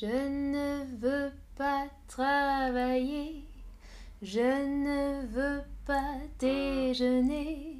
Je 0.00 0.06
ne 0.06 0.82
veux 0.98 1.30
pas 1.58 1.84
travailler. 2.08 3.44
Je 4.22 4.40
ne 4.40 5.26
veux 5.26 5.60
pas 5.84 6.14
déjeuner. 6.38 7.76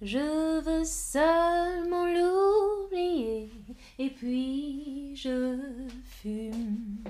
Je 0.00 0.60
veux 0.60 0.84
seulement 0.84 2.06
l'oublier. 2.06 3.50
Et 3.98 4.10
puis 4.10 5.16
je 5.16 5.58
fume. 6.04 7.02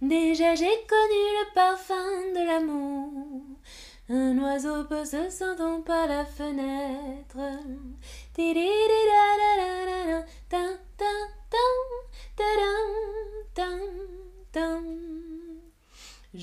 Déjà 0.00 0.54
j'ai 0.54 0.76
connu 0.86 1.24
le 1.40 1.54
parfum 1.54 2.32
de 2.32 2.46
l'amour. 2.46 3.42
Un 4.08 4.38
oiseau 4.38 4.84
peut 4.84 5.04
se 5.04 5.30
sentant 5.30 5.80
par 5.80 6.06
la 6.06 6.24
fenêtre. 6.24 7.38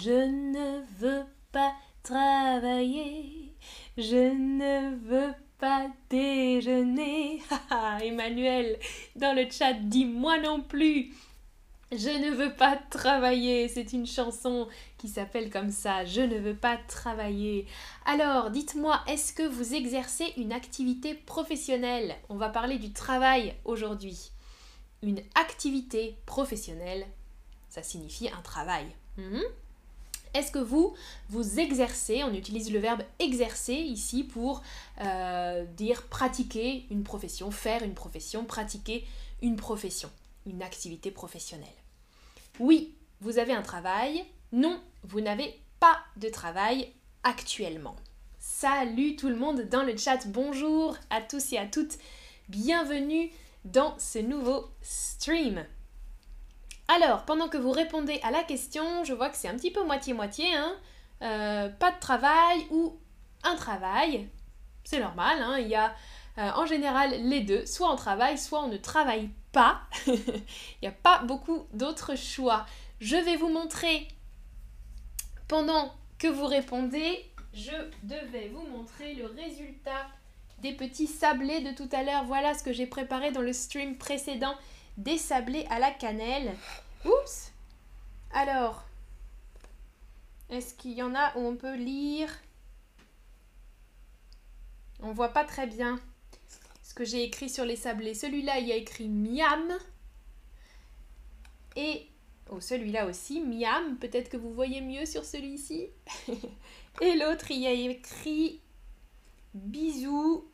Je 0.03 0.25
ne 0.25 0.81
veux 0.99 1.25
pas 1.51 1.73
travailler, 2.01 3.53
je 3.97 4.33
ne 4.33 4.95
veux 4.95 5.33
pas 5.59 5.87
déjeuner. 6.09 7.41
Emmanuel, 8.01 8.79
dans 9.15 9.35
le 9.35 9.45
chat, 9.51 9.73
dis 9.73 10.05
moi 10.05 10.39
non 10.39 10.61
plus. 10.61 11.13
Je 11.91 12.09
ne 12.09 12.31
veux 12.31 12.53
pas 12.55 12.79
travailler. 12.89 13.67
C'est 13.67 13.93
une 13.93 14.07
chanson 14.07 14.67
qui 14.97 15.07
s'appelle 15.07 15.49
comme 15.51 15.71
ça. 15.71 16.05
Je 16.05 16.21
ne 16.21 16.39
veux 16.39 16.55
pas 16.55 16.77
travailler. 16.87 17.67
Alors, 18.05 18.49
dites-moi, 18.49 19.01
est-ce 19.07 19.33
que 19.33 19.43
vous 19.43 19.75
exercez 19.75 20.33
une 20.37 20.53
activité 20.53 21.13
professionnelle? 21.13 22.15
On 22.29 22.37
va 22.37 22.49
parler 22.49 22.79
du 22.79 22.93
travail 22.93 23.53
aujourd'hui. 23.65 24.31
Une 25.03 25.21
activité 25.35 26.15
professionnelle, 26.25 27.05
ça 27.69 27.83
signifie 27.83 28.29
un 28.29 28.41
travail. 28.41 28.85
Mhm. 29.17 29.41
Est-ce 30.33 30.51
que 30.51 30.59
vous, 30.59 30.95
vous 31.29 31.59
exercez, 31.59 32.23
on 32.23 32.33
utilise 32.33 32.71
le 32.71 32.79
verbe 32.79 33.01
exercer 33.19 33.73
ici 33.73 34.23
pour 34.23 34.61
euh, 35.01 35.65
dire 35.65 36.03
pratiquer 36.03 36.85
une 36.89 37.03
profession, 37.03 37.51
faire 37.51 37.83
une 37.83 37.95
profession, 37.95 38.45
pratiquer 38.45 39.05
une 39.41 39.57
profession, 39.57 40.09
une 40.45 40.63
activité 40.63 41.11
professionnelle. 41.11 41.67
Oui, 42.59 42.93
vous 43.19 43.39
avez 43.39 43.53
un 43.53 43.61
travail. 43.61 44.23
Non, 44.53 44.79
vous 45.03 45.19
n'avez 45.19 45.59
pas 45.79 45.97
de 46.15 46.29
travail 46.29 46.87
actuellement. 47.23 47.95
Salut 48.39 49.15
tout 49.15 49.27
le 49.27 49.35
monde 49.35 49.67
dans 49.69 49.83
le 49.83 49.97
chat. 49.97 50.27
Bonjour 50.27 50.95
à 51.09 51.21
tous 51.21 51.51
et 51.53 51.57
à 51.57 51.65
toutes. 51.65 51.97
Bienvenue 52.47 53.31
dans 53.65 53.97
ce 53.99 54.19
nouveau 54.19 54.69
stream. 54.81 55.65
Alors, 56.87 57.23
pendant 57.25 57.47
que 57.47 57.57
vous 57.57 57.71
répondez 57.71 58.19
à 58.23 58.31
la 58.31 58.43
question, 58.43 59.03
je 59.03 59.13
vois 59.13 59.29
que 59.29 59.37
c'est 59.37 59.47
un 59.47 59.55
petit 59.55 59.71
peu 59.71 59.83
moitié-moitié. 59.85 60.53
Hein. 60.53 60.75
Euh, 61.21 61.69
pas 61.69 61.91
de 61.91 61.99
travail 61.99 62.65
ou 62.69 62.99
un 63.43 63.55
travail. 63.55 64.27
C'est 64.83 64.99
normal, 64.99 65.41
hein. 65.41 65.57
il 65.59 65.67
y 65.67 65.75
a 65.75 65.93
euh, 66.37 66.49
en 66.55 66.65
général 66.65 67.11
les 67.11 67.41
deux. 67.41 67.65
Soit 67.65 67.91
on 67.91 67.95
travaille, 67.95 68.37
soit 68.37 68.63
on 68.63 68.67
ne 68.67 68.77
travaille 68.77 69.29
pas. 69.51 69.81
il 70.07 70.43
n'y 70.81 70.87
a 70.87 70.91
pas 70.91 71.19
beaucoup 71.19 71.67
d'autres 71.73 72.17
choix. 72.17 72.65
Je 72.99 73.15
vais 73.15 73.35
vous 73.35 73.49
montrer, 73.49 74.07
pendant 75.47 75.93
que 76.17 76.27
vous 76.27 76.45
répondez, 76.45 77.25
je 77.53 77.71
devais 78.03 78.49
vous 78.49 78.65
montrer 78.67 79.13
le 79.13 79.25
résultat 79.25 80.07
des 80.61 80.73
petits 80.73 81.07
sablés 81.07 81.61
de 81.61 81.71
tout 81.71 81.89
à 81.91 82.03
l'heure. 82.03 82.25
Voilà 82.25 82.53
ce 82.53 82.63
que 82.63 82.73
j'ai 82.73 82.85
préparé 82.85 83.31
dans 83.31 83.41
le 83.41 83.53
stream 83.53 83.97
précédent 83.97 84.55
des 84.97 85.17
sablés 85.17 85.65
à 85.69 85.79
la 85.79 85.91
cannelle. 85.91 86.55
Oups 87.05 87.51
Alors, 88.33 88.83
est-ce 90.49 90.75
qu'il 90.75 90.91
y 90.91 91.01
en 91.01 91.15
a 91.15 91.35
où 91.37 91.47
on 91.47 91.55
peut 91.55 91.75
lire? 91.75 92.29
On 95.01 95.13
voit 95.13 95.29
pas 95.29 95.45
très 95.45 95.65
bien 95.65 95.99
ce 96.83 96.93
que 96.93 97.05
j'ai 97.05 97.23
écrit 97.23 97.49
sur 97.49 97.65
les 97.65 97.75
sablés. 97.75 98.13
Celui-là, 98.13 98.59
il 98.59 98.67
y 98.67 98.71
a 98.71 98.75
écrit 98.75 99.07
miam. 99.07 99.77
Et 101.75 102.07
oh, 102.49 102.59
celui-là 102.59 103.07
aussi, 103.07 103.41
miam. 103.41 103.97
Peut-être 103.97 104.29
que 104.29 104.37
vous 104.37 104.53
voyez 104.53 104.81
mieux 104.81 105.05
sur 105.05 105.25
celui-ci. 105.25 105.87
Et 107.01 107.15
l'autre, 107.15 107.49
il 107.49 107.59
y 107.59 107.67
a 107.67 107.71
écrit 107.71 108.59
bisous. 109.53 110.50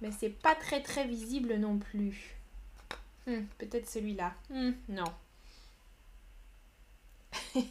Mais 0.00 0.10
c'est 0.18 0.30
pas 0.30 0.54
très 0.54 0.82
très 0.82 1.06
visible 1.06 1.56
non 1.56 1.78
plus. 1.78 2.36
Hmm, 3.26 3.44
peut-être 3.58 3.88
celui-là. 3.88 4.32
Hmm, 4.48 4.72
non. 4.88 5.04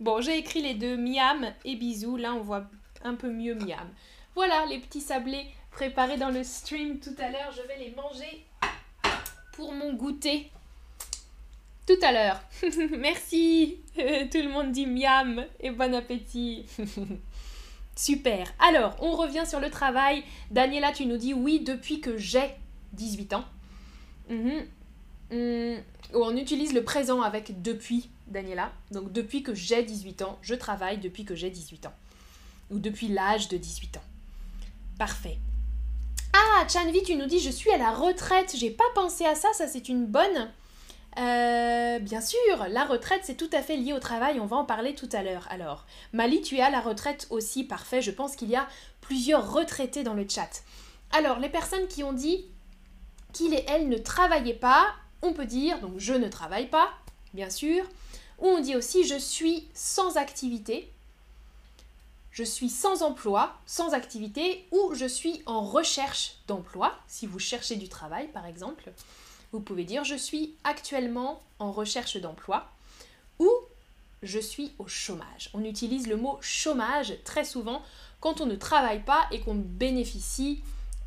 bon, 0.00 0.20
j'ai 0.20 0.38
écrit 0.38 0.62
les 0.62 0.74
deux, 0.74 0.96
miam 0.96 1.52
et 1.64 1.76
bisous. 1.76 2.16
Là, 2.16 2.34
on 2.34 2.40
voit 2.40 2.64
un 3.04 3.14
peu 3.14 3.30
mieux 3.30 3.54
miam. 3.54 3.88
Voilà 4.34 4.66
les 4.66 4.78
petits 4.78 5.00
sablés 5.00 5.46
préparés 5.70 6.16
dans 6.16 6.30
le 6.30 6.42
stream 6.42 7.00
tout 7.00 7.14
à 7.18 7.30
l'heure. 7.30 7.52
Je 7.52 7.62
vais 7.62 7.78
les 7.78 7.94
manger 7.94 8.46
pour 9.52 9.72
mon 9.72 9.92
goûter 9.92 10.50
tout 11.86 11.98
à 12.02 12.12
l'heure. 12.12 12.40
Merci. 12.98 13.78
Tout 13.96 14.38
le 14.38 14.48
monde 14.48 14.72
dit 14.72 14.86
miam 14.86 15.44
et 15.60 15.70
bon 15.70 15.94
appétit. 15.94 16.64
Super. 17.94 18.52
Alors, 18.58 18.96
on 19.00 19.16
revient 19.16 19.44
sur 19.46 19.60
le 19.60 19.70
travail. 19.70 20.24
Daniela, 20.50 20.92
tu 20.92 21.06
nous 21.06 21.18
dis 21.18 21.34
oui 21.34 21.60
depuis 21.60 22.00
que 22.00 22.16
j'ai 22.16 22.54
18 22.94 23.34
ans. 23.34 23.44
Mhm. 24.28 24.66
Mm. 25.30 25.80
on 26.14 26.36
utilise 26.36 26.74
le 26.74 26.84
présent 26.84 27.22
avec 27.22 27.62
depuis, 27.62 28.10
Daniela. 28.26 28.70
Donc 28.90 29.12
depuis 29.12 29.42
que 29.42 29.54
j'ai 29.54 29.82
18 29.82 30.22
ans, 30.22 30.38
je 30.42 30.54
travaille 30.54 30.98
depuis 30.98 31.24
que 31.24 31.34
j'ai 31.34 31.48
18 31.48 31.86
ans. 31.86 31.94
Ou 32.70 32.78
depuis 32.78 33.08
l'âge 33.08 33.48
de 33.48 33.56
18 33.56 33.96
ans. 33.96 34.04
Parfait. 34.98 35.38
Ah, 36.34 36.66
Chanvi, 36.68 37.02
tu 37.02 37.16
nous 37.16 37.26
dis 37.26 37.40
je 37.40 37.50
suis 37.50 37.70
à 37.70 37.78
la 37.78 37.92
retraite. 37.92 38.54
J'ai 38.56 38.70
pas 38.70 38.84
pensé 38.94 39.24
à 39.24 39.34
ça, 39.34 39.48
ça 39.54 39.68
c'est 39.68 39.88
une 39.88 40.06
bonne. 40.06 40.50
Euh, 41.18 41.98
bien 41.98 42.22
sûr, 42.22 42.38
la 42.70 42.84
retraite 42.84 43.20
c'est 43.24 43.36
tout 43.36 43.50
à 43.52 43.60
fait 43.60 43.76
lié 43.76 43.92
au 43.92 43.98
travail, 43.98 44.40
on 44.40 44.46
va 44.46 44.56
en 44.56 44.64
parler 44.64 44.94
tout 44.94 45.08
à 45.12 45.22
l'heure. 45.22 45.46
Alors, 45.50 45.84
Mali, 46.12 46.40
tu 46.40 46.56
es 46.56 46.62
à 46.62 46.70
la 46.70 46.80
retraite 46.80 47.26
aussi, 47.30 47.64
parfait. 47.64 48.00
Je 48.00 48.10
pense 48.10 48.34
qu'il 48.34 48.48
y 48.48 48.56
a 48.56 48.66
plusieurs 49.00 49.52
retraités 49.52 50.04
dans 50.04 50.14
le 50.14 50.26
chat. 50.28 50.62
Alors, 51.10 51.38
les 51.38 51.50
personnes 51.50 51.86
qui 51.88 52.02
ont 52.02 52.14
dit 52.14 52.46
qu'il 53.32 53.52
et 53.54 53.64
elle 53.68 53.88
ne 53.88 53.98
travaillaient 53.98 54.54
pas, 54.54 54.86
on 55.20 55.32
peut 55.32 55.46
dire, 55.46 55.80
donc 55.80 55.94
je 55.98 56.14
ne 56.14 56.28
travaille 56.28 56.68
pas, 56.68 56.90
bien 57.34 57.50
sûr, 57.50 57.84
ou 58.38 58.46
on 58.46 58.60
dit 58.60 58.76
aussi 58.76 59.04
je 59.06 59.18
suis 59.18 59.68
sans 59.74 60.16
activité, 60.16 60.90
je 62.30 62.42
suis 62.42 62.70
sans 62.70 63.02
emploi, 63.02 63.54
sans 63.66 63.92
activité, 63.92 64.66
ou 64.72 64.94
je 64.94 65.06
suis 65.06 65.42
en 65.44 65.62
recherche 65.62 66.36
d'emploi, 66.48 66.94
si 67.06 67.26
vous 67.26 67.38
cherchez 67.38 67.76
du 67.76 67.88
travail 67.88 68.28
par 68.28 68.46
exemple. 68.46 68.90
Vous 69.52 69.60
pouvez 69.60 69.84
dire 69.84 70.04
je 70.04 70.14
suis 70.14 70.54
actuellement 70.64 71.42
en 71.58 71.72
recherche 71.72 72.16
d'emploi, 72.16 72.70
ou 73.38 73.50
je 74.22 74.38
suis 74.38 74.72
au 74.78 74.86
chômage. 74.88 75.50
On 75.52 75.64
utilise 75.64 76.06
le 76.06 76.16
mot 76.16 76.38
chômage 76.40 77.14
très 77.24 77.44
souvent 77.44 77.82
quand 78.20 78.40
on 78.40 78.46
ne 78.46 78.56
travaille 78.56 79.02
pas 79.02 79.26
et 79.30 79.40
qu'on 79.40 79.54
bénéficie 79.54 80.60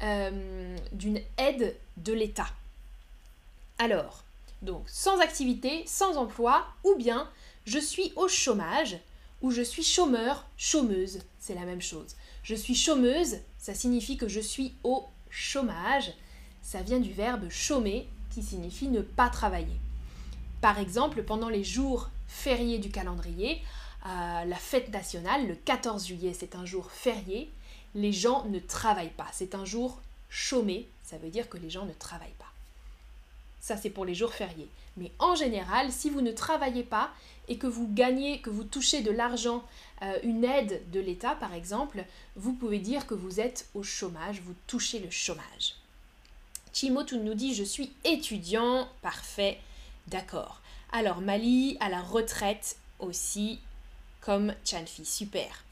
euh, 0.04 0.78
d'une 0.92 1.20
aide 1.38 1.76
de 1.98 2.14
l'État. 2.14 2.48
Alors, 3.80 4.24
donc 4.62 4.84
sans 4.88 5.20
activité, 5.20 5.84
sans 5.88 6.18
emploi, 6.18 6.68
ou 6.84 6.96
bien 6.96 7.30
je 7.66 7.80
suis 7.80 8.14
au 8.16 8.28
chômage, 8.28 8.98
ou 9.42 9.52
je 9.52 9.62
suis 9.62 9.84
chômeur, 9.84 10.46
chômeuse, 10.58 11.20
c'est 11.40 11.56
la 11.56 11.66
même 11.66 11.82
chose. 11.82 12.16
Je 12.44 12.56
suis 12.56 12.76
chômeuse, 12.76 13.38
ça 13.58 13.74
signifie 13.74 14.18
que 14.18 14.28
je 14.28 14.40
suis 14.40 14.74
au 14.84 15.06
chômage, 15.30 16.14
ça 16.62 16.82
vient 16.82 17.00
du 17.00 17.12
verbe 17.12 17.50
chômer, 17.50 18.08
qui 18.36 18.44
signifie 18.44 18.90
ne 18.90 19.00
pas 19.00 19.30
travailler. 19.30 19.80
Par 20.60 20.78
exemple, 20.78 21.24
pendant 21.24 21.48
les 21.48 21.64
jours 21.64 22.10
fériés 22.28 22.80
du 22.80 22.90
calendrier, 22.90 23.62
euh, 24.06 24.44
la 24.44 24.58
fête 24.58 24.92
nationale, 24.92 25.48
le 25.48 25.56
14 25.56 26.06
juillet, 26.06 26.36
c'est 26.38 26.54
un 26.56 26.66
jour 26.66 26.92
férié, 26.92 27.50
les 27.96 28.12
gens 28.12 28.44
ne 28.50 28.60
travaillent 28.60 29.08
pas. 29.16 29.28
C'est 29.32 29.56
un 29.56 29.64
jour 29.64 30.02
chômé, 30.28 30.90
ça 31.02 31.18
veut 31.18 31.30
dire 31.30 31.48
que 31.48 31.58
les 31.58 31.70
gens 31.70 31.86
ne 31.86 31.94
travaillent 31.94 32.28
pas. 32.38 32.52
Ça, 33.62 33.78
c'est 33.78 33.90
pour 33.90 34.04
les 34.04 34.16
jours 34.16 34.34
fériés. 34.34 34.68
Mais 34.98 35.14
en 35.20 35.36
général, 35.36 35.94
si 35.94 36.10
vous 36.10 36.22
ne 36.22 36.34
travaillez 36.34 36.84
pas 36.84 37.12
et 37.48 37.58
que 37.58 37.68
vous 37.68 37.88
gagnez, 37.90 38.42
que 38.42 38.50
vous 38.50 38.66
touchez 38.66 39.02
de 39.02 39.12
l'argent, 39.12 39.64
euh, 40.02 40.20
une 40.24 40.44
aide 40.44 40.82
de 40.92 41.00
l'État 41.00 41.36
par 41.36 41.54
exemple, 41.54 42.04
vous 42.36 42.52
pouvez 42.52 42.80
dire 42.80 43.08
que 43.08 43.14
vous 43.14 43.40
êtes 43.40 43.70
au 43.76 43.82
chômage, 43.82 44.42
vous 44.42 44.56
touchez 44.68 45.00
le 45.00 45.10
chômage. 45.10 45.76
Chimotu 46.76 47.20
nous 47.20 47.36
dit 47.36 47.56
je 47.56 47.64
suis 47.64 47.94
étudiant, 48.04 48.90
parfait, 49.02 49.62
d'accord. 50.08 50.60
Alors 50.92 51.22
Mali 51.22 51.78
à 51.80 51.88
la 51.88 52.02
retraite 52.02 52.76
aussi, 53.00 53.62
comme 54.20 54.54
Chanfi, 54.66 55.06
super. 55.06 55.64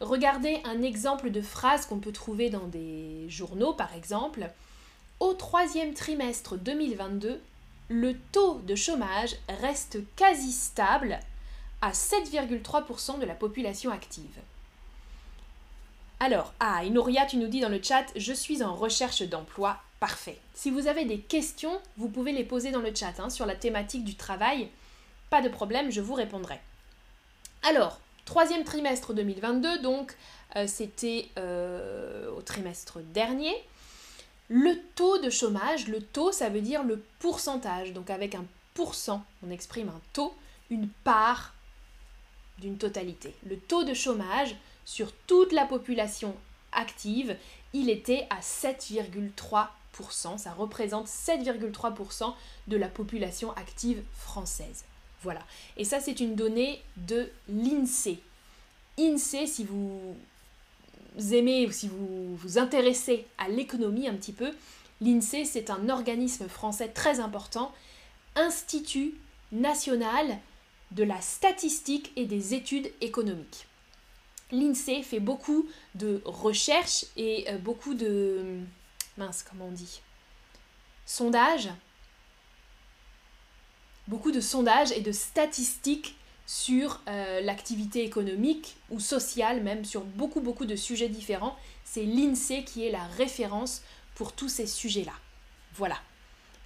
Regardez 0.00 0.62
un 0.64 0.80
exemple 0.80 1.30
de 1.30 1.42
phrase 1.42 1.84
qu'on 1.84 1.98
peut 1.98 2.10
trouver 2.10 2.48
dans 2.48 2.68
des 2.68 3.28
journaux, 3.28 3.74
par 3.74 3.94
exemple. 3.94 4.48
Au 5.20 5.34
troisième 5.34 5.92
trimestre 5.92 6.56
2022, 6.56 7.38
le 7.88 8.18
taux 8.32 8.62
de 8.66 8.74
chômage 8.74 9.36
reste 9.60 9.98
quasi 10.16 10.52
stable 10.52 11.20
à 11.82 11.92
7,3% 11.92 13.18
de 13.18 13.26
la 13.26 13.34
population 13.34 13.90
active. 13.90 14.38
Alors, 16.18 16.54
ah, 16.60 16.82
Inoria, 16.82 17.26
tu 17.26 17.36
nous 17.36 17.48
dis 17.48 17.60
dans 17.60 17.68
le 17.68 17.82
chat, 17.82 18.06
je 18.16 18.32
suis 18.32 18.62
en 18.62 18.74
recherche 18.74 19.20
d'emploi. 19.22 19.78
Parfait. 20.00 20.38
Si 20.54 20.70
vous 20.70 20.88
avez 20.88 21.04
des 21.06 21.20
questions, 21.20 21.80
vous 21.96 22.08
pouvez 22.08 22.32
les 22.32 22.44
poser 22.44 22.70
dans 22.70 22.80
le 22.80 22.94
chat 22.94 23.18
hein, 23.18 23.30
sur 23.30 23.46
la 23.46 23.54
thématique 23.54 24.04
du 24.04 24.14
travail. 24.14 24.68
Pas 25.30 25.40
de 25.40 25.48
problème, 25.48 25.90
je 25.90 26.02
vous 26.02 26.14
répondrai. 26.14 26.60
Alors, 27.62 27.98
troisième 28.26 28.64
trimestre 28.64 29.14
2022, 29.14 29.78
donc 29.78 30.14
euh, 30.56 30.66
c'était 30.66 31.28
euh, 31.38 32.30
au 32.30 32.42
trimestre 32.42 32.98
dernier. 33.14 33.54
Le 34.48 34.78
taux 34.94 35.18
de 35.18 35.30
chômage, 35.30 35.88
le 35.88 36.00
taux, 36.00 36.30
ça 36.30 36.50
veut 36.50 36.60
dire 36.60 36.84
le 36.84 37.02
pourcentage. 37.18 37.92
Donc 37.92 38.10
avec 38.10 38.34
un 38.34 38.44
pourcent, 38.74 39.24
on 39.44 39.50
exprime 39.50 39.88
un 39.88 40.00
taux, 40.12 40.34
une 40.70 40.88
part 40.88 41.54
d'une 42.58 42.76
totalité. 42.76 43.34
Le 43.48 43.56
taux 43.58 43.84
de 43.84 43.94
chômage 43.94 44.54
sur 44.84 45.12
toute 45.26 45.52
la 45.52 45.64
population 45.64 46.36
active, 46.72 47.36
il 47.72 47.90
était 47.90 48.26
à 48.30 48.40
7,3%. 48.40 49.66
Ça 50.36 50.52
représente 50.52 51.08
7,3% 51.08 52.34
de 52.68 52.76
la 52.76 52.88
population 52.88 53.52
active 53.52 54.02
française. 54.12 54.84
Voilà. 55.22 55.40
Et 55.76 55.84
ça, 55.84 56.00
c'est 56.00 56.20
une 56.20 56.34
donnée 56.34 56.82
de 56.96 57.28
l'INSEE. 57.48 58.18
INSEE, 58.98 59.46
si 59.46 59.64
vous 59.64 60.14
aimez 61.32 61.66
ou 61.66 61.72
si 61.72 61.88
vous 61.88 62.36
vous 62.36 62.58
intéressez 62.58 63.26
à 63.38 63.48
l'économie 63.48 64.08
un 64.08 64.14
petit 64.14 64.32
peu, 64.32 64.52
l'INSEE, 65.00 65.44
c'est 65.44 65.70
un 65.70 65.88
organisme 65.88 66.48
français 66.48 66.88
très 66.88 67.20
important, 67.20 67.72
Institut 68.36 69.14
national 69.50 70.38
de 70.90 71.04
la 71.04 71.20
statistique 71.20 72.12
et 72.16 72.26
des 72.26 72.52
études 72.52 72.90
économiques. 73.00 73.66
L'INSEE 74.52 75.02
fait 75.02 75.20
beaucoup 75.20 75.66
de 75.94 76.20
recherches 76.24 77.06
et 77.16 77.46
euh, 77.48 77.58
beaucoup 77.58 77.94
de... 77.94 78.60
mince, 79.16 79.44
comment 79.48 79.66
on 79.66 79.72
dit 79.72 80.00
Sondages. 81.04 81.70
Beaucoup 84.08 84.32
de 84.32 84.40
sondages 84.40 84.92
et 84.92 85.00
de 85.00 85.12
statistiques 85.12 86.16
sur 86.46 87.00
euh, 87.08 87.40
l'activité 87.40 88.04
économique 88.04 88.76
ou 88.90 89.00
sociale, 89.00 89.62
même 89.62 89.84
sur 89.84 90.02
beaucoup 90.02 90.40
beaucoup 90.40 90.64
de 90.64 90.76
sujets 90.76 91.08
différents. 91.08 91.56
C'est 91.84 92.04
l'INSEE 92.04 92.64
qui 92.64 92.86
est 92.86 92.90
la 92.90 93.04
référence 93.16 93.82
pour 94.14 94.32
tous 94.32 94.48
ces 94.48 94.66
sujets-là. 94.66 95.12
Voilà. 95.74 95.96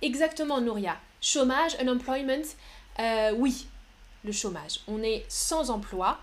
Exactement, 0.02 0.60
Nouria. 0.60 0.98
Chômage, 1.20 1.76
unemployment, 1.80 2.44
euh, 2.98 3.32
oui, 3.36 3.66
le 4.24 4.32
chômage. 4.32 4.80
On 4.86 5.02
est 5.02 5.24
sans 5.28 5.70
emploi, 5.70 6.18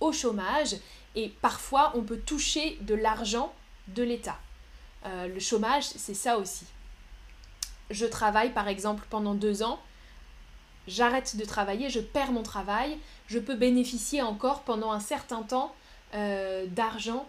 au 0.00 0.12
chômage, 0.12 0.76
et 1.14 1.28
parfois 1.40 1.92
on 1.94 2.02
peut 2.02 2.18
toucher 2.18 2.76
de 2.82 2.94
l'argent 2.94 3.52
de 3.88 4.02
l'État. 4.02 4.38
Euh, 5.06 5.28
le 5.28 5.40
chômage, 5.40 5.84
c'est 5.84 6.14
ça 6.14 6.38
aussi. 6.38 6.66
Je 7.90 8.06
travaille 8.06 8.52
par 8.52 8.68
exemple 8.68 9.04
pendant 9.10 9.34
deux 9.34 9.62
ans, 9.62 9.80
j'arrête 10.86 11.36
de 11.36 11.44
travailler, 11.44 11.90
je 11.90 12.00
perds 12.00 12.32
mon 12.32 12.42
travail, 12.42 12.98
je 13.26 13.38
peux 13.38 13.54
bénéficier 13.54 14.22
encore 14.22 14.62
pendant 14.62 14.92
un 14.92 15.00
certain 15.00 15.42
temps 15.42 15.74
euh, 16.14 16.66
d'argent 16.66 17.28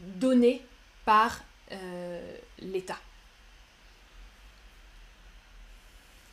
donné 0.00 0.64
par 1.04 1.40
euh, 1.72 2.36
l'État. 2.58 2.98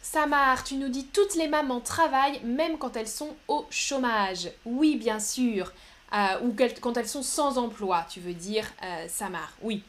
Samar, 0.01 0.63
tu 0.63 0.75
nous 0.75 0.89
dis 0.89 1.07
toutes 1.07 1.35
les 1.35 1.47
mamans 1.47 1.81
travaillent 1.81 2.39
même 2.43 2.77
quand 2.77 2.95
elles 2.95 3.07
sont 3.07 3.35
au 3.47 3.65
chômage. 3.69 4.51
Oui, 4.63 4.97
bien 4.97 5.19
sûr. 5.19 5.71
Euh, 6.13 6.39
ou 6.43 6.55
quand 6.81 6.97
elles 6.97 7.07
sont 7.07 7.23
sans 7.23 7.57
emploi, 7.57 8.05
tu 8.09 8.19
veux 8.19 8.33
dire, 8.33 8.65
Samar. 9.07 9.51
Oui 9.61 9.83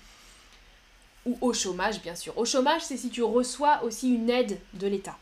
ou 1.27 1.37
au 1.41 1.53
chômage, 1.53 2.01
bien 2.01 2.15
sûr. 2.15 2.39
Au 2.39 2.45
chômage, 2.45 2.83
c'est 2.83 2.97
si 2.97 3.11
tu 3.11 3.23
reçois 3.23 3.83
aussi 3.83 4.15
une 4.15 4.31
aide 4.31 4.59
de 4.75 4.87
l'État. 4.87 5.19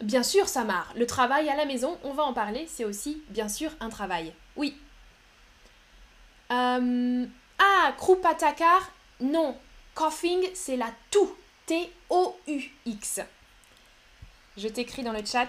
Bien 0.00 0.22
sûr, 0.22 0.48
Samar, 0.48 0.92
le 0.96 1.06
travail 1.06 1.48
à 1.48 1.54
la 1.54 1.66
maison, 1.66 1.96
on 2.02 2.12
va 2.12 2.24
en 2.24 2.32
parler, 2.32 2.66
c'est 2.68 2.84
aussi, 2.84 3.22
bien 3.28 3.48
sûr, 3.48 3.70
un 3.78 3.90
travail. 3.90 4.32
Oui. 4.56 4.76
Euh, 6.50 7.26
ah, 7.58 7.92
Krupatakar, 7.98 8.90
non. 9.20 9.56
Coughing, 9.94 10.48
c'est 10.54 10.76
la 10.76 10.90
toux. 11.10 11.30
T-O-U-X. 11.66 13.20
Je 14.56 14.68
t'écris 14.68 15.04
dans 15.04 15.12
le 15.12 15.24
chat. 15.24 15.48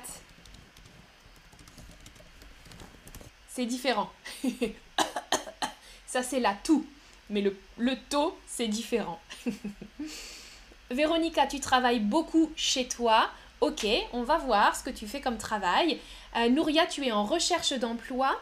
C'est 3.53 3.65
différent. 3.65 4.11
Ça, 6.07 6.23
c'est 6.23 6.39
la 6.39 6.53
toux 6.53 6.85
mais 7.29 7.41
le, 7.77 7.95
taux, 8.09 8.37
c'est 8.45 8.67
différent. 8.67 9.19
Véronica, 10.91 11.47
tu 11.47 11.59
travailles 11.59 11.99
beaucoup 11.99 12.51
chez 12.55 12.87
toi. 12.87 13.29
Ok, 13.61 13.87
on 14.11 14.23
va 14.23 14.37
voir 14.37 14.75
ce 14.75 14.83
que 14.83 14.89
tu 14.89 15.07
fais 15.07 15.21
comme 15.21 15.37
travail. 15.37 15.99
Euh, 16.35 16.49
Nouria, 16.49 16.85
tu 16.85 17.05
es 17.05 17.11
en 17.11 17.23
recherche 17.23 17.73
d'emploi. 17.73 18.39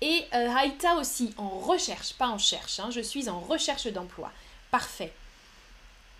Et 0.00 0.24
euh, 0.34 0.48
Haïta 0.54 0.96
aussi, 0.96 1.32
en 1.36 1.48
recherche, 1.48 2.14
pas 2.14 2.28
en 2.28 2.38
cherche. 2.38 2.80
Hein. 2.80 2.90
je 2.90 3.00
suis 3.00 3.28
en 3.28 3.40
recherche 3.40 3.86
d'emploi. 3.86 4.32
Parfait. 4.70 5.12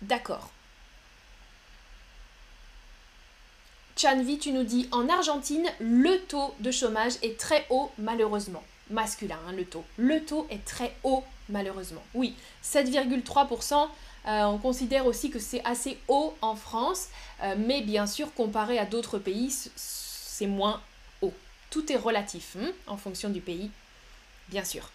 D'accord. 0.01 0.49
Chanvi, 3.97 4.37
tu 4.37 4.51
nous 4.51 4.63
dis 4.63 4.87
en 4.91 5.09
Argentine, 5.09 5.67
le 5.79 6.19
taux 6.19 6.53
de 6.59 6.69
chômage 6.69 7.13
est 7.23 7.39
très 7.39 7.65
haut, 7.71 7.91
malheureusement. 7.97 8.63
Masculin, 8.91 9.39
hein, 9.47 9.53
le 9.53 9.65
taux. 9.65 9.83
Le 9.97 10.23
taux 10.23 10.45
est 10.51 10.63
très 10.63 10.95
haut, 11.03 11.23
malheureusement. 11.49 12.03
Oui, 12.13 12.35
7,3%. 12.63 13.87
Euh, 14.27 14.43
on 14.43 14.59
considère 14.59 15.07
aussi 15.07 15.31
que 15.31 15.39
c'est 15.39 15.63
assez 15.65 15.97
haut 16.07 16.35
en 16.41 16.55
France, 16.55 17.07
euh, 17.41 17.55
mais 17.57 17.81
bien 17.81 18.05
sûr, 18.05 18.31
comparé 18.35 18.77
à 18.77 18.85
d'autres 18.85 19.17
pays, 19.17 19.51
c'est 19.75 20.45
moins 20.45 20.79
haut. 21.23 21.33
Tout 21.71 21.91
est 21.91 21.97
relatif 21.97 22.55
hein, 22.59 22.69
en 22.85 22.97
fonction 22.97 23.29
du 23.29 23.41
pays, 23.41 23.71
bien 24.49 24.63
sûr. 24.63 24.91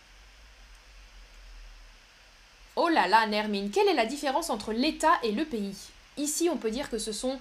Oh 2.77 2.89
là 2.89 3.09
là, 3.09 3.27
Nermine, 3.27 3.71
quelle 3.71 3.89
est 3.89 3.95
la 3.95 4.07
différence 4.07 4.49
entre 4.49 4.73
l'État 4.73 5.19
et 5.25 5.33
le 5.33 5.45
pays? 5.45 5.77
Ici, 6.19 6.49
on 6.51 6.57
peut 6.57 6.71
dire 6.71 6.89
que 6.89 6.99
ce 6.99 7.11
sont 7.11 7.41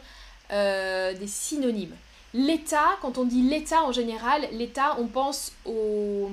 euh, 0.51 1.13
des 1.13 1.27
synonymes. 1.27 1.95
L'État, 2.33 2.97
quand 3.01 3.17
on 3.17 3.25
dit 3.25 3.41
l'État 3.41 3.83
en 3.83 3.91
général, 3.91 4.47
l'État, 4.53 4.97
on 4.99 5.07
pense 5.07 5.53
aux, 5.65 6.31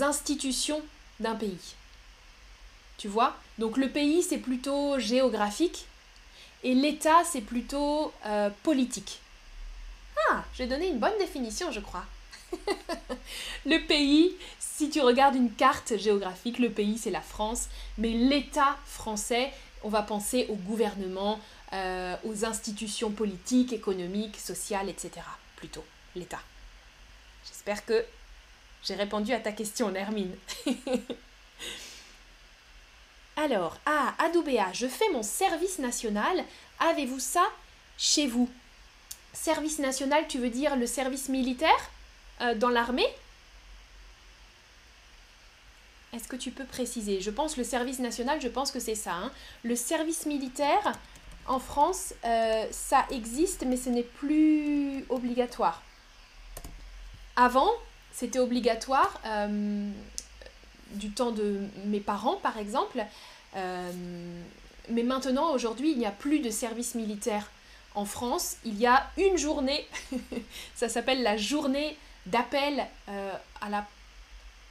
institutions 0.00 0.80
d'un 1.20 1.34
pays. 1.34 1.74
Tu 2.98 3.08
vois? 3.08 3.36
Donc 3.58 3.76
le 3.76 3.88
pays, 3.90 4.22
c'est 4.22 4.38
plutôt 4.38 4.98
géographique 4.98 5.86
et 6.62 6.74
l'État, 6.74 7.22
c'est 7.24 7.42
plutôt 7.42 8.12
euh, 8.24 8.50
politique. 8.62 9.20
Ah, 10.30 10.44
j'ai 10.54 10.66
donné 10.66 10.88
une 10.88 10.98
bonne 10.98 11.18
définition, 11.18 11.70
je 11.70 11.80
crois. 11.80 12.04
le 13.66 13.86
pays, 13.86 14.34
si 14.58 14.90
tu 14.90 15.00
regardes 15.00 15.36
une 15.36 15.52
carte 15.52 15.96
géographique, 15.96 16.58
le 16.58 16.70
pays, 16.70 16.98
c'est 16.98 17.10
la 17.10 17.20
France, 17.20 17.68
mais 17.98 18.10
l'État 18.10 18.76
français, 18.86 19.52
on 19.82 19.88
va 19.88 20.02
penser 20.02 20.46
au 20.48 20.54
gouvernement, 20.54 21.38
euh, 21.72 22.16
aux 22.24 22.44
institutions 22.44 23.10
politiques, 23.10 23.72
économiques, 23.72 24.38
sociales, 24.38 24.88
etc. 24.88 25.10
Plutôt, 25.56 25.84
l'État. 26.14 26.40
J'espère 27.44 27.84
que 27.84 28.04
j'ai 28.82 28.94
répondu 28.94 29.32
à 29.32 29.40
ta 29.40 29.52
question, 29.52 29.90
Nermine. 29.90 30.36
Alors, 33.36 33.78
ah, 33.84 34.14
Adoubéa, 34.18 34.72
je 34.72 34.86
fais 34.86 35.08
mon 35.12 35.22
service 35.22 35.78
national. 35.78 36.44
Avez-vous 36.78 37.20
ça 37.20 37.46
chez 37.98 38.26
vous? 38.26 38.48
Service 39.32 39.78
national, 39.78 40.26
tu 40.28 40.38
veux 40.38 40.50
dire 40.50 40.76
le 40.76 40.86
service 40.86 41.28
militaire 41.28 41.90
euh, 42.40 42.54
dans 42.54 42.70
l'armée? 42.70 43.08
Est-ce 46.14 46.28
que 46.28 46.36
tu 46.36 46.50
peux 46.50 46.64
préciser? 46.64 47.20
Je 47.20 47.30
pense 47.30 47.58
le 47.58 47.64
service 47.64 47.98
national, 47.98 48.40
je 48.40 48.48
pense 48.48 48.72
que 48.72 48.80
c'est 48.80 48.94
ça. 48.94 49.12
Hein. 49.12 49.30
Le 49.64 49.76
service 49.76 50.24
militaire, 50.24 50.92
en 51.48 51.58
France, 51.58 52.14
euh, 52.24 52.66
ça 52.70 53.04
existe, 53.10 53.64
mais 53.66 53.76
ce 53.76 53.88
n'est 53.88 54.02
plus 54.02 55.04
obligatoire. 55.08 55.82
Avant, 57.36 57.70
c'était 58.12 58.38
obligatoire 58.38 59.20
euh, 59.26 59.90
du 60.92 61.10
temps 61.10 61.32
de 61.32 61.60
mes 61.84 62.00
parents, 62.00 62.36
par 62.36 62.58
exemple. 62.58 63.04
Euh, 63.56 63.92
mais 64.88 65.02
maintenant, 65.02 65.52
aujourd'hui, 65.52 65.92
il 65.92 65.98
n'y 65.98 66.06
a 66.06 66.10
plus 66.10 66.40
de 66.40 66.50
service 66.50 66.94
militaire 66.94 67.50
en 67.94 68.04
France. 68.04 68.56
Il 68.64 68.78
y 68.78 68.86
a 68.86 69.08
une 69.16 69.36
journée, 69.36 69.86
ça 70.74 70.88
s'appelle 70.88 71.22
la 71.22 71.36
journée 71.36 71.96
d'appel 72.26 72.84
à 73.60 73.70
la 73.70 73.86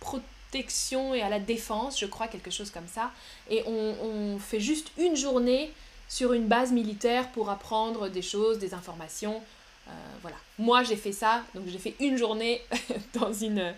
protection 0.02 1.14
et 1.14 1.22
à 1.22 1.30
la 1.30 1.40
défense, 1.40 1.98
je 2.00 2.06
crois, 2.06 2.28
quelque 2.28 2.52
chose 2.52 2.70
comme 2.70 2.88
ça. 2.88 3.12
Et 3.50 3.64
on 3.66 4.38
fait 4.40 4.60
juste 4.60 4.92
une 4.98 5.16
journée 5.16 5.72
sur 6.08 6.34
une 6.34 6.48
base 6.48 6.72
militaire 6.72 7.30
pour 7.32 7.50
apprendre 7.50 8.10
des 8.10 8.22
choses, 8.22 8.60
des 8.60 8.74
informations. 8.74 9.42
Euh, 9.88 9.92
voilà. 10.22 10.38
Moi, 10.58 10.84
j'ai 10.84 10.96
fait 10.96 11.12
ça, 11.12 11.44
donc 11.54 11.66
j'ai 11.68 11.78
fait 11.78 11.96
une 12.00 12.18
journée 12.18 12.62
dans 13.14 13.34
une. 13.34 13.74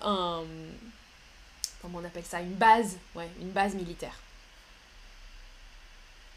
Un, 0.00 0.42
comment 1.80 1.98
on 2.02 2.04
appelle 2.04 2.24
ça 2.24 2.40
Une 2.40 2.54
base, 2.54 2.96
ouais, 3.14 3.28
une 3.40 3.50
base 3.50 3.74
militaire. 3.74 4.18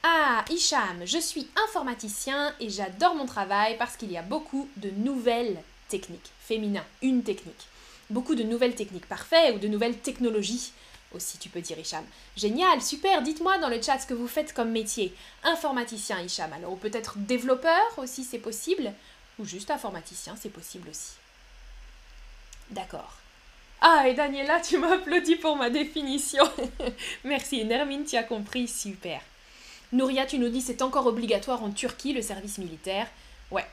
Ah, 0.03 0.45
Hicham, 0.49 1.05
je 1.05 1.17
suis 1.17 1.49
informaticien 1.67 2.53
et 2.59 2.69
j'adore 2.69 3.15
mon 3.15 3.25
travail 3.25 3.75
parce 3.77 3.97
qu'il 3.97 4.11
y 4.11 4.17
a 4.17 4.21
beaucoup 4.21 4.69
de 4.77 4.89
nouvelles 4.91 5.57
techniques. 5.89 6.31
Féminin, 6.39 6.83
une 7.01 7.23
technique. 7.23 7.67
Beaucoup 8.09 8.35
de 8.35 8.43
nouvelles 8.43 8.75
techniques. 8.75 9.07
Parfait, 9.07 9.51
ou 9.53 9.59
de 9.59 9.67
nouvelles 9.67 9.97
technologies 9.97 10.71
aussi, 11.13 11.37
tu 11.37 11.49
peux 11.49 11.61
dire 11.61 11.79
Hicham. 11.79 12.03
Génial, 12.35 12.81
super, 12.81 13.21
dites-moi 13.21 13.57
dans 13.59 13.69
le 13.69 13.81
chat 13.81 13.99
ce 13.99 14.07
que 14.07 14.13
vous 14.13 14.27
faites 14.27 14.53
comme 14.53 14.71
métier. 14.71 15.13
Informaticien, 15.43 16.19
Hicham. 16.21 16.51
Alors, 16.53 16.73
ou 16.73 16.75
peut-être 16.75 17.17
développeur 17.17 17.85
aussi, 17.97 18.23
c'est 18.23 18.39
possible. 18.39 18.93
Ou 19.39 19.45
juste 19.45 19.71
informaticien, 19.71 20.35
c'est 20.39 20.49
possible 20.49 20.89
aussi. 20.89 21.13
D'accord. 22.71 23.13
Ah, 23.79 24.05
et 24.07 24.13
Daniela, 24.13 24.59
tu 24.59 24.77
m'as 24.77 24.95
applaudi 24.95 25.35
pour 25.35 25.55
ma 25.55 25.69
définition. 25.69 26.43
Merci. 27.23 27.63
Nermine, 27.63 28.05
tu 28.05 28.17
as 28.17 28.23
compris, 28.23 28.67
super. 28.67 29.21
Nouria, 29.93 30.25
tu 30.25 30.39
nous 30.39 30.49
dis 30.49 30.61
c'est 30.61 30.81
encore 30.81 31.05
obligatoire 31.05 31.63
en 31.63 31.71
Turquie 31.71 32.13
le 32.13 32.21
service 32.21 32.57
militaire. 32.57 33.07
Ouais. 33.51 33.65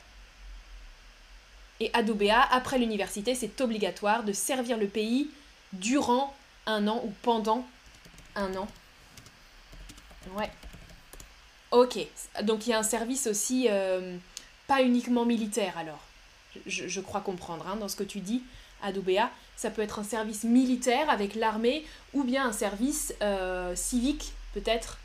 Et 1.81 1.91
à 1.93 2.01
après 2.51 2.77
l'université, 2.77 3.35
c'est 3.35 3.59
obligatoire 3.59 4.23
de 4.23 4.31
servir 4.31 4.77
le 4.77 4.87
pays 4.87 5.29
durant 5.73 6.33
un 6.65 6.87
an 6.87 7.01
ou 7.03 7.13
pendant 7.21 7.65
un 8.35 8.55
an. 8.55 8.67
Ouais. 10.33 10.51
Ok. 11.71 11.97
Donc 12.43 12.67
il 12.67 12.71
y 12.71 12.73
a 12.73 12.79
un 12.79 12.83
service 12.83 13.27
aussi, 13.27 13.67
euh, 13.69 14.17
pas 14.67 14.81
uniquement 14.81 15.25
militaire 15.25 15.77
alors. 15.77 15.99
Je, 16.65 17.01
crois 17.01 17.19
comprendre 17.19 17.67
hein, 17.67 17.75
dans 17.75 17.89
ce 17.89 17.97
que 17.97 18.03
tu 18.03 18.19
dis, 18.19 18.41
Adoubéa. 18.81 19.29
Ça 19.57 19.69
peut 19.69 19.81
être 19.81 19.99
un 19.99 20.03
service 20.03 20.43
militaire 20.43 21.09
avec 21.09 21.35
l'armée 21.35 21.85
ou 22.13 22.23
bien 22.23 22.47
un 22.47 22.53
service 22.53 23.13
euh, 23.21 23.75
civique 23.75 24.31
peut-être. 24.53 24.99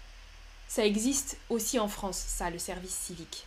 Ça 0.69 0.87
existe 0.87 1.38
aussi 1.49 1.81
en 1.81 1.88
France, 1.88 2.17
ça, 2.17 2.50
le 2.50 2.59
service 2.59 2.95
civique. 2.95 3.47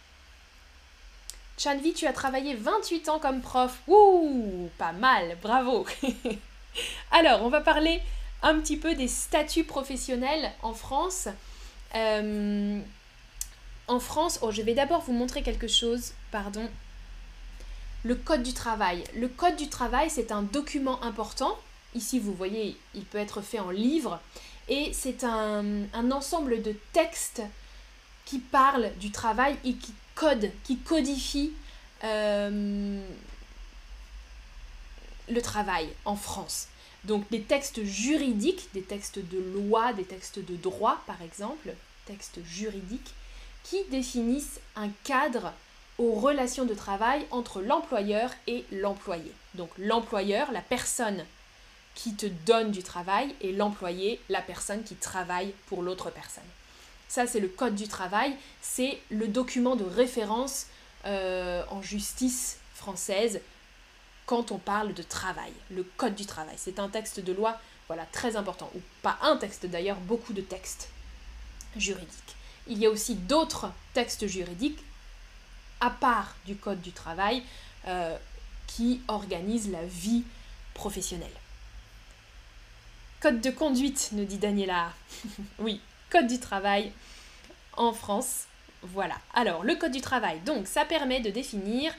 Chanvi, 1.57 1.93
tu 1.93 2.07
as 2.07 2.13
travaillé 2.13 2.55
28 2.55 3.07
ans 3.07 3.19
comme 3.19 3.41
prof. 3.41 3.79
Ouh, 3.87 4.69
pas 4.77 4.91
mal, 4.91 5.37
bravo. 5.41 5.85
Alors, 7.11 7.43
on 7.43 7.49
va 7.49 7.61
parler 7.61 8.01
un 8.41 8.59
petit 8.59 8.77
peu 8.77 8.95
des 8.95 9.07
statuts 9.07 9.63
professionnels 9.63 10.51
en 10.61 10.73
France. 10.73 11.27
Euh, 11.95 12.79
en 13.87 13.99
France, 13.99 14.39
oh, 14.41 14.51
je 14.51 14.61
vais 14.61 14.73
d'abord 14.73 15.01
vous 15.01 15.13
montrer 15.13 15.43
quelque 15.43 15.67
chose, 15.67 16.13
pardon. 16.31 16.69
Le 18.03 18.15
Code 18.15 18.43
du 18.43 18.53
travail. 18.53 19.03
Le 19.15 19.27
Code 19.27 19.55
du 19.55 19.69
travail, 19.69 20.09
c'est 20.09 20.31
un 20.31 20.41
document 20.41 21.01
important. 21.03 21.57
Ici, 21.95 22.19
vous 22.19 22.33
voyez, 22.33 22.77
il 22.95 23.05
peut 23.05 23.17
être 23.17 23.41
fait 23.41 23.59
en 23.59 23.71
livre. 23.71 24.19
Et 24.67 24.91
c'est 24.93 25.23
un, 25.23 25.85
ensemble 26.11 26.61
de 26.61 26.75
textes 26.93 27.41
qui 28.25 28.39
parlent 28.39 28.91
du 28.99 29.11
travail 29.11 29.55
et 29.65 29.73
qui 29.73 29.93
code, 30.15 30.51
qui 30.63 30.77
codifie 30.77 31.51
euh, 32.03 33.01
le 35.29 35.41
travail 35.41 35.89
en 36.05 36.15
France. 36.15 36.67
Donc 37.03 37.29
des 37.31 37.41
textes 37.41 37.83
juridiques, 37.83 38.69
des 38.73 38.81
textes 38.81 39.19
de 39.19 39.39
loi, 39.39 39.93
des 39.93 40.05
textes 40.05 40.39
de 40.39 40.55
droit 40.55 41.01
par 41.05 41.21
exemple, 41.21 41.73
textes 42.05 42.39
juridiques, 42.45 43.13
qui 43.63 43.83
définissent 43.89 44.59
un 44.75 44.89
cadre 45.03 45.53
aux 45.97 46.13
relations 46.13 46.65
de 46.65 46.73
travail 46.73 47.25
entre 47.31 47.61
l'employeur 47.61 48.31
et 48.47 48.65
l'employé. 48.71 49.31
Donc 49.55 49.69
l'employeur, 49.77 50.51
la 50.51 50.61
personne 50.61 51.25
qui 51.95 52.15
te 52.15 52.25
donne 52.25 52.71
du 52.71 52.81
travail, 52.81 53.35
et 53.41 53.51
l'employé, 53.51 54.19
la 54.29 54.41
personne 54.41 54.83
qui 54.83 54.95
travaille 54.95 55.53
pour 55.67 55.83
l'autre 55.83 56.09
personne. 56.09 56.43
Ça, 57.07 57.27
c'est 57.27 57.39
le 57.39 57.47
Code 57.47 57.75
du 57.75 57.87
travail, 57.87 58.35
c'est 58.61 58.99
le 59.11 59.27
document 59.27 59.75
de 59.75 59.83
référence 59.83 60.65
euh, 61.05 61.63
en 61.69 61.81
justice 61.81 62.57
française 62.73 63.39
quand 64.25 64.51
on 64.51 64.57
parle 64.57 64.93
de 64.93 65.03
travail, 65.03 65.51
le 65.69 65.83
Code 65.83 66.15
du 66.15 66.25
travail. 66.25 66.55
C'est 66.57 66.79
un 66.79 66.89
texte 66.89 67.19
de 67.19 67.33
loi, 67.33 67.59
voilà, 67.87 68.05
très 68.05 68.35
important, 68.35 68.69
ou 68.75 68.81
pas 69.01 69.17
un 69.21 69.37
texte 69.37 69.65
d'ailleurs, 69.65 69.97
beaucoup 69.97 70.33
de 70.33 70.41
textes 70.41 70.89
juridiques. 71.75 72.35
Il 72.67 72.77
y 72.77 72.85
a 72.85 72.89
aussi 72.89 73.15
d'autres 73.15 73.71
textes 73.93 74.27
juridiques, 74.27 74.79
à 75.81 75.89
part 75.89 76.35
du 76.45 76.55
Code 76.55 76.81
du 76.81 76.91
travail, 76.91 77.43
euh, 77.87 78.17
qui 78.67 79.01
organisent 79.07 79.71
la 79.71 79.85
vie 79.85 80.23
professionnelle. 80.73 81.29
Code 83.19 83.41
de 83.41 83.51
conduite, 83.51 84.09
nous 84.13 84.25
dit 84.25 84.37
Daniela. 84.37 84.93
oui, 85.59 85.81
Code 86.09 86.27
du 86.27 86.39
travail 86.39 86.91
en 87.75 87.93
France. 87.93 88.45
Voilà. 88.81 89.15
Alors, 89.33 89.63
le 89.63 89.75
Code 89.75 89.91
du 89.91 90.01
travail, 90.01 90.39
donc, 90.41 90.67
ça 90.67 90.85
permet 90.85 91.19
de 91.19 91.29
définir 91.29 91.93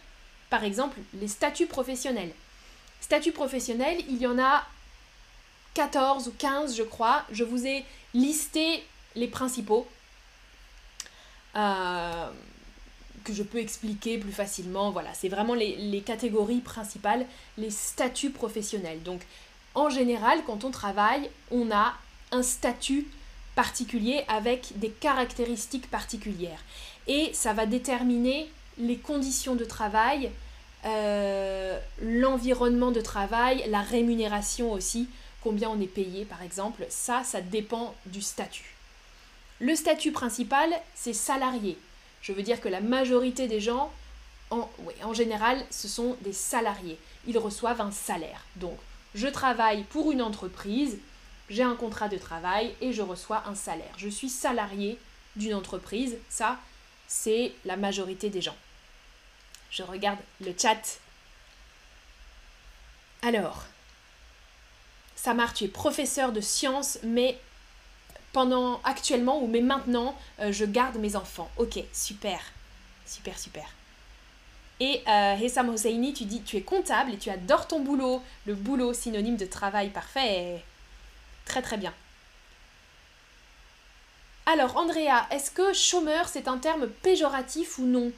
par 0.54 0.62
exemple 0.62 1.00
les 1.14 1.26
statuts 1.26 1.66
professionnels. 1.66 2.30
Statuts 3.00 3.32
professionnels, 3.32 3.98
il 4.08 4.18
y 4.18 4.26
en 4.28 4.38
a 4.38 4.64
14 5.74 6.28
ou 6.28 6.32
15 6.38 6.76
je 6.76 6.84
crois. 6.84 7.24
Je 7.32 7.42
vous 7.42 7.66
ai 7.66 7.84
listé 8.14 8.84
les 9.16 9.26
principaux 9.26 9.88
euh, 11.56 12.30
que 13.24 13.32
je 13.32 13.42
peux 13.42 13.58
expliquer 13.58 14.18
plus 14.18 14.30
facilement. 14.30 14.92
Voilà, 14.92 15.12
c'est 15.12 15.28
vraiment 15.28 15.54
les, 15.54 15.74
les, 15.74 16.02
catégories 16.02 16.60
principales, 16.60 17.26
les 17.58 17.70
statuts 17.70 18.30
professionnels. 18.30 19.02
Donc 19.02 19.22
en 19.74 19.90
général, 19.90 20.38
quand 20.46 20.62
on 20.62 20.70
travaille, 20.70 21.28
on 21.50 21.72
a 21.72 21.94
un 22.30 22.44
statut 22.44 23.08
particulier 23.56 24.22
avec 24.28 24.78
des 24.78 24.90
caractéristiques 24.90 25.90
particulières. 25.90 26.62
Et 27.08 27.32
ça 27.32 27.54
va 27.54 27.66
déterminer 27.66 28.48
les 28.78 28.98
conditions 28.98 29.56
de 29.56 29.64
travail, 29.64 30.30
euh, 30.84 31.78
l'environnement 32.02 32.90
de 32.90 33.00
travail, 33.00 33.64
la 33.68 33.80
rémunération 33.80 34.72
aussi, 34.72 35.08
combien 35.42 35.68
on 35.70 35.80
est 35.80 35.86
payé 35.86 36.24
par 36.24 36.42
exemple, 36.42 36.84
ça, 36.88 37.22
ça 37.24 37.40
dépend 37.40 37.94
du 38.06 38.22
statut. 38.22 38.74
Le 39.60 39.74
statut 39.76 40.12
principal, 40.12 40.70
c'est 40.94 41.12
salarié. 41.12 41.78
Je 42.22 42.32
veux 42.32 42.42
dire 42.42 42.60
que 42.60 42.68
la 42.68 42.80
majorité 42.80 43.46
des 43.46 43.60
gens, 43.60 43.92
en, 44.50 44.68
en 45.02 45.14
général, 45.14 45.64
ce 45.70 45.88
sont 45.88 46.16
des 46.22 46.32
salariés. 46.32 46.98
Ils 47.26 47.38
reçoivent 47.38 47.80
un 47.80 47.90
salaire. 47.90 48.44
Donc, 48.56 48.76
je 49.14 49.28
travaille 49.28 49.84
pour 49.84 50.10
une 50.10 50.22
entreprise, 50.22 50.98
j'ai 51.48 51.62
un 51.62 51.76
contrat 51.76 52.08
de 52.08 52.18
travail 52.18 52.74
et 52.80 52.92
je 52.92 53.02
reçois 53.02 53.44
un 53.46 53.54
salaire. 53.54 53.92
Je 53.96 54.08
suis 54.08 54.28
salarié 54.28 54.98
d'une 55.36 55.54
entreprise, 55.54 56.16
ça, 56.28 56.58
c'est 57.06 57.52
la 57.64 57.76
majorité 57.76 58.28
des 58.28 58.40
gens. 58.40 58.56
Je 59.74 59.82
regarde 59.82 60.20
le 60.40 60.54
chat. 60.56 61.00
Alors, 63.22 63.64
Samar, 65.16 65.52
tu 65.52 65.64
es 65.64 65.68
professeur 65.68 66.30
de 66.30 66.40
sciences, 66.40 66.98
mais 67.02 67.40
pendant 68.32 68.80
actuellement 68.84 69.42
ou 69.42 69.48
mais 69.48 69.62
maintenant, 69.62 70.16
euh, 70.38 70.52
je 70.52 70.64
garde 70.64 70.96
mes 70.98 71.16
enfants. 71.16 71.50
Ok, 71.56 71.80
super, 71.92 72.40
super, 73.04 73.36
super. 73.36 73.64
Et 74.78 75.02
euh, 75.08 75.36
Hessam 75.38 75.74
tu 75.74 76.24
dis 76.24 76.42
tu 76.42 76.56
es 76.56 76.62
comptable 76.62 77.12
et 77.12 77.18
tu 77.18 77.30
adores 77.30 77.66
ton 77.66 77.80
boulot. 77.80 78.22
Le 78.46 78.54
boulot, 78.54 78.94
synonyme 78.94 79.36
de 79.36 79.46
travail, 79.46 79.90
parfait. 79.90 80.62
Très 81.46 81.62
très 81.62 81.78
bien. 81.78 81.92
Alors, 84.46 84.76
Andrea, 84.76 85.26
est-ce 85.32 85.50
que 85.50 85.72
chômeur, 85.72 86.28
c'est 86.28 86.46
un 86.46 86.58
terme 86.58 86.86
péjoratif 86.86 87.78
ou 87.78 87.86
non? 87.86 88.12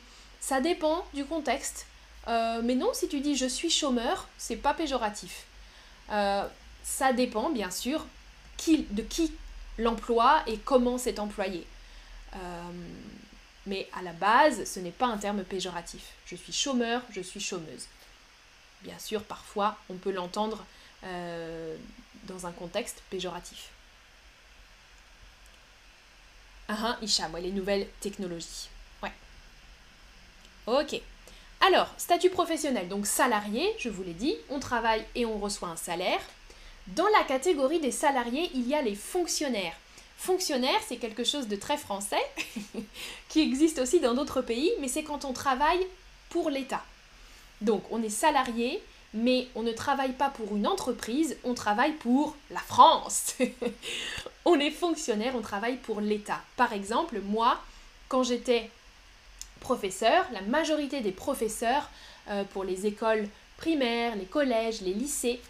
Ça 0.47 0.61
dépend 0.61 1.05
du 1.13 1.25
contexte. 1.25 1.87
Euh, 2.29 2.61
mais 2.63 2.77
non, 2.77 2.95
si 2.95 3.09
tu 3.09 3.19
dis 3.19 3.37
je 3.37 3.47
suis 3.47 3.69
chômeur, 3.69 4.29
c'est 4.39 4.55
pas 4.55 4.75
péjoratif. 4.75 5.45
Euh, 6.13 6.47
ça 6.85 7.13
dépend, 7.13 7.51
bien 7.51 7.73
sûr, 7.73 8.07
qui, 8.57 8.87
de 8.91 9.03
qui 9.03 9.33
l'emploie 9.77 10.45
et 10.47 10.59
comment 10.59 10.99
c'est 10.99 11.19
employé. 11.19 11.67
Euh, 12.37 12.39
mais 13.67 13.89
à 13.93 14.03
la 14.03 14.13
base, 14.13 14.63
ce 14.73 14.79
n'est 14.79 14.93
pas 14.93 15.07
un 15.07 15.19
terme 15.19 15.43
péjoratif. 15.43 16.13
Je 16.27 16.37
suis 16.37 16.53
chômeur, 16.53 17.03
je 17.11 17.23
suis 17.23 17.41
chômeuse. 17.41 17.87
Bien 18.83 19.01
sûr, 19.01 19.25
parfois, 19.25 19.77
on 19.91 19.95
peut 19.95 20.13
l'entendre 20.13 20.65
dans 22.25 22.47
un 22.47 22.53
contexte 22.53 23.03
péjoratif. 23.11 23.71
Ah, 26.69 26.77
ah 26.83 26.99
Hicham, 27.03 27.37
les 27.37 27.53
nouvelles 27.53 27.89
technologies. 28.01 28.69
Ok. 30.67 31.01
Alors, 31.61 31.89
statut 31.97 32.31
professionnel, 32.31 32.89
donc 32.89 33.07
salarié, 33.07 33.73
je 33.79 33.89
vous 33.89 34.03
l'ai 34.03 34.13
dit, 34.13 34.35
on 34.51 34.61
travaille 34.61 35.05
et 35.15 35.25
on 35.25 35.39
reçoit 35.39 35.69
un 35.69 35.77
salaire. 35.77 36.21
Dans 36.89 37.07
la 37.17 37.25
catégorie 37.25 37.81
des 37.81 37.91
salariés, 37.91 38.51
il 38.55 38.69
y 38.69 38.75
a 38.75 38.83
les 38.83 38.95
fonctionnaires. 38.95 39.75
Fonctionnaire, 40.17 40.81
c'est 40.87 40.97
quelque 40.97 41.25
chose 41.25 41.49
de 41.49 41.57
très 41.57 41.77
français, 41.77 42.23
qui 43.29 43.41
existe 43.41 43.79
aussi 43.79 44.01
dans 44.01 44.15
d'autres 44.15 44.43
pays, 44.43 44.71
mais 44.81 44.89
c'est 44.89 45.03
quand 45.03 45.25
on 45.25 45.33
travaille 45.33 45.87
pour 46.31 46.51
l'État. 46.51 46.83
Donc 47.61 47.85
on 47.91 48.03
est 48.03 48.11
salarié, 48.11 48.83
mais 49.15 49.49
on 49.55 49.63
ne 49.63 49.73
travaille 49.73 50.13
pas 50.13 50.31
pour 50.31 50.57
une 50.57 50.67
entreprise, 50.67 51.37
on 51.45 51.55
travaille 51.55 51.93
pour 51.93 52.37
la 52.51 52.61
France. 52.61 53.35
on 54.45 54.59
est 54.59 54.71
fonctionnaire, 54.71 55.35
on 55.37 55.43
travaille 55.43 55.77
pour 55.77 56.01
l'État. 56.01 56.41
Par 56.57 56.73
exemple, 56.73 57.21
moi, 57.21 57.61
quand 58.09 58.23
j'étais 58.23 58.71
professeur, 59.67 60.25
la 60.33 60.43
majorité 60.43 61.01
des 61.01 61.11
professeurs 61.11 61.91
euh, 62.29 62.45
pour 62.53 62.63
les 62.63 62.87
écoles 62.87 63.29
primaires, 63.57 64.15
les 64.15 64.25
collèges, 64.25 64.81
les 64.81 64.95
lycées, 64.95 65.41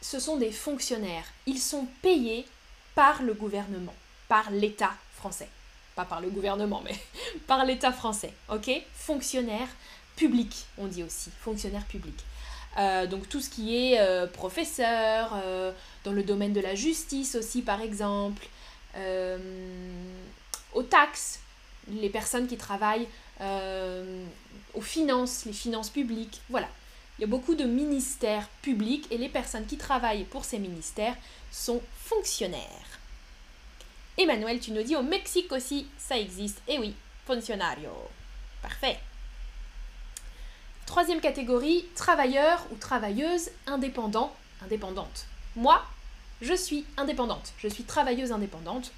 ce 0.00 0.18
sont 0.18 0.38
des 0.38 0.50
fonctionnaires. 0.50 1.26
Ils 1.46 1.60
sont 1.60 1.86
payés 2.02 2.46
par 2.96 3.22
le 3.22 3.34
gouvernement, 3.34 3.94
par 4.26 4.50
l'État 4.50 4.90
français. 5.14 5.48
Pas 5.94 6.04
par 6.04 6.20
le 6.20 6.30
gouvernement, 6.30 6.82
mais 6.84 6.96
par 7.46 7.64
l'État 7.64 7.92
français. 7.92 8.32
Ok? 8.48 8.68
Fonctionnaire 8.92 9.68
public, 10.16 10.66
on 10.76 10.86
dit 10.86 11.04
aussi. 11.04 11.30
Fonctionnaire 11.40 11.84
public. 11.84 12.18
Euh, 12.76 13.06
donc 13.06 13.28
tout 13.28 13.40
ce 13.40 13.50
qui 13.50 13.76
est 13.76 14.00
euh, 14.00 14.26
professeur, 14.26 15.30
euh, 15.44 15.70
dans 16.02 16.12
le 16.12 16.24
domaine 16.24 16.52
de 16.52 16.60
la 16.60 16.74
justice 16.74 17.36
aussi 17.36 17.62
par 17.62 17.82
exemple, 17.82 18.48
aux 20.74 20.82
taxes, 20.82 21.38
les 21.88 22.10
personnes 22.10 22.46
qui 22.46 22.56
travaillent 22.56 23.08
aux 24.74 24.80
finances, 24.80 25.44
les 25.44 25.52
finances 25.52 25.90
publiques, 25.90 26.40
voilà. 26.48 26.68
Il 27.18 27.22
y 27.22 27.24
a 27.24 27.28
beaucoup 27.28 27.56
de 27.56 27.64
ministères 27.64 28.48
publics 28.62 29.06
et 29.10 29.18
les 29.18 29.28
personnes 29.28 29.66
qui 29.66 29.76
travaillent 29.76 30.24
pour 30.24 30.44
ces 30.44 30.60
ministères 30.60 31.16
sont 31.50 31.82
fonctionnaires. 32.04 32.98
Emmanuel, 34.16 34.60
tu 34.60 34.70
nous 34.70 34.82
dis 34.82 34.94
au 34.94 35.02
Mexique 35.02 35.50
aussi, 35.50 35.86
ça 35.98 36.16
existe. 36.16 36.60
Eh 36.68 36.78
oui, 36.78 36.94
funcionario. 37.26 37.90
Parfait. 38.62 38.98
Troisième 40.86 41.20
catégorie, 41.20 41.86
travailleur 41.94 42.66
ou 42.72 42.76
travailleuse 42.76 43.50
indépendant, 43.66 44.34
indépendante. 44.64 45.26
Moi, 45.54 45.84
je 46.40 46.54
suis 46.54 46.84
indépendante. 46.96 47.52
Je 47.58 47.68
suis 47.68 47.84
travailleuse 47.84 48.32
indépendante. 48.32 48.92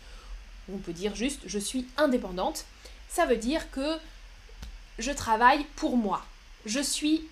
On 0.72 0.78
peut 0.78 0.92
dire 0.92 1.16
juste 1.16 1.40
je 1.46 1.58
suis 1.58 1.86
indépendante. 1.96 2.64
Ça 3.10 3.26
veut 3.26 3.36
dire 3.36 3.70
que 3.70 3.98
je 4.98 5.10
travaille 5.10 5.64
pour 5.76 5.96
moi. 5.96 6.22
Je 6.64 6.80
suis 6.80 7.28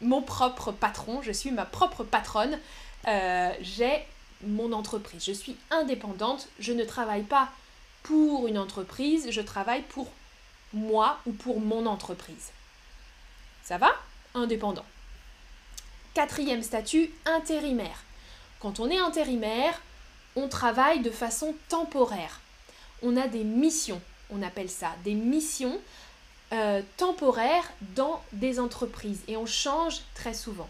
mon 0.00 0.20
propre 0.20 0.72
patron, 0.72 1.22
je 1.22 1.30
suis 1.30 1.52
ma 1.52 1.64
propre 1.64 2.02
patronne, 2.02 2.58
euh, 3.06 3.52
j'ai 3.60 4.04
mon 4.44 4.72
entreprise, 4.72 5.24
je 5.24 5.32
suis 5.32 5.56
indépendante, 5.70 6.48
je 6.58 6.72
ne 6.72 6.84
travaille 6.84 7.22
pas 7.22 7.48
pour 8.02 8.48
une 8.48 8.58
entreprise, 8.58 9.30
je 9.30 9.40
travaille 9.40 9.82
pour 9.82 10.10
moi 10.72 11.20
ou 11.26 11.32
pour 11.32 11.60
mon 11.60 11.86
entreprise. 11.86 12.50
Ça 13.62 13.78
va? 13.78 13.92
Indépendant. 14.34 14.84
Quatrième 16.14 16.62
statut, 16.62 17.10
intérimaire. 17.26 18.02
Quand 18.58 18.80
on 18.80 18.90
est 18.90 18.98
intérimaire, 18.98 19.80
on 20.34 20.48
travaille 20.48 21.00
de 21.00 21.10
façon 21.10 21.54
temporaire. 21.68 22.40
On 23.02 23.16
a 23.16 23.28
des 23.28 23.44
missions, 23.44 24.00
on 24.32 24.42
appelle 24.42 24.70
ça 24.70 24.94
des 25.04 25.14
missions 25.14 25.78
euh, 26.52 26.82
temporaire 26.96 27.64
dans 27.94 28.22
des 28.32 28.60
entreprises 28.60 29.22
et 29.28 29.36
on 29.36 29.46
change 29.46 30.00
très 30.14 30.34
souvent. 30.34 30.68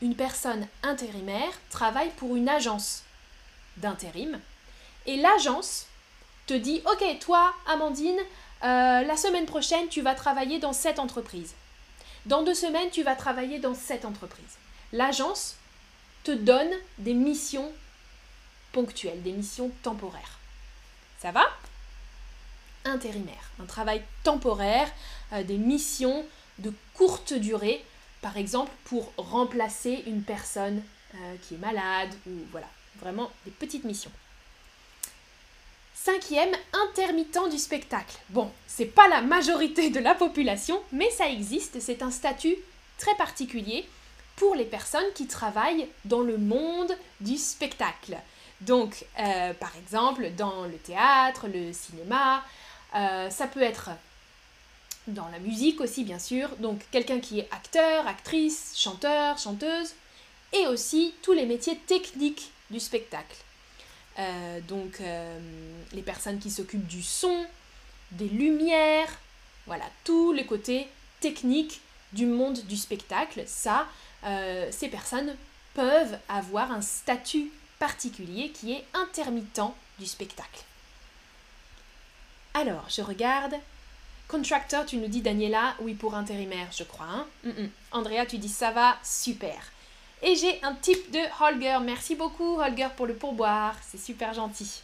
Une 0.00 0.16
personne 0.16 0.66
intérimaire 0.82 1.52
travaille 1.70 2.10
pour 2.16 2.36
une 2.36 2.48
agence 2.48 3.02
d'intérim 3.76 4.40
et 5.06 5.16
l'agence 5.16 5.86
te 6.46 6.54
dit 6.54 6.82
Ok, 6.86 7.04
toi, 7.20 7.54
Amandine, 7.66 8.18
euh, 8.64 9.02
la 9.02 9.16
semaine 9.16 9.46
prochaine, 9.46 9.88
tu 9.88 10.00
vas 10.00 10.14
travailler 10.14 10.58
dans 10.58 10.72
cette 10.72 10.98
entreprise. 10.98 11.54
Dans 12.26 12.42
deux 12.42 12.54
semaines, 12.54 12.90
tu 12.90 13.02
vas 13.02 13.14
travailler 13.14 13.58
dans 13.58 13.74
cette 13.74 14.04
entreprise. 14.04 14.56
L'agence 14.92 15.56
te 16.24 16.32
donne 16.32 16.70
des 16.98 17.14
missions 17.14 17.70
ponctuelles, 18.72 19.22
des 19.22 19.32
missions 19.32 19.70
temporaires. 19.82 20.38
Ça 21.20 21.30
va? 21.30 21.44
Intérimaire, 22.88 23.50
un 23.60 23.66
travail 23.66 24.02
temporaire, 24.24 24.90
euh, 25.32 25.42
des 25.42 25.58
missions 25.58 26.24
de 26.58 26.72
courte 26.94 27.32
durée, 27.32 27.84
par 28.20 28.36
exemple 28.36 28.72
pour 28.84 29.12
remplacer 29.16 30.02
une 30.06 30.22
personne 30.22 30.82
euh, 31.14 31.34
qui 31.42 31.54
est 31.54 31.58
malade 31.58 32.10
ou 32.26 32.32
voilà, 32.50 32.68
vraiment 33.00 33.30
des 33.44 33.50
petites 33.50 33.84
missions. 33.84 34.10
Cinquième, 35.94 36.54
intermittent 36.72 37.50
du 37.50 37.58
spectacle. 37.58 38.16
Bon, 38.30 38.50
c'est 38.66 38.86
pas 38.86 39.08
la 39.08 39.20
majorité 39.20 39.90
de 39.90 40.00
la 40.00 40.14
population, 40.14 40.80
mais 40.92 41.10
ça 41.10 41.28
existe, 41.28 41.80
c'est 41.80 42.02
un 42.02 42.10
statut 42.10 42.56
très 42.98 43.14
particulier 43.16 43.86
pour 44.36 44.54
les 44.54 44.64
personnes 44.64 45.12
qui 45.14 45.26
travaillent 45.26 45.88
dans 46.04 46.20
le 46.20 46.38
monde 46.38 46.96
du 47.20 47.36
spectacle. 47.36 48.16
Donc, 48.60 49.04
euh, 49.18 49.52
par 49.54 49.72
exemple, 49.76 50.30
dans 50.36 50.64
le 50.64 50.76
théâtre, 50.76 51.46
le 51.52 51.72
cinéma, 51.72 52.44
euh, 52.94 53.30
ça 53.30 53.46
peut 53.46 53.62
être 53.62 53.90
dans 55.06 55.28
la 55.28 55.38
musique 55.38 55.80
aussi, 55.80 56.04
bien 56.04 56.18
sûr. 56.18 56.48
Donc 56.58 56.80
quelqu'un 56.90 57.20
qui 57.20 57.40
est 57.40 57.48
acteur, 57.50 58.06
actrice, 58.06 58.74
chanteur, 58.76 59.38
chanteuse. 59.38 59.94
Et 60.52 60.66
aussi 60.66 61.14
tous 61.22 61.34
les 61.34 61.44
métiers 61.44 61.76
techniques 61.86 62.50
du 62.70 62.80
spectacle. 62.80 63.36
Euh, 64.18 64.60
donc 64.62 65.00
euh, 65.00 65.38
les 65.92 66.02
personnes 66.02 66.38
qui 66.38 66.50
s'occupent 66.50 66.86
du 66.86 67.02
son, 67.02 67.46
des 68.12 68.28
lumières, 68.28 69.10
voilà, 69.66 69.84
tous 70.04 70.32
les 70.32 70.46
côtés 70.46 70.88
techniques 71.20 71.80
du 72.12 72.24
monde 72.24 72.60
du 72.64 72.76
spectacle. 72.76 73.44
Ça, 73.46 73.86
ces 74.70 74.88
personnes 74.88 75.36
peuvent 75.74 76.18
avoir 76.28 76.72
un 76.72 76.80
statut 76.80 77.52
particulier 77.78 78.50
qui 78.50 78.72
est 78.72 78.84
intermittent 78.94 79.60
du 79.98 80.06
spectacle. 80.06 80.64
Alors, 82.54 82.84
je 82.88 83.02
regarde. 83.02 83.54
Contractor, 84.28 84.84
tu 84.84 84.98
nous 84.98 85.08
dis 85.08 85.22
Daniela, 85.22 85.74
oui 85.80 85.94
pour 85.94 86.14
intérimaire, 86.14 86.68
je 86.76 86.84
crois. 86.84 87.06
Hein 87.06 87.26
mm, 87.44 87.50
mm. 87.50 87.70
Andrea, 87.92 88.26
tu 88.26 88.38
dis 88.38 88.48
ça 88.48 88.70
va, 88.70 88.98
super. 89.02 89.72
Et 90.20 90.34
j'ai 90.36 90.62
un 90.62 90.74
type 90.74 91.10
de 91.10 91.20
Holger. 91.40 91.78
Merci 91.82 92.14
beaucoup 92.14 92.60
Holger 92.60 92.88
pour 92.96 93.06
le 93.06 93.14
pourboire, 93.14 93.74
c'est 93.88 93.98
super 93.98 94.34
gentil. 94.34 94.82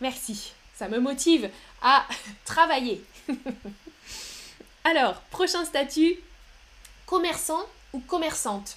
Merci, 0.00 0.52
ça 0.76 0.88
me 0.88 1.00
motive 1.00 1.50
à 1.82 2.06
travailler. 2.44 3.02
Alors, 4.84 5.20
prochain 5.30 5.64
statut, 5.64 6.14
commerçant 7.06 7.64
ou 7.92 8.00
commerçante. 8.00 8.76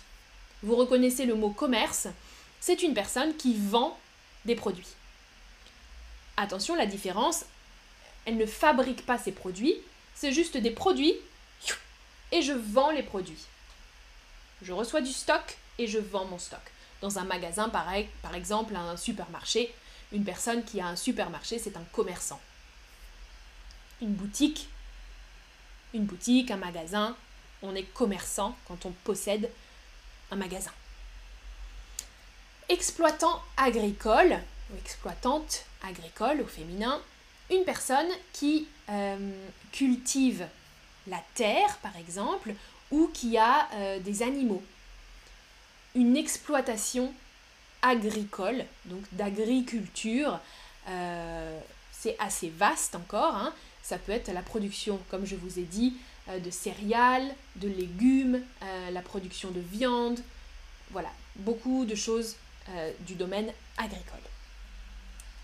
Vous 0.64 0.76
reconnaissez 0.76 1.26
le 1.26 1.36
mot 1.36 1.50
commerce, 1.50 2.08
c'est 2.60 2.82
une 2.82 2.94
personne 2.94 3.36
qui 3.36 3.56
vend 3.56 4.00
des 4.46 4.56
produits. 4.56 4.96
Attention, 6.38 6.76
la 6.76 6.86
différence, 6.86 7.46
elle 8.28 8.38
ne 8.38 8.46
fabrique 8.46 9.06
pas 9.06 9.18
ses 9.18 9.32
produits, 9.32 9.76
c'est 10.14 10.34
juste 10.34 10.58
des 10.58 10.72
produits 10.72 11.16
et 12.34 12.42
je 12.42 12.52
vends 12.52 12.92
les 12.92 13.02
produits. 13.02 13.46
Je 14.62 14.74
reçois 14.74 15.00
du 15.00 15.14
stock 15.14 15.58
et 15.78 15.88
je 15.88 15.98
vends 15.98 16.26
mon 16.26 16.38
stock. 16.38 16.60
Dans 17.02 17.20
un 17.20 17.24
magasin, 17.24 17.70
pareil, 17.70 18.10
par 18.22 18.36
exemple, 18.36 18.76
un 18.76 18.98
supermarché, 18.98 19.74
une 20.12 20.26
personne 20.26 20.66
qui 20.66 20.82
a 20.82 20.88
un 20.88 20.98
supermarché, 20.98 21.58
c'est 21.58 21.78
un 21.78 21.84
commerçant. 21.94 22.42
Une 24.02 24.14
boutique, 24.14 24.68
une 25.94 26.04
boutique, 26.04 26.52
un 26.52 26.58
magasin, 26.58 27.16
on 27.62 27.76
est 27.76 27.84
commerçant 27.94 28.58
quand 28.68 28.86
on 28.86 28.92
possède 28.92 29.50
un 30.32 30.36
magasin. 30.36 30.74
Exploitant 32.68 33.42
agricole, 33.56 34.38
ou 34.70 34.78
exploitante 34.78 35.64
agricole 35.82 36.42
au 36.42 36.48
féminin, 36.48 37.02
une 37.50 37.64
personne 37.64 38.10
qui 38.34 38.68
euh, 38.90 39.32
cultive 39.72 40.48
la 41.08 41.22
terre, 41.36 41.78
par 41.82 41.96
exemple, 41.98 42.54
ou 42.92 43.10
qui 43.14 43.38
a 43.38 43.68
euh, 43.74 44.00
des 44.00 44.24
animaux. 44.24 44.64
Une 45.96 46.18
exploitation 46.18 47.14
agricole, 47.82 48.66
donc 48.86 49.04
d'agriculture, 49.14 50.40
euh, 50.90 51.60
c'est 51.92 52.18
assez 52.20 52.50
vaste 52.50 52.96
encore. 52.96 53.36
Hein. 53.36 53.54
Ça 53.82 53.98
peut 53.98 54.12
être 54.12 54.32
la 54.34 54.42
production, 54.42 55.00
comme 55.10 55.26
je 55.26 55.36
vous 55.36 55.60
ai 55.60 55.64
dit, 55.64 55.96
de 56.28 56.52
céréales, 56.52 57.34
de 57.56 57.70
légumes, 57.70 58.42
la 58.92 59.02
production 59.02 59.50
de 59.52 59.62
viande, 59.62 60.20
voilà, 60.92 61.08
beaucoup 61.38 61.86
de 61.86 61.96
choses 61.96 62.36
du 63.06 63.16
domaine 63.16 63.50
agricole. 63.78 64.20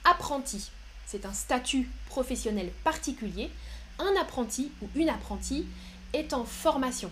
Apprenti, 0.03 0.69
c'est 1.05 1.25
un 1.25 1.33
statut 1.33 1.89
professionnel 2.07 2.71
particulier, 2.83 3.49
un 3.99 4.15
apprenti 4.15 4.71
ou 4.81 4.89
une 4.95 5.09
apprentie 5.09 5.65
est 6.13 6.33
en 6.33 6.45
formation. 6.45 7.11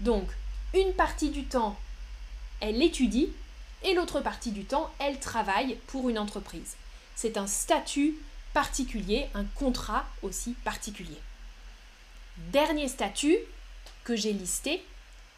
Donc, 0.00 0.28
une 0.74 0.92
partie 0.94 1.30
du 1.30 1.44
temps, 1.44 1.78
elle 2.60 2.82
étudie 2.82 3.28
et 3.82 3.94
l'autre 3.94 4.20
partie 4.20 4.50
du 4.50 4.64
temps, 4.64 4.90
elle 4.98 5.20
travaille 5.20 5.78
pour 5.86 6.08
une 6.08 6.18
entreprise. 6.18 6.76
C'est 7.14 7.36
un 7.36 7.46
statut 7.46 8.14
particulier, 8.52 9.28
un 9.34 9.44
contrat 9.44 10.06
aussi 10.22 10.54
particulier. 10.64 11.20
Dernier 12.52 12.88
statut 12.88 13.36
que 14.04 14.16
j'ai 14.16 14.32
listé, 14.32 14.82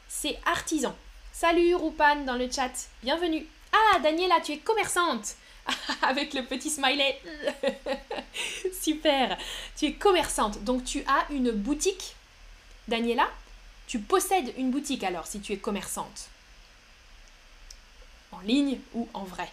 c'est 0.09 0.39
artisan. 0.47 0.95
Salut 1.33 1.75
Rupan 1.75 2.25
dans 2.25 2.37
le 2.37 2.51
chat, 2.51 2.73
bienvenue. 3.03 3.47
Ah 3.73 3.99
Daniela, 3.99 4.41
tu 4.41 4.53
es 4.53 4.59
commerçante 4.59 5.37
avec 6.03 6.35
le 6.35 6.45
petit 6.45 6.71
smiley. 6.71 7.21
Super, 8.81 9.37
tu 9.77 9.87
es 9.87 9.93
commerçante, 9.95 10.63
donc 10.65 10.85
tu 10.85 11.03
as 11.07 11.33
une 11.33 11.51
boutique. 11.51 12.17
Daniela, 12.89 13.29
tu 13.87 13.99
possèdes 13.99 14.53
une 14.57 14.71
boutique 14.71 15.05
alors 15.05 15.27
si 15.27 15.41
tu 15.41 15.53
es 15.53 15.59
commerçante. 15.59 16.29
En 18.33 18.41
ligne 18.41 18.79
ou 18.95 19.09
en 19.15 19.25
vrai. 19.25 19.49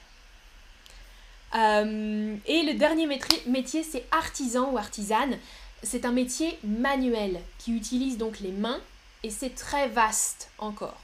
Euh, 1.56 2.36
et 2.45 2.63
le 2.63 2.73
dernier 2.73 3.08
métier, 3.45 3.84
c'est 3.84 4.06
artisan 4.12 4.71
ou 4.71 4.78
artisane. 4.78 5.38
C'est 5.84 6.06
un 6.06 6.12
métier 6.12 6.58
manuel 6.63 7.41
qui 7.60 7.76
utilise 7.76 8.17
donc 8.17 8.39
les 8.39 8.52
mains 8.52 8.80
et 9.23 9.30
c'est 9.30 9.54
très 9.56 9.88
vaste 9.88 10.49
encore. 10.58 10.99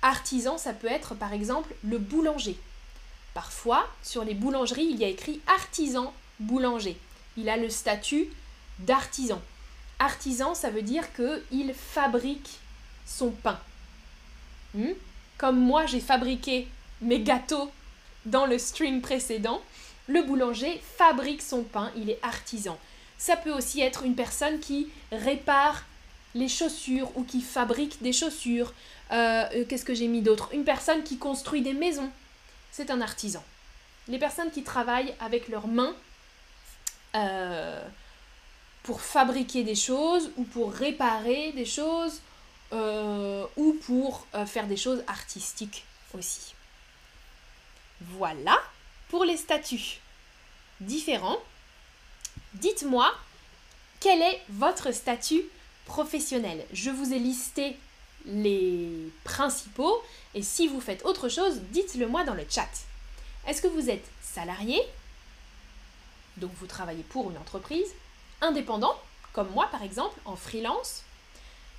Artisan, 0.00 0.58
ça 0.58 0.72
peut 0.72 0.88
être 0.88 1.14
par 1.14 1.32
exemple 1.32 1.74
le 1.84 1.98
boulanger. 1.98 2.56
Parfois, 3.34 3.88
sur 4.02 4.24
les 4.24 4.34
boulangeries, 4.34 4.88
il 4.90 4.98
y 4.98 5.04
a 5.04 5.08
écrit 5.08 5.40
artisan 5.46 6.12
boulanger. 6.40 6.96
Il 7.36 7.48
a 7.48 7.56
le 7.56 7.70
statut 7.70 8.28
d'artisan. 8.78 9.40
Artisan, 9.98 10.54
ça 10.54 10.70
veut 10.70 10.82
dire 10.82 11.04
qu'il 11.14 11.72
fabrique 11.74 12.58
son 13.06 13.30
pain. 13.30 13.58
Hmm? 14.74 14.92
Comme 15.38 15.58
moi, 15.58 15.86
j'ai 15.86 16.00
fabriqué 16.00 16.68
mes 17.00 17.20
gâteaux 17.20 17.70
dans 18.26 18.46
le 18.46 18.58
stream 18.58 19.00
précédent, 19.00 19.60
le 20.06 20.22
boulanger 20.22 20.80
fabrique 20.96 21.42
son 21.42 21.62
pain, 21.62 21.90
il 21.96 22.10
est 22.10 22.18
artisan. 22.22 22.78
Ça 23.18 23.36
peut 23.36 23.52
aussi 23.52 23.80
être 23.80 24.04
une 24.04 24.14
personne 24.14 24.58
qui 24.60 24.88
répare 25.10 25.84
les 26.34 26.48
chaussures 26.48 27.10
ou 27.16 27.24
qui 27.24 27.40
fabrique 27.40 28.02
des 28.02 28.12
chaussures. 28.12 28.72
Euh, 29.12 29.44
euh, 29.54 29.64
qu'est-ce 29.68 29.84
que 29.84 29.94
j'ai 29.94 30.08
mis 30.08 30.22
d'autre? 30.22 30.50
Une 30.52 30.64
personne 30.64 31.02
qui 31.02 31.18
construit 31.18 31.62
des 31.62 31.74
maisons. 31.74 32.10
C'est 32.72 32.90
un 32.90 33.00
artisan. 33.00 33.44
Les 34.08 34.18
personnes 34.18 34.50
qui 34.50 34.64
travaillent 34.64 35.14
avec 35.20 35.46
leurs 35.46 35.68
mains 35.68 35.94
euh, 37.14 37.86
pour 38.82 39.00
fabriquer 39.00 39.62
des 39.62 39.76
choses 39.76 40.32
ou 40.36 40.42
pour 40.42 40.72
réparer 40.72 41.52
des 41.52 41.66
choses 41.66 42.20
ou 43.56 43.74
pour 43.84 44.26
faire 44.46 44.66
des 44.66 44.78
choses 44.78 45.04
artistiques 45.06 45.84
aussi. 46.14 46.54
Voilà 48.00 48.58
pour 49.10 49.24
les 49.24 49.36
statuts 49.36 50.00
différents. 50.80 51.38
Dites-moi 52.54 53.12
quel 54.00 54.22
est 54.22 54.42
votre 54.48 54.90
statut 54.92 55.42
professionnel? 55.84 56.64
Je 56.72 56.88
vous 56.88 57.12
ai 57.12 57.18
listé 57.18 57.76
les 58.26 59.10
principaux. 59.24 60.02
Et 60.34 60.42
si 60.42 60.68
vous 60.68 60.80
faites 60.80 61.04
autre 61.04 61.28
chose, 61.28 61.60
dites-le 61.70 62.06
moi 62.06 62.24
dans 62.24 62.34
le 62.34 62.44
chat. 62.48 62.68
Est-ce 63.46 63.62
que 63.62 63.68
vous 63.68 63.90
êtes 63.90 64.04
salarié? 64.20 64.80
Donc 66.36 66.50
vous 66.58 66.66
travaillez 66.66 67.02
pour 67.02 67.30
une 67.30 67.38
entreprise, 67.38 67.88
indépendant, 68.40 68.96
comme 69.32 69.50
moi 69.50 69.68
par 69.70 69.82
exemple, 69.82 70.18
en 70.24 70.36
freelance, 70.36 71.02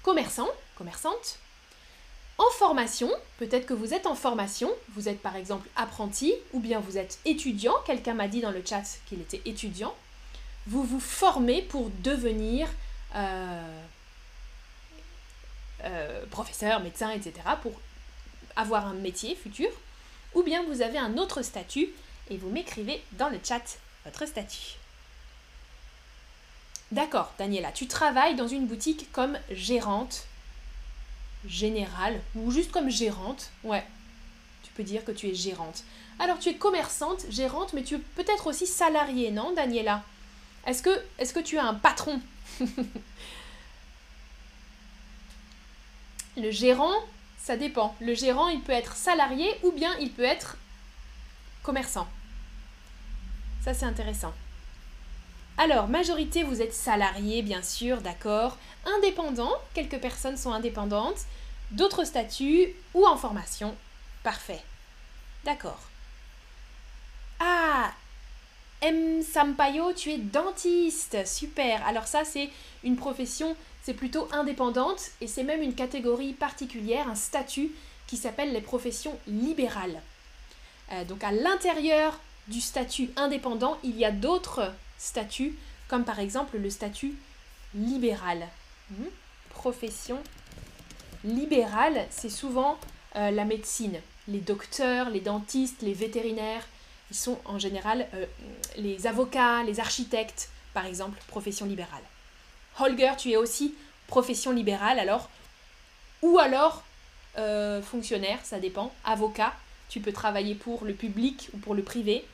commerçant, 0.03 0.49
commerçante, 0.75 1.39
en 2.37 2.49
formation, 2.51 3.09
peut-être 3.37 3.65
que 3.65 3.73
vous 3.73 3.93
êtes 3.93 4.07
en 4.07 4.15
formation, 4.15 4.71
vous 4.95 5.07
êtes 5.07 5.21
par 5.21 5.35
exemple 5.35 5.67
apprenti 5.75 6.33
ou 6.51 6.59
bien 6.59 6.79
vous 6.79 6.97
êtes 6.97 7.19
étudiant, 7.25 7.75
quelqu'un 7.85 8.15
m'a 8.15 8.27
dit 8.27 8.41
dans 8.41 8.51
le 8.51 8.63
chat 8.65 8.83
qu'il 9.07 9.21
était 9.21 9.41
étudiant, 9.45 9.93
vous 10.65 10.83
vous 10.83 10.99
formez 10.99 11.61
pour 11.61 11.91
devenir 12.03 12.67
euh, 13.15 13.83
euh, 15.83 16.25
professeur, 16.27 16.79
médecin, 16.81 17.11
etc., 17.11 17.33
pour 17.61 17.73
avoir 18.55 18.87
un 18.87 18.93
métier 18.93 19.35
futur, 19.35 19.69
ou 20.33 20.43
bien 20.43 20.63
vous 20.63 20.81
avez 20.81 20.97
un 20.97 21.17
autre 21.17 21.41
statut 21.41 21.89
et 22.29 22.37
vous 22.37 22.49
m'écrivez 22.49 23.03
dans 23.13 23.29
le 23.29 23.39
chat 23.43 23.77
votre 24.05 24.25
statut. 24.25 24.77
D'accord, 26.91 27.33
Daniela, 27.39 27.71
tu 27.71 27.87
travailles 27.87 28.35
dans 28.35 28.47
une 28.47 28.67
boutique 28.67 29.11
comme 29.11 29.37
gérante 29.49 30.25
générale 31.47 32.21
ou 32.35 32.51
juste 32.51 32.71
comme 32.71 32.89
gérante. 32.89 33.49
Ouais, 33.63 33.83
tu 34.63 34.71
peux 34.73 34.83
dire 34.83 35.03
que 35.03 35.11
tu 35.11 35.27
es 35.29 35.35
gérante. 35.35 35.83
Alors 36.19 36.39
tu 36.39 36.49
es 36.49 36.55
commerçante, 36.55 37.25
gérante, 37.29 37.73
mais 37.73 37.83
tu 37.83 37.95
es 37.95 37.99
peut-être 38.15 38.47
aussi 38.47 38.67
salariée, 38.67 39.31
non, 39.31 39.53
Daniela? 39.53 40.03
Est-ce 40.65 40.83
que, 40.83 41.39
tu 41.39 41.57
as 41.57 41.65
un 41.65 41.73
patron? 41.73 42.21
Le 46.37 46.51
gérant, 46.51 46.93
ça 47.37 47.57
dépend. 47.57 47.95
Le 48.01 48.13
gérant, 48.13 48.47
il 48.47 48.61
peut 48.61 48.71
être 48.71 48.95
salarié 48.95 49.47
ou 49.63 49.71
bien 49.71 49.95
il 49.99 50.11
peut 50.11 50.23
être 50.23 50.57
commerçant. 51.61 52.07
Ça, 53.63 53.73
c'est 53.73 53.85
intéressant. 53.85 54.33
Alors, 55.57 55.87
majorité, 55.87 56.43
vous 56.43 56.61
êtes 56.61 56.73
salarié, 56.73 57.43
bien 57.43 57.61
sûr, 57.61 58.01
d'accord. 58.01 58.57
Indépendant, 58.97 59.51
quelques 59.73 59.99
personnes 59.99 60.37
sont 60.37 60.51
indépendantes. 60.51 61.21
D'autres 61.71 62.05
statuts 62.05 62.73
ou 62.93 63.05
en 63.05 63.17
formation. 63.17 63.75
Parfait. 64.23 64.61
D'accord. 65.45 65.79
Ah 67.39 67.91
M. 68.83 69.23
Sampaio, 69.23 69.93
tu 69.93 70.11
es 70.11 70.17
dentiste. 70.17 71.25
Super. 71.25 71.85
Alors 71.87 72.05
ça, 72.05 72.25
c'est 72.25 72.49
une 72.83 72.97
profession, 72.97 73.55
c'est 73.81 73.93
plutôt 73.93 74.27
indépendante 74.33 75.11
et 75.21 75.27
c'est 75.27 75.43
même 75.43 75.61
une 75.61 75.73
catégorie 75.73 76.33
particulière, 76.33 77.07
un 77.07 77.15
statut 77.15 77.71
qui 78.07 78.17
s'appelle 78.17 78.51
les 78.51 78.59
professions 78.59 79.17
libérales. 79.25 80.01
Euh, 80.91 81.05
donc 81.05 81.23
à 81.23 81.31
l'intérieur 81.31 82.19
du 82.49 82.59
statut 82.59 83.09
indépendant, 83.15 83.77
il 83.83 83.97
y 83.97 84.03
a 84.03 84.11
d'autres 84.11 84.73
statut, 84.97 85.57
comme 85.87 86.03
par 86.03 86.19
exemple 86.19 86.57
le 86.57 86.69
statut 86.69 87.15
libéral. 87.73 88.49
Hmm? 88.91 89.05
Profession 89.49 90.21
libérale, 91.23 92.05
c'est 92.09 92.29
souvent 92.29 92.77
euh, 93.15 93.31
la 93.31 93.45
médecine. 93.45 94.01
Les 94.27 94.41
docteurs, 94.41 95.09
les 95.09 95.21
dentistes, 95.21 95.81
les 95.83 95.93
vétérinaires, 95.93 96.67
sont 97.15 97.39
en 97.45 97.59
général 97.59 98.07
euh, 98.13 98.25
les 98.77 99.07
avocats, 99.07 99.63
les 99.63 99.79
architectes, 99.79 100.49
par 100.73 100.85
exemple, 100.85 101.19
profession 101.27 101.65
libérale. 101.65 102.03
Holger, 102.79 103.11
tu 103.17 103.31
es 103.31 103.37
aussi 103.37 103.75
profession 104.07 104.51
libérale, 104.51 104.99
alors, 104.99 105.29
ou 106.21 106.39
alors 106.39 106.83
euh, 107.37 107.81
fonctionnaire, 107.81 108.39
ça 108.43 108.59
dépend, 108.59 108.93
avocat, 109.05 109.53
tu 109.89 109.99
peux 109.99 110.13
travailler 110.13 110.55
pour 110.55 110.85
le 110.85 110.93
public 110.93 111.49
ou 111.53 111.57
pour 111.57 111.75
le 111.75 111.83
privé, 111.83 112.25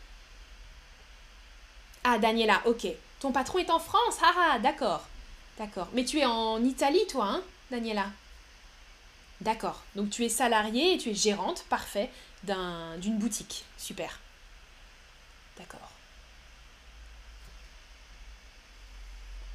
ah, 2.04 2.18
Daniela, 2.18 2.62
ok. 2.66 2.88
Ton 3.20 3.32
patron 3.32 3.60
est 3.60 3.70
en 3.70 3.80
France 3.80 4.18
Ah, 4.24 4.34
ah 4.38 4.60
d'accord. 4.60 5.06
D'accord. 5.58 5.90
Mais 5.94 6.06
tu 6.06 6.20
es 6.20 6.26
en 6.26 6.64
Italie, 6.64 7.06
toi, 7.10 7.26
hein, 7.26 7.44
Daniela? 7.70 8.06
D'accord. 9.42 9.84
Donc 9.96 10.10
tu 10.10 10.24
es 10.24 10.30
salariée 10.30 10.94
et 10.94 10.98
tu 10.98 11.10
es 11.10 11.14
gérante, 11.14 11.66
parfait, 11.70 12.10
d'une 12.44 13.18
boutique. 13.18 13.66
Super. 13.78 14.20
D'accord. 15.60 15.92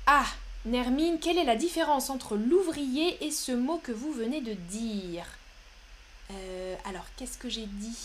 Ah, 0.07 0.27
Nermine, 0.67 1.19
quelle 1.19 1.39
est 1.39 1.45
la 1.45 1.57
différence 1.57 2.11
entre 2.11 2.37
l'ouvrier 2.37 3.25
et 3.25 3.31
ce 3.31 3.53
mot 3.53 3.79
que 3.79 3.93
vous 3.93 4.13
venez 4.13 4.41
de 4.41 4.53
dire? 4.53 5.27
Euh, 6.31 6.77
Alors, 6.85 7.07
qu'est-ce 7.17 7.39
que 7.39 7.49
j'ai 7.49 7.67
dit? 7.67 7.99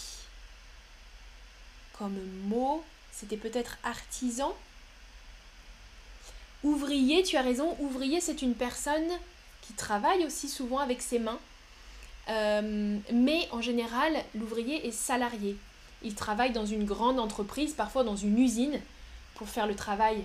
Comme 1.98 2.18
mot 2.46 2.84
c'était 3.12 3.38
peut-être 3.38 3.78
artisan? 3.84 4.56
Ouvrier, 6.64 7.24
tu 7.24 7.36
as 7.36 7.42
raison, 7.42 7.76
ouvrier 7.80 8.22
c'est 8.22 8.42
une 8.42 8.56
personne 8.56 9.10
qui 9.62 9.74
travaille 9.74 10.26
aussi 10.26 10.48
souvent 10.48 10.80
avec 10.80 11.02
ses 11.02 11.20
mains. 11.20 11.40
Euh, 12.30 12.98
mais 13.12 13.48
en 13.52 13.62
général, 13.62 14.14
l'ouvrier 14.36 14.88
est 14.88 14.92
salarié. 14.92 15.58
Il 16.02 16.16
travaille 16.16 16.52
dans 16.52 16.66
une 16.66 16.86
grande 16.86 17.20
entreprise, 17.20 17.74
parfois 17.74 18.04
dans 18.04 18.16
une 18.16 18.38
usine, 18.40 18.80
pour 19.36 19.50
faire 19.50 19.68
le 19.68 19.76
travail 19.76 20.24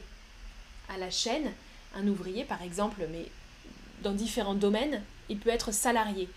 à 0.88 0.98
la 0.98 1.10
chaîne. 1.10 1.52
Un 1.96 2.06
ouvrier, 2.06 2.44
par 2.44 2.62
exemple, 2.62 3.06
mais 3.10 3.30
dans 4.02 4.12
différents 4.12 4.54
domaines, 4.54 5.02
il 5.28 5.38
peut 5.38 5.50
être 5.50 5.72
salarié. 5.72 6.28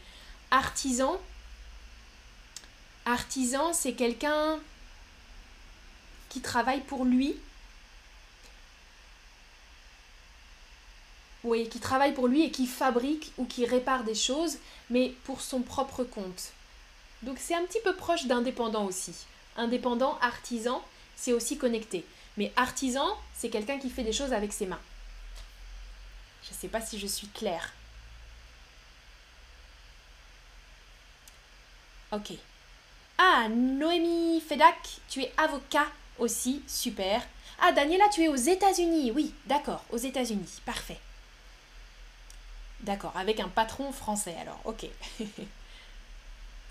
Artisan, 0.52 1.20
artisan, 3.06 3.74
c'est 3.74 3.94
quelqu'un 3.94 4.60
qui 6.30 6.42
travaille 6.42 6.82
pour 6.82 7.06
lui. 7.06 7.36
Oui, 11.44 11.70
qui 11.70 11.80
travaille 11.80 12.14
pour 12.14 12.28
lui 12.28 12.44
et 12.44 12.52
qui 12.52 12.68
fabrique 12.68 13.32
ou 13.38 13.46
qui 13.46 13.66
répare 13.66 14.04
des 14.04 14.16
choses, 14.16 14.58
mais 14.90 15.14
pour 15.24 15.42
son 15.42 15.62
propre 15.62 16.04
compte. 16.04 16.52
Donc 17.24 17.38
c'est 17.40 17.56
un 17.56 17.66
petit 17.66 17.82
peu 17.84 17.96
proche 17.96 18.26
d'indépendant 18.26 18.86
aussi. 18.86 19.14
Indépendant, 19.56 20.18
artisan, 20.22 20.84
c'est 21.16 21.34
aussi 21.34 21.58
connecté. 21.58 22.06
Mais 22.38 22.54
artisan, 22.56 23.08
c'est 23.34 23.50
quelqu'un 23.50 23.80
qui 23.80 23.90
fait 23.90 24.04
des 24.04 24.14
choses 24.14 24.34
avec 24.34 24.54
ses 24.54 24.68
mains. 24.68 24.80
Je 26.44 26.52
ne 26.52 26.56
sais 26.58 26.68
pas 26.68 26.82
si 26.82 27.00
je 27.00 27.08
suis 27.08 27.28
claire. 27.28 27.74
Ok. 32.12 32.34
Ah, 33.18 33.48
Noémie 33.50 34.40
Fedak, 34.40 35.00
tu 35.10 35.22
es 35.24 35.34
avocat 35.38 35.88
aussi, 36.20 36.62
super. 36.68 37.22
Ah, 37.60 37.72
Daniela, 37.72 38.06
tu 38.14 38.24
es 38.24 38.28
aux 38.28 38.36
États-Unis, 38.36 39.12
oui, 39.12 39.34
d'accord, 39.48 39.84
aux 39.90 39.98
États-Unis, 39.98 40.62
parfait. 40.66 41.00
D'accord, 42.82 43.18
avec 43.18 43.40
un 43.40 43.50
patron 43.50 43.92
français 43.92 44.36
alors, 44.40 44.60
ok. 44.66 44.86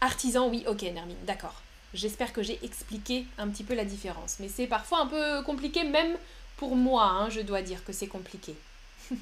Artisan, 0.00 0.48
oui, 0.48 0.64
ok, 0.66 0.82
Nermine, 0.82 1.16
d'accord. 1.24 1.62
J'espère 1.94 2.32
que 2.32 2.42
j'ai 2.42 2.59
expliqué 2.62 3.26
un 3.38 3.48
petit 3.48 3.64
peu 3.64 3.74
la 3.74 3.85
différence. 3.85 4.37
Mais 4.40 4.48
c'est 4.48 4.66
parfois 4.66 5.00
un 5.00 5.06
peu 5.06 5.42
compliqué, 5.42 5.85
même 5.85 6.16
pour 6.56 6.76
moi, 6.76 7.04
hein, 7.04 7.30
je 7.30 7.40
dois 7.40 7.62
dire 7.62 7.85
que 7.85 7.92
c'est 7.92 8.06
compliqué. 8.06 8.54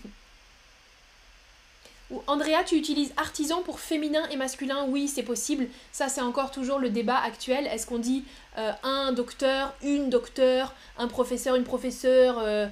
Ou 2.10 2.22
Andrea, 2.26 2.64
tu 2.66 2.76
utilises 2.76 3.14
artisan 3.16 3.62
pour 3.62 3.80
féminin 3.80 4.28
et 4.28 4.36
masculin 4.36 4.84
Oui, 4.88 5.08
c'est 5.08 5.22
possible. 5.22 5.68
Ça, 5.90 6.08
c'est 6.08 6.20
encore 6.20 6.50
toujours 6.50 6.78
le 6.78 6.90
débat 6.90 7.16
actuel. 7.16 7.66
Est-ce 7.66 7.86
qu'on 7.86 7.98
dit 7.98 8.24
euh, 8.58 8.72
un 8.82 9.12
docteur, 9.12 9.72
une 9.82 10.10
docteur, 10.10 10.74
un 10.98 11.08
professeur, 11.08 11.54
une 11.54 11.64
professeure 11.64 12.38
euh, 12.40 12.66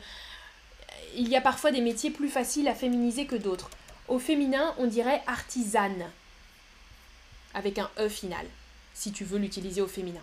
Il 1.17 1.29
y 1.29 1.37
a 1.37 1.41
parfois 1.41 1.71
des 1.71 1.81
métiers 1.81 2.11
plus 2.11 2.29
faciles 2.29 2.69
à 2.69 2.75
féminiser 2.75 3.25
que 3.27 3.37
d'autres. 3.37 3.71
Au 4.09 4.19
féminin, 4.19 4.75
on 4.79 4.87
dirait 4.87 5.23
artisane, 5.27 6.11
avec 7.55 7.79
un 7.79 7.91
E 7.99 8.09
final, 8.09 8.47
si 8.95 9.13
tu 9.13 9.25
veux 9.25 9.39
l'utiliser 9.39 9.81
au 9.81 9.87
féminin. 9.87 10.23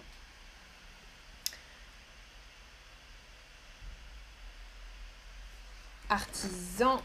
Artisan 6.10 7.02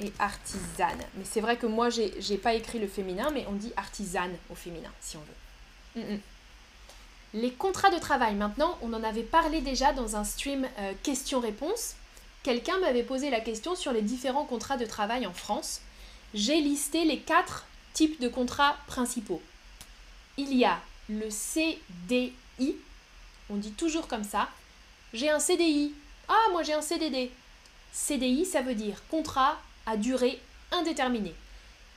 et 0.00 0.12
artisane. 0.18 1.00
Mais 1.16 1.24
c'est 1.24 1.40
vrai 1.40 1.56
que 1.56 1.66
moi, 1.66 1.88
j'ai 1.90 2.36
pas 2.36 2.54
écrit 2.54 2.78
le 2.78 2.88
féminin, 2.88 3.30
mais 3.32 3.46
on 3.48 3.52
dit 3.52 3.72
artisane 3.76 4.34
au 4.50 4.54
féminin, 4.54 4.90
si 5.00 5.16
on 5.16 5.20
veut. 5.20 6.02
Mm, 6.02 6.14
mm. 6.14 6.20
Les 7.34 7.52
contrats 7.52 7.90
de 7.90 7.98
travail, 7.98 8.34
maintenant, 8.34 8.76
on 8.82 8.92
en 8.92 9.02
avait 9.02 9.22
parlé 9.22 9.62
déjà 9.62 9.92
dans 9.92 10.16
un 10.16 10.24
stream 10.24 10.68
euh, 10.78 10.92
questions-réponses. 11.02 11.94
Quelqu'un 12.42 12.78
m'avait 12.78 13.04
posé 13.04 13.30
la 13.30 13.40
question 13.40 13.74
sur 13.74 13.92
les 13.92 14.02
différents 14.02 14.44
contrats 14.44 14.76
de 14.76 14.84
travail 14.84 15.26
en 15.26 15.32
France. 15.32 15.80
J'ai 16.34 16.60
listé 16.60 17.04
les 17.04 17.20
quatre 17.20 17.66
types 17.92 18.20
de 18.20 18.28
contrats 18.28 18.76
principaux. 18.86 19.42
Il 20.36 20.54
y 20.54 20.64
a 20.64 20.80
le 21.08 21.28
CDI, 21.30 22.32
on 23.50 23.56
dit 23.56 23.72
toujours 23.72 24.08
comme 24.08 24.24
ça. 24.24 24.48
J'ai 25.12 25.30
un 25.30 25.38
CDI. 25.38 25.92
Ah, 26.28 26.48
moi 26.52 26.62
j'ai 26.62 26.72
un 26.72 26.82
CDD. 26.82 27.30
CDI, 27.92 28.46
ça 28.46 28.62
veut 28.62 28.74
dire 28.74 29.02
contrat 29.10 29.58
à 29.86 29.96
durée 29.96 30.40
indéterminée. 30.70 31.34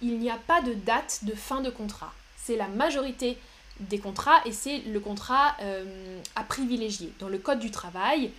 Il 0.01 0.19
n'y 0.19 0.29
a 0.29 0.37
pas 0.37 0.61
de 0.61 0.73
date 0.73 1.19
de 1.23 1.33
fin 1.33 1.61
de 1.61 1.69
contrat. 1.69 2.13
C'est 2.37 2.57
la 2.57 2.67
majorité 2.67 3.37
des 3.79 3.99
contrats 3.99 4.41
et 4.45 4.51
c'est 4.51 4.79
le 4.79 4.99
contrat 4.99 5.55
euh, 5.61 6.19
à 6.35 6.43
privilégier. 6.43 7.13
Dans 7.19 7.29
le 7.29 7.37
Code 7.37 7.59
du 7.59 7.71
travail, 7.71 8.31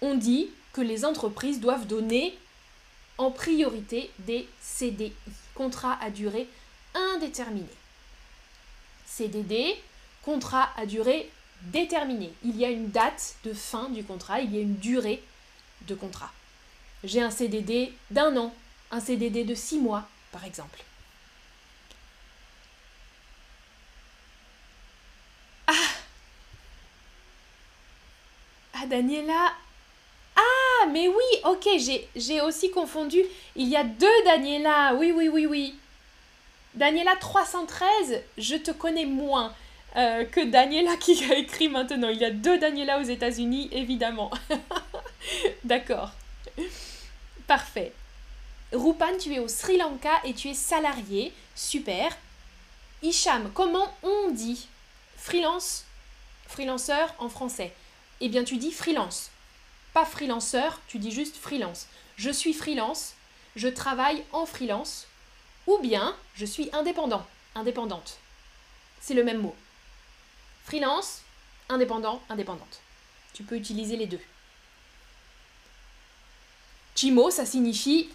on 0.00 0.14
dit 0.14 0.48
que 0.72 0.80
les 0.80 1.04
entreprises 1.04 1.60
doivent 1.60 1.86
donner 1.86 2.38
en 3.16 3.30
priorité 3.30 4.10
des 4.20 4.48
CDI, 4.60 5.12
contrats 5.58 5.98
à 6.00 6.10
durée 6.10 6.48
indéterminée. 6.94 7.66
CDD, 9.06 9.74
contrat 10.22 10.70
à 10.76 10.86
durée 10.86 11.28
déterminée. 11.62 12.32
Il 12.44 12.56
y 12.56 12.64
a 12.64 12.70
une 12.70 12.90
date 12.90 13.34
de 13.42 13.52
fin 13.52 13.88
du 13.88 14.04
contrat, 14.04 14.40
il 14.40 14.54
y 14.54 14.58
a 14.58 14.60
une 14.60 14.76
durée 14.76 15.20
de 15.88 15.96
contrat. 15.96 16.30
J'ai 17.02 17.20
un 17.20 17.32
CDD 17.32 17.92
d'un 18.12 18.36
an, 18.36 18.54
un 18.92 19.00
CDD 19.00 19.42
de 19.42 19.56
six 19.56 19.80
mois, 19.80 20.08
par 20.30 20.44
exemple. 20.44 20.80
Ah 25.66 25.72
Ah, 28.74 28.86
Daniela 28.86 29.54
mais 30.88 31.08
oui, 31.08 31.40
ok, 31.44 31.68
j'ai 32.16 32.40
aussi 32.40 32.70
confondu. 32.70 33.22
Il 33.56 33.68
y 33.68 33.76
a 33.76 33.84
deux 33.84 34.24
Daniela. 34.24 34.94
Oui, 34.94 35.12
oui, 35.14 35.28
oui, 35.28 35.46
oui. 35.46 35.74
Daniela 36.74 37.16
313, 37.16 38.22
je 38.36 38.56
te 38.56 38.70
connais 38.70 39.06
moins 39.06 39.54
euh, 39.96 40.24
que 40.24 40.44
Daniela 40.44 40.96
qui 40.96 41.24
a 41.30 41.36
écrit 41.36 41.68
maintenant. 41.68 42.08
Il 42.08 42.18
y 42.18 42.24
a 42.24 42.30
deux 42.30 42.58
Daniela 42.58 43.00
aux 43.00 43.04
États-Unis, 43.04 43.68
évidemment. 43.72 44.30
D'accord. 45.64 46.10
Parfait. 47.46 47.92
Rupan, 48.72 49.16
tu 49.18 49.32
es 49.32 49.38
au 49.38 49.48
Sri 49.48 49.78
Lanka 49.78 50.12
et 50.24 50.34
tu 50.34 50.48
es 50.48 50.54
salarié. 50.54 51.32
Super. 51.54 52.16
Isham, 53.02 53.50
comment 53.54 53.92
on 54.02 54.30
dit 54.30 54.68
freelance, 55.16 55.84
freelanceur 56.46 57.14
en 57.18 57.28
français? 57.28 57.72
Eh 58.20 58.28
bien, 58.28 58.44
tu 58.44 58.56
dis 58.56 58.72
freelance. 58.72 59.30
Pas 59.98 60.04
freelanceur, 60.04 60.80
tu 60.86 61.00
dis 61.00 61.10
juste 61.10 61.36
freelance. 61.38 61.88
Je 62.14 62.30
suis 62.30 62.52
freelance, 62.52 63.14
je 63.56 63.66
travaille 63.66 64.22
en 64.30 64.46
freelance, 64.46 65.08
ou 65.66 65.76
bien 65.78 66.14
je 66.36 66.46
suis 66.46 66.70
indépendant, 66.72 67.26
indépendante. 67.56 68.18
C'est 69.00 69.14
le 69.14 69.24
même 69.24 69.40
mot. 69.40 69.56
Freelance, 70.62 71.22
indépendant, 71.68 72.22
indépendante. 72.28 72.78
Tu 73.32 73.42
peux 73.42 73.56
utiliser 73.56 73.96
les 73.96 74.06
deux. 74.06 74.20
Chimo, 76.94 77.32
ça 77.32 77.44
signifie 77.44 78.08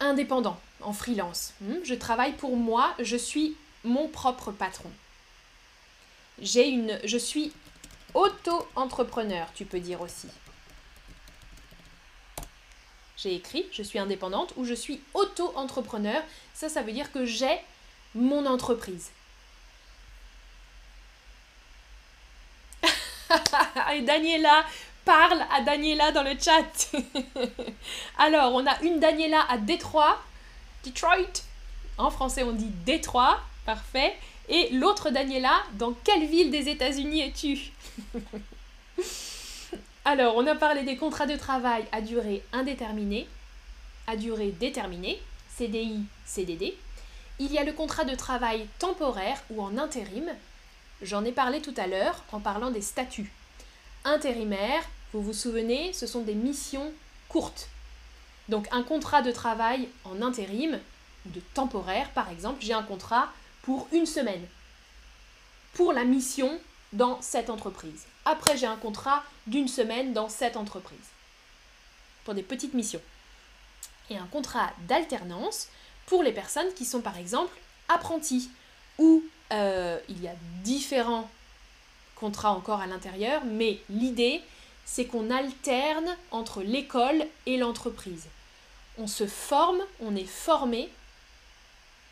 indépendant, 0.00 0.60
en 0.82 0.92
freelance. 0.92 1.54
Hmm, 1.62 1.76
je 1.82 1.94
travaille 1.94 2.34
pour 2.34 2.58
moi, 2.58 2.94
je 2.98 3.16
suis 3.16 3.56
mon 3.84 4.06
propre 4.06 4.52
patron. 4.52 4.90
J'ai 6.42 6.68
une, 6.68 7.00
je 7.04 7.16
suis 7.16 7.54
auto-entrepreneur, 8.12 9.48
tu 9.54 9.64
peux 9.64 9.80
dire 9.80 10.02
aussi. 10.02 10.28
J'ai 13.22 13.34
écrit, 13.36 13.64
je 13.70 13.82
suis 13.84 14.00
indépendante 14.00 14.52
ou 14.56 14.64
je 14.64 14.74
suis 14.74 15.00
auto-entrepreneur. 15.14 16.20
Ça, 16.54 16.68
ça 16.68 16.82
veut 16.82 16.90
dire 16.90 17.12
que 17.12 17.24
j'ai 17.24 17.56
mon 18.16 18.46
entreprise. 18.46 19.10
Et 23.94 24.02
Daniela, 24.02 24.64
parle 25.04 25.40
à 25.52 25.60
Daniela 25.60 26.10
dans 26.10 26.24
le 26.24 26.36
chat. 26.38 26.90
Alors, 28.18 28.54
on 28.54 28.66
a 28.66 28.80
une 28.82 28.98
Daniela 28.98 29.46
à 29.48 29.56
Détroit, 29.56 30.20
Detroit. 30.84 31.44
En 31.98 32.10
français, 32.10 32.42
on 32.42 32.52
dit 32.52 32.70
Détroit, 32.84 33.40
parfait. 33.64 34.16
Et 34.48 34.70
l'autre 34.70 35.10
Daniela, 35.10 35.62
dans 35.74 35.92
quelle 35.92 36.26
ville 36.26 36.50
des 36.50 36.68
États-Unis 36.68 37.22
es-tu? 37.22 37.70
Alors, 40.04 40.36
on 40.36 40.46
a 40.46 40.54
parlé 40.54 40.82
des 40.82 40.96
contrats 40.96 41.26
de 41.26 41.36
travail 41.36 41.84
à 41.92 42.00
durée 42.00 42.42
indéterminée, 42.52 43.28
à 44.06 44.16
durée 44.16 44.52
déterminée, 44.58 45.20
CDI, 45.56 46.02
CDD. 46.24 46.76
Il 47.38 47.52
y 47.52 47.58
a 47.58 47.64
le 47.64 47.72
contrat 47.72 48.04
de 48.04 48.14
travail 48.14 48.66
temporaire 48.78 49.42
ou 49.50 49.62
en 49.62 49.78
intérim. 49.78 50.28
J'en 51.02 51.24
ai 51.24 51.32
parlé 51.32 51.60
tout 51.60 51.74
à 51.76 51.86
l'heure 51.86 52.24
en 52.32 52.40
parlant 52.40 52.70
des 52.70 52.82
statuts 52.82 53.32
intérimaire, 54.04 54.82
vous 55.12 55.22
vous 55.22 55.32
souvenez, 55.32 55.92
ce 55.92 56.06
sont 56.06 56.22
des 56.22 56.34
missions 56.34 56.92
courtes. 57.28 57.68
Donc 58.48 58.66
un 58.72 58.82
contrat 58.82 59.22
de 59.22 59.30
travail 59.30 59.88
en 60.04 60.22
intérim, 60.22 60.78
de 61.26 61.40
temporaire 61.54 62.10
par 62.10 62.30
exemple, 62.30 62.62
j'ai 62.62 62.72
un 62.72 62.82
contrat 62.82 63.28
pour 63.62 63.88
une 63.92 64.06
semaine, 64.06 64.44
pour 65.74 65.92
la 65.92 66.04
mission 66.04 66.58
dans 66.92 67.20
cette 67.22 67.50
entreprise. 67.50 68.06
Après, 68.24 68.56
j'ai 68.56 68.66
un 68.66 68.76
contrat 68.76 69.22
d'une 69.46 69.68
semaine 69.68 70.12
dans 70.12 70.28
cette 70.28 70.56
entreprise, 70.56 70.98
pour 72.24 72.34
des 72.34 72.42
petites 72.42 72.74
missions. 72.74 73.02
Et 74.10 74.16
un 74.16 74.26
contrat 74.26 74.70
d'alternance 74.88 75.68
pour 76.06 76.22
les 76.22 76.32
personnes 76.32 76.72
qui 76.74 76.84
sont 76.84 77.00
par 77.00 77.16
exemple 77.16 77.56
apprentis, 77.88 78.50
où 78.98 79.22
euh, 79.52 79.98
il 80.08 80.22
y 80.22 80.28
a 80.28 80.34
différents 80.62 81.28
contrat 82.22 82.52
encore 82.52 82.80
à 82.80 82.86
l'intérieur, 82.86 83.42
mais 83.44 83.80
l'idée, 83.90 84.40
c'est 84.84 85.06
qu'on 85.06 85.28
alterne 85.28 86.16
entre 86.30 86.62
l'école 86.62 87.26
et 87.46 87.56
l'entreprise. 87.56 88.26
On 88.96 89.08
se 89.08 89.26
forme, 89.26 89.80
on 89.98 90.14
est 90.14 90.32
formé, 90.48 90.88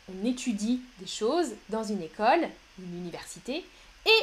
on 0.09 0.25
étudie 0.25 0.81
des 0.99 1.07
choses 1.07 1.51
dans 1.69 1.85
une 1.85 2.01
école, 2.01 2.49
une 2.77 2.97
université, 2.97 3.63
et 4.05 4.21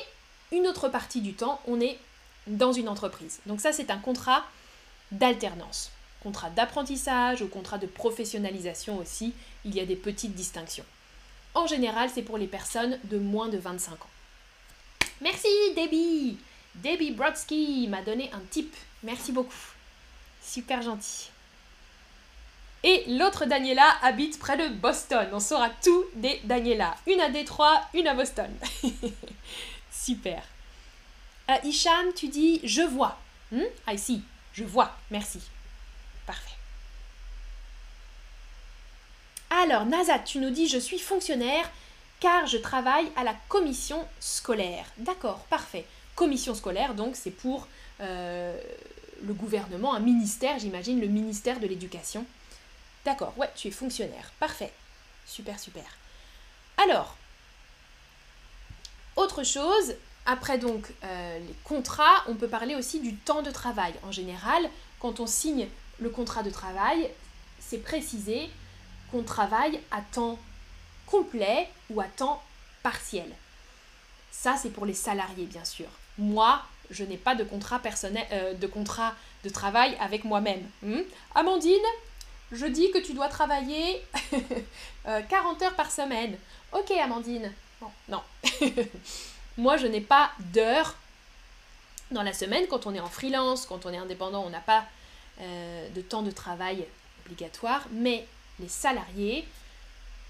une 0.52 0.66
autre 0.66 0.88
partie 0.88 1.20
du 1.20 1.34
temps, 1.34 1.60
on 1.66 1.80
est 1.80 1.98
dans 2.46 2.72
une 2.72 2.88
entreprise. 2.88 3.40
Donc 3.46 3.60
ça, 3.60 3.72
c'est 3.72 3.90
un 3.90 3.98
contrat 3.98 4.44
d'alternance. 5.12 5.90
Contrat 6.22 6.50
d'apprentissage 6.50 7.42
ou 7.42 7.48
contrat 7.48 7.78
de 7.78 7.86
professionnalisation 7.86 8.98
aussi, 8.98 9.34
il 9.64 9.74
y 9.74 9.80
a 9.80 9.86
des 9.86 9.96
petites 9.96 10.34
distinctions. 10.34 10.84
En 11.54 11.66
général, 11.66 12.10
c'est 12.12 12.22
pour 12.22 12.38
les 12.38 12.46
personnes 12.46 12.98
de 13.04 13.18
moins 13.18 13.48
de 13.48 13.58
25 13.58 13.92
ans. 13.92 14.10
Merci 15.20 15.48
Debbie 15.76 16.38
Debbie 16.76 17.10
Brodsky 17.10 17.88
m'a 17.88 18.02
donné 18.02 18.30
un 18.32 18.40
tip. 18.50 18.72
Merci 19.02 19.32
beaucoup. 19.32 19.72
Super 20.40 20.82
gentil. 20.82 21.30
Et 22.84 23.04
l'autre 23.08 23.44
Daniela 23.46 23.96
habite 24.02 24.38
près 24.38 24.56
de 24.56 24.72
Boston. 24.74 25.26
On 25.32 25.40
saura 25.40 25.70
tout 25.82 26.04
des 26.14 26.40
Daniela. 26.44 26.94
Une 27.08 27.20
à 27.20 27.28
Détroit, 27.28 27.82
une 27.94 28.06
à 28.06 28.14
Boston. 28.14 28.50
Super. 30.08 30.42
Euh, 31.50 31.56
Hicham, 31.64 32.14
tu 32.16 32.28
dis 32.28 32.62
je 32.64 32.80
vois. 32.80 33.18
Hmm? 33.52 33.66
I 33.86 33.98
see. 33.98 34.22
Je 34.54 34.64
vois. 34.64 34.96
Merci. 35.10 35.38
Parfait. 36.24 36.56
Alors, 39.50 39.84
Nazat, 39.84 40.20
tu 40.20 40.38
nous 40.38 40.48
dis 40.48 40.66
je 40.66 40.78
suis 40.78 40.98
fonctionnaire 40.98 41.70
car 42.20 42.46
je 42.46 42.56
travaille 42.56 43.12
à 43.16 43.22
la 43.22 43.34
commission 43.50 44.08
scolaire. 44.18 44.86
D'accord, 44.96 45.40
parfait. 45.50 45.84
Commission 46.14 46.54
scolaire, 46.54 46.94
donc 46.94 47.14
c'est 47.14 47.30
pour 47.30 47.68
euh, 48.00 48.58
le 49.22 49.34
gouvernement, 49.34 49.92
un 49.92 50.00
ministère, 50.00 50.58
j'imagine, 50.58 51.02
le 51.02 51.08
ministère 51.08 51.60
de 51.60 51.66
l'éducation. 51.66 52.24
D'accord, 53.04 53.36
ouais, 53.36 53.50
tu 53.54 53.68
es 53.68 53.72
fonctionnaire. 53.72 54.32
Parfait. 54.40 54.72
Super, 55.26 55.60
super. 55.60 55.84
Alors, 56.78 57.17
autre 59.18 59.42
chose, 59.42 59.94
après 60.26 60.58
donc 60.58 60.86
euh, 61.04 61.38
les 61.38 61.54
contrats, 61.64 62.24
on 62.28 62.34
peut 62.34 62.48
parler 62.48 62.74
aussi 62.74 63.00
du 63.00 63.14
temps 63.14 63.42
de 63.42 63.50
travail. 63.50 63.92
En 64.06 64.12
général, 64.12 64.68
quand 65.00 65.20
on 65.20 65.26
signe 65.26 65.68
le 66.00 66.10
contrat 66.10 66.42
de 66.42 66.50
travail, 66.50 67.10
c'est 67.58 67.82
précisé 67.82 68.48
qu'on 69.10 69.22
travaille 69.22 69.80
à 69.90 70.00
temps 70.00 70.38
complet 71.06 71.68
ou 71.90 72.00
à 72.00 72.04
temps 72.04 72.42
partiel. 72.82 73.26
Ça, 74.30 74.56
c'est 74.56 74.70
pour 74.70 74.86
les 74.86 74.94
salariés, 74.94 75.46
bien 75.46 75.64
sûr. 75.64 75.88
Moi, 76.18 76.62
je 76.90 77.04
n'ai 77.04 77.16
pas 77.16 77.34
de 77.34 77.42
contrat 77.44 77.80
personnel, 77.80 78.26
euh, 78.32 78.54
de 78.54 78.66
contrat 78.66 79.14
de 79.44 79.48
travail 79.48 79.96
avec 80.00 80.24
moi-même. 80.24 80.64
Hmm? 80.82 81.00
Amandine, 81.34 81.74
je 82.52 82.66
dis 82.66 82.90
que 82.92 82.98
tu 82.98 83.14
dois 83.14 83.28
travailler 83.28 84.02
40 85.28 85.62
euh, 85.62 85.64
heures 85.64 85.74
par 85.74 85.90
semaine. 85.90 86.36
Ok, 86.72 86.90
Amandine. 86.92 87.52
Non, 87.80 87.90
non. 88.08 88.22
Moi, 89.56 89.76
je 89.76 89.86
n'ai 89.86 90.00
pas 90.00 90.30
d'heures 90.38 90.96
dans 92.10 92.22
la 92.22 92.32
semaine. 92.32 92.66
Quand 92.68 92.86
on 92.86 92.94
est 92.94 93.00
en 93.00 93.08
freelance, 93.08 93.66
quand 93.66 93.86
on 93.86 93.92
est 93.92 93.98
indépendant, 93.98 94.44
on 94.44 94.50
n'a 94.50 94.60
pas 94.60 94.84
euh, 95.40 95.88
de 95.90 96.00
temps 96.00 96.22
de 96.22 96.30
travail 96.30 96.86
obligatoire. 97.24 97.86
Mais 97.92 98.26
les 98.60 98.68
salariés, 98.68 99.46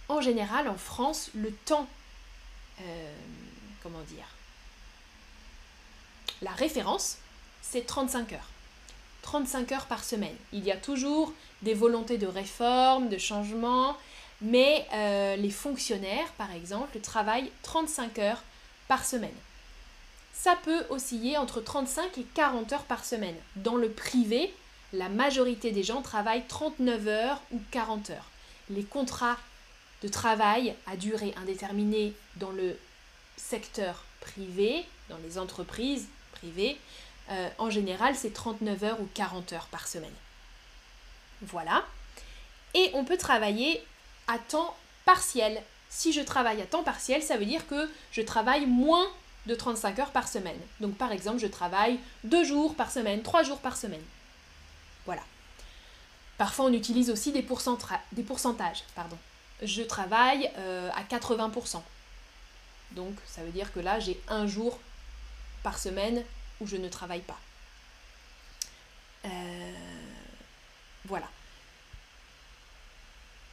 en 0.08 0.20
général, 0.20 0.68
en 0.68 0.76
France, 0.76 1.30
le 1.34 1.52
temps, 1.52 1.86
euh, 2.80 3.14
comment 3.82 4.02
dire, 4.02 4.26
la 6.42 6.52
référence, 6.52 7.18
c'est 7.62 7.86
35 7.86 8.32
heures. 8.32 8.48
35 9.22 9.72
heures 9.72 9.86
par 9.86 10.04
semaine. 10.04 10.36
Il 10.52 10.64
y 10.64 10.72
a 10.72 10.76
toujours 10.76 11.32
des 11.62 11.74
volontés 11.74 12.18
de 12.18 12.26
réforme, 12.26 13.08
de 13.08 13.18
changement, 13.18 13.96
mais 14.40 14.86
euh, 14.92 15.36
les 15.36 15.50
fonctionnaires, 15.50 16.30
par 16.36 16.52
exemple, 16.52 17.00
travaillent 17.00 17.50
35 17.62 18.18
heures 18.18 18.42
par 18.86 19.04
semaine. 19.04 19.34
Ça 20.32 20.56
peut 20.62 20.84
osciller 20.90 21.36
entre 21.36 21.60
35 21.60 22.18
et 22.18 22.26
40 22.34 22.72
heures 22.72 22.84
par 22.84 23.04
semaine. 23.04 23.34
Dans 23.56 23.76
le 23.76 23.90
privé, 23.90 24.54
la 24.92 25.08
majorité 25.08 25.72
des 25.72 25.82
gens 25.82 26.00
travaillent 26.00 26.46
39 26.46 27.08
heures 27.08 27.42
ou 27.50 27.60
40 27.72 28.10
heures. 28.10 28.30
Les 28.70 28.84
contrats 28.84 29.36
de 30.02 30.08
travail 30.08 30.74
à 30.86 30.96
durée 30.96 31.34
indéterminée 31.36 32.14
dans 32.36 32.50
le 32.50 32.78
secteur 33.36 34.04
privé, 34.20 34.84
dans 35.08 35.18
les 35.24 35.38
entreprises 35.38 36.06
privées, 36.32 36.78
euh, 37.30 37.48
en 37.58 37.70
général, 37.70 38.14
c'est 38.14 38.32
39 38.32 38.84
heures 38.84 39.00
ou 39.00 39.08
40 39.14 39.52
heures 39.52 39.66
par 39.66 39.88
semaine. 39.88 40.14
Voilà. 41.42 41.84
Et 42.74 42.90
on 42.94 43.04
peut 43.04 43.18
travailler 43.18 43.82
temps 44.36 44.76
partiel. 45.06 45.62
Si 45.88 46.12
je 46.12 46.20
travaille 46.20 46.60
à 46.60 46.66
temps 46.66 46.82
partiel, 46.82 47.22
ça 47.22 47.38
veut 47.38 47.46
dire 47.46 47.66
que 47.66 47.90
je 48.12 48.20
travaille 48.20 48.66
moins 48.66 49.06
de 49.46 49.54
35 49.54 49.98
heures 50.00 50.10
par 50.10 50.28
semaine. 50.28 50.60
Donc 50.80 50.96
par 50.96 51.12
exemple, 51.12 51.38
je 51.38 51.46
travaille 51.46 51.98
2 52.24 52.44
jours 52.44 52.74
par 52.74 52.90
semaine, 52.90 53.22
3 53.22 53.42
jours 53.44 53.60
par 53.60 53.78
semaine. 53.78 54.02
Voilà. 55.06 55.22
Parfois, 56.36 56.66
on 56.66 56.72
utilise 56.72 57.08
aussi 57.10 57.32
des, 57.32 57.46
des 58.12 58.22
pourcentages. 58.22 58.84
Pardon. 58.94 59.16
Je 59.62 59.82
travaille 59.82 60.50
euh, 60.58 60.90
à 60.94 61.02
80%. 61.02 61.80
Donc 62.92 63.14
ça 63.26 63.42
veut 63.42 63.50
dire 63.50 63.72
que 63.72 63.80
là, 63.80 63.98
j'ai 64.00 64.20
un 64.28 64.46
jour 64.46 64.78
par 65.62 65.78
semaine 65.78 66.22
où 66.60 66.66
je 66.66 66.76
ne 66.76 66.88
travaille 66.88 67.22
pas. 67.22 67.38
Euh, 69.24 69.72
voilà. 71.04 71.26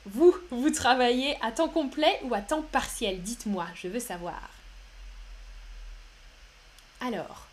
Vous, 0.06 0.36
vous 0.52 0.70
travaillez 0.70 1.38
à 1.42 1.52
temps 1.52 1.70
complet 1.70 2.20
ou 2.24 2.34
à 2.34 2.42
temps 2.42 2.62
partiel? 2.62 3.22
Dites-moi, 3.22 3.66
je 3.74 3.88
veux 3.88 4.00
savoir. 4.00 4.50
Alors. 7.02 7.48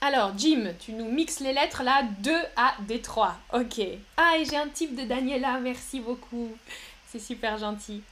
Alors, 0.00 0.32
Jim, 0.38 0.72
tu 0.78 0.92
nous 0.92 1.10
mixes 1.10 1.40
les 1.40 1.52
lettres 1.52 1.82
là, 1.82 2.04
2 2.20 2.32
à 2.56 2.76
D3. 2.88 3.32
Ok. 3.52 3.80
Ah, 4.16 4.36
et 4.38 4.44
j'ai 4.44 4.56
un 4.56 4.68
type 4.68 4.94
de 4.94 5.04
Daniela, 5.04 5.58
merci 5.58 5.98
beaucoup. 5.98 6.56
C'est 7.08 7.18
super 7.18 7.58
gentil. 7.58 8.02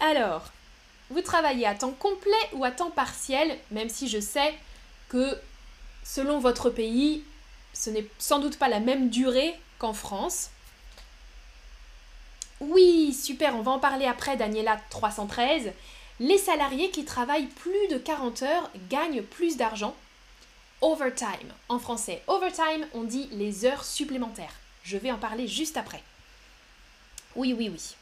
Alors, 0.00 0.50
vous 1.10 1.20
travaillez 1.20 1.66
à 1.66 1.74
temps 1.74 1.92
complet 1.92 2.32
ou 2.54 2.64
à 2.64 2.70
temps 2.70 2.90
partiel, 2.90 3.58
même 3.70 3.90
si 3.90 4.08
je 4.08 4.20
sais 4.20 4.54
que 5.08 5.38
selon 6.02 6.38
votre 6.38 6.70
pays, 6.70 7.24
ce 7.78 7.90
n'est 7.90 8.08
sans 8.18 8.40
doute 8.40 8.58
pas 8.58 8.68
la 8.68 8.80
même 8.80 9.08
durée 9.08 9.54
qu'en 9.78 9.92
France. 9.92 10.50
Oui, 12.60 13.14
super, 13.14 13.54
on 13.54 13.62
va 13.62 13.70
en 13.70 13.78
parler 13.78 14.04
après, 14.04 14.36
Daniela 14.36 14.80
313. 14.90 15.70
Les 16.18 16.38
salariés 16.38 16.90
qui 16.90 17.04
travaillent 17.04 17.46
plus 17.46 17.86
de 17.88 17.96
40 17.96 18.42
heures 18.42 18.70
gagnent 18.90 19.22
plus 19.22 19.56
d'argent. 19.56 19.94
Overtime, 20.80 21.52
en 21.68 21.78
français. 21.78 22.20
Overtime, 22.26 22.84
on 22.94 23.04
dit 23.04 23.28
les 23.30 23.64
heures 23.64 23.84
supplémentaires. 23.84 24.54
Je 24.82 24.98
vais 24.98 25.12
en 25.12 25.18
parler 25.18 25.46
juste 25.46 25.76
après. 25.76 26.02
Oui, 27.36 27.52
oui, 27.52 27.68
oui. 27.72 27.94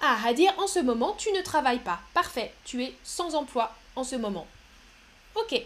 Ah, 0.00 0.16
à 0.24 0.32
dire 0.32 0.54
en 0.58 0.68
ce 0.68 0.78
moment, 0.78 1.14
tu 1.14 1.32
ne 1.32 1.42
travailles 1.42 1.80
pas. 1.80 1.98
Parfait, 2.14 2.54
tu 2.64 2.84
es 2.84 2.94
sans 3.02 3.34
emploi 3.34 3.74
en 3.96 4.04
ce 4.04 4.14
moment. 4.14 4.46
Ok. 5.34 5.60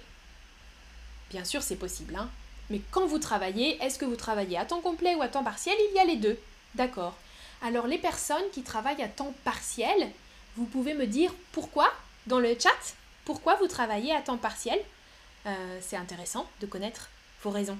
Bien 1.28 1.44
sûr, 1.44 1.62
c'est 1.62 1.76
possible, 1.76 2.16
hein. 2.16 2.30
Mais 2.70 2.80
quand 2.90 3.06
vous 3.06 3.18
travaillez, 3.18 3.82
est-ce 3.82 3.98
que 3.98 4.04
vous 4.04 4.16
travaillez 4.16 4.56
à 4.56 4.64
temps 4.64 4.80
complet 4.80 5.14
ou 5.16 5.22
à 5.22 5.28
temps 5.28 5.44
partiel? 5.44 5.76
Il 5.90 5.96
y 5.96 5.98
a 5.98 6.04
les 6.04 6.16
deux. 6.16 6.38
D'accord. 6.76 7.16
Alors, 7.62 7.86
les 7.86 7.98
personnes 7.98 8.48
qui 8.52 8.62
travaillent 8.62 9.02
à 9.02 9.08
temps 9.08 9.34
partiel, 9.44 10.10
vous 10.56 10.64
pouvez 10.64 10.94
me 10.94 11.06
dire 11.06 11.32
pourquoi 11.52 11.92
dans 12.26 12.38
le 12.38 12.56
chat? 12.58 12.94
Pourquoi 13.24 13.56
vous 13.56 13.66
travaillez 13.66 14.14
à 14.14 14.22
temps 14.22 14.38
partiel? 14.38 14.80
Euh, 15.46 15.78
C'est 15.82 15.96
intéressant 15.96 16.48
de 16.60 16.66
connaître 16.66 17.10
vos 17.42 17.50
raisons. 17.50 17.78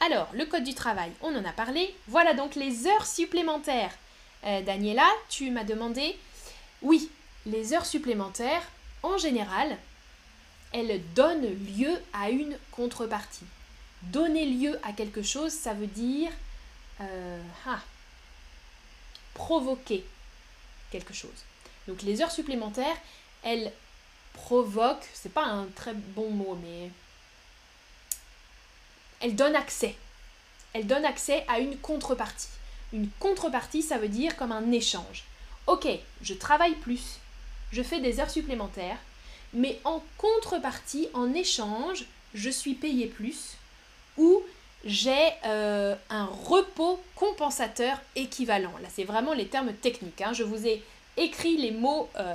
Alors, 0.00 0.28
le 0.32 0.46
code 0.46 0.64
du 0.64 0.74
travail, 0.74 1.10
on 1.22 1.34
en 1.34 1.44
a 1.44 1.52
parlé. 1.52 1.94
Voilà 2.06 2.32
donc 2.34 2.54
les 2.54 2.86
heures 2.86 3.06
supplémentaires. 3.06 3.92
Euh, 4.44 4.62
Daniela, 4.62 5.08
tu 5.28 5.50
m'as 5.50 5.64
demandé. 5.64 6.16
Oui, 6.82 7.10
les 7.46 7.74
heures 7.74 7.86
supplémentaires, 7.86 8.62
en 9.02 9.18
général, 9.18 9.76
elles 10.72 11.02
donnent 11.14 11.48
lieu 11.76 12.00
à 12.12 12.30
une 12.30 12.58
contrepartie. 12.70 13.46
Donner 14.02 14.46
lieu 14.46 14.78
à 14.82 14.92
quelque 14.92 15.22
chose, 15.22 15.52
ça 15.52 15.74
veut 15.74 15.86
dire 15.86 16.30
euh, 17.00 17.42
ah, 17.66 17.80
provoquer 19.34 20.04
quelque 20.90 21.14
chose. 21.14 21.44
Donc 21.86 22.02
les 22.02 22.20
heures 22.22 22.30
supplémentaires, 22.30 22.96
elles 23.42 23.72
provoquent, 24.34 25.08
c'est 25.14 25.32
pas 25.32 25.44
un 25.44 25.66
très 25.74 25.94
bon 25.94 26.30
mot, 26.30 26.58
mais 26.62 26.90
elle 29.20 29.34
donne 29.34 29.56
accès. 29.56 29.96
Elle 30.72 30.86
donne 30.86 31.04
accès 31.04 31.44
à 31.48 31.58
une 31.58 31.78
contrepartie. 31.78 32.48
Une 32.92 33.08
contrepartie, 33.18 33.82
ça 33.82 33.98
veut 33.98 34.08
dire 34.08 34.36
comme 34.36 34.52
un 34.52 34.70
échange. 34.70 35.24
Ok, 35.66 35.88
je 36.22 36.34
travaille 36.34 36.74
plus, 36.76 37.18
je 37.72 37.82
fais 37.82 38.00
des 38.00 38.20
heures 38.20 38.30
supplémentaires, 38.30 38.98
mais 39.52 39.80
en 39.84 40.02
contrepartie, 40.16 41.08
en 41.14 41.32
échange, 41.34 42.04
je 42.34 42.50
suis 42.50 42.74
payé 42.74 43.06
plus 43.06 43.56
ou 44.16 44.42
j'ai 44.84 45.30
euh, 45.44 45.94
un 46.10 46.26
repos 46.26 47.00
compensateur 47.14 48.00
équivalent. 48.16 48.72
Là, 48.82 48.88
c'est 48.92 49.04
vraiment 49.04 49.32
les 49.32 49.48
termes 49.48 49.72
techniques. 49.72 50.20
Hein. 50.20 50.32
Je 50.32 50.44
vous 50.44 50.66
ai 50.66 50.82
écrit 51.16 51.56
les 51.56 51.72
mots 51.72 52.08
euh, 52.16 52.34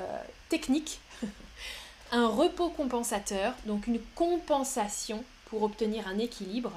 techniques. 0.49 0.99
un 2.11 2.28
repos 2.28 2.70
compensateur, 2.70 3.53
donc 3.66 3.88
une 3.88 3.99
compensation 4.16 5.24
pour 5.45 5.64
obtenir 5.64 6.07
un 6.07 6.20
équilibre. 6.20 6.72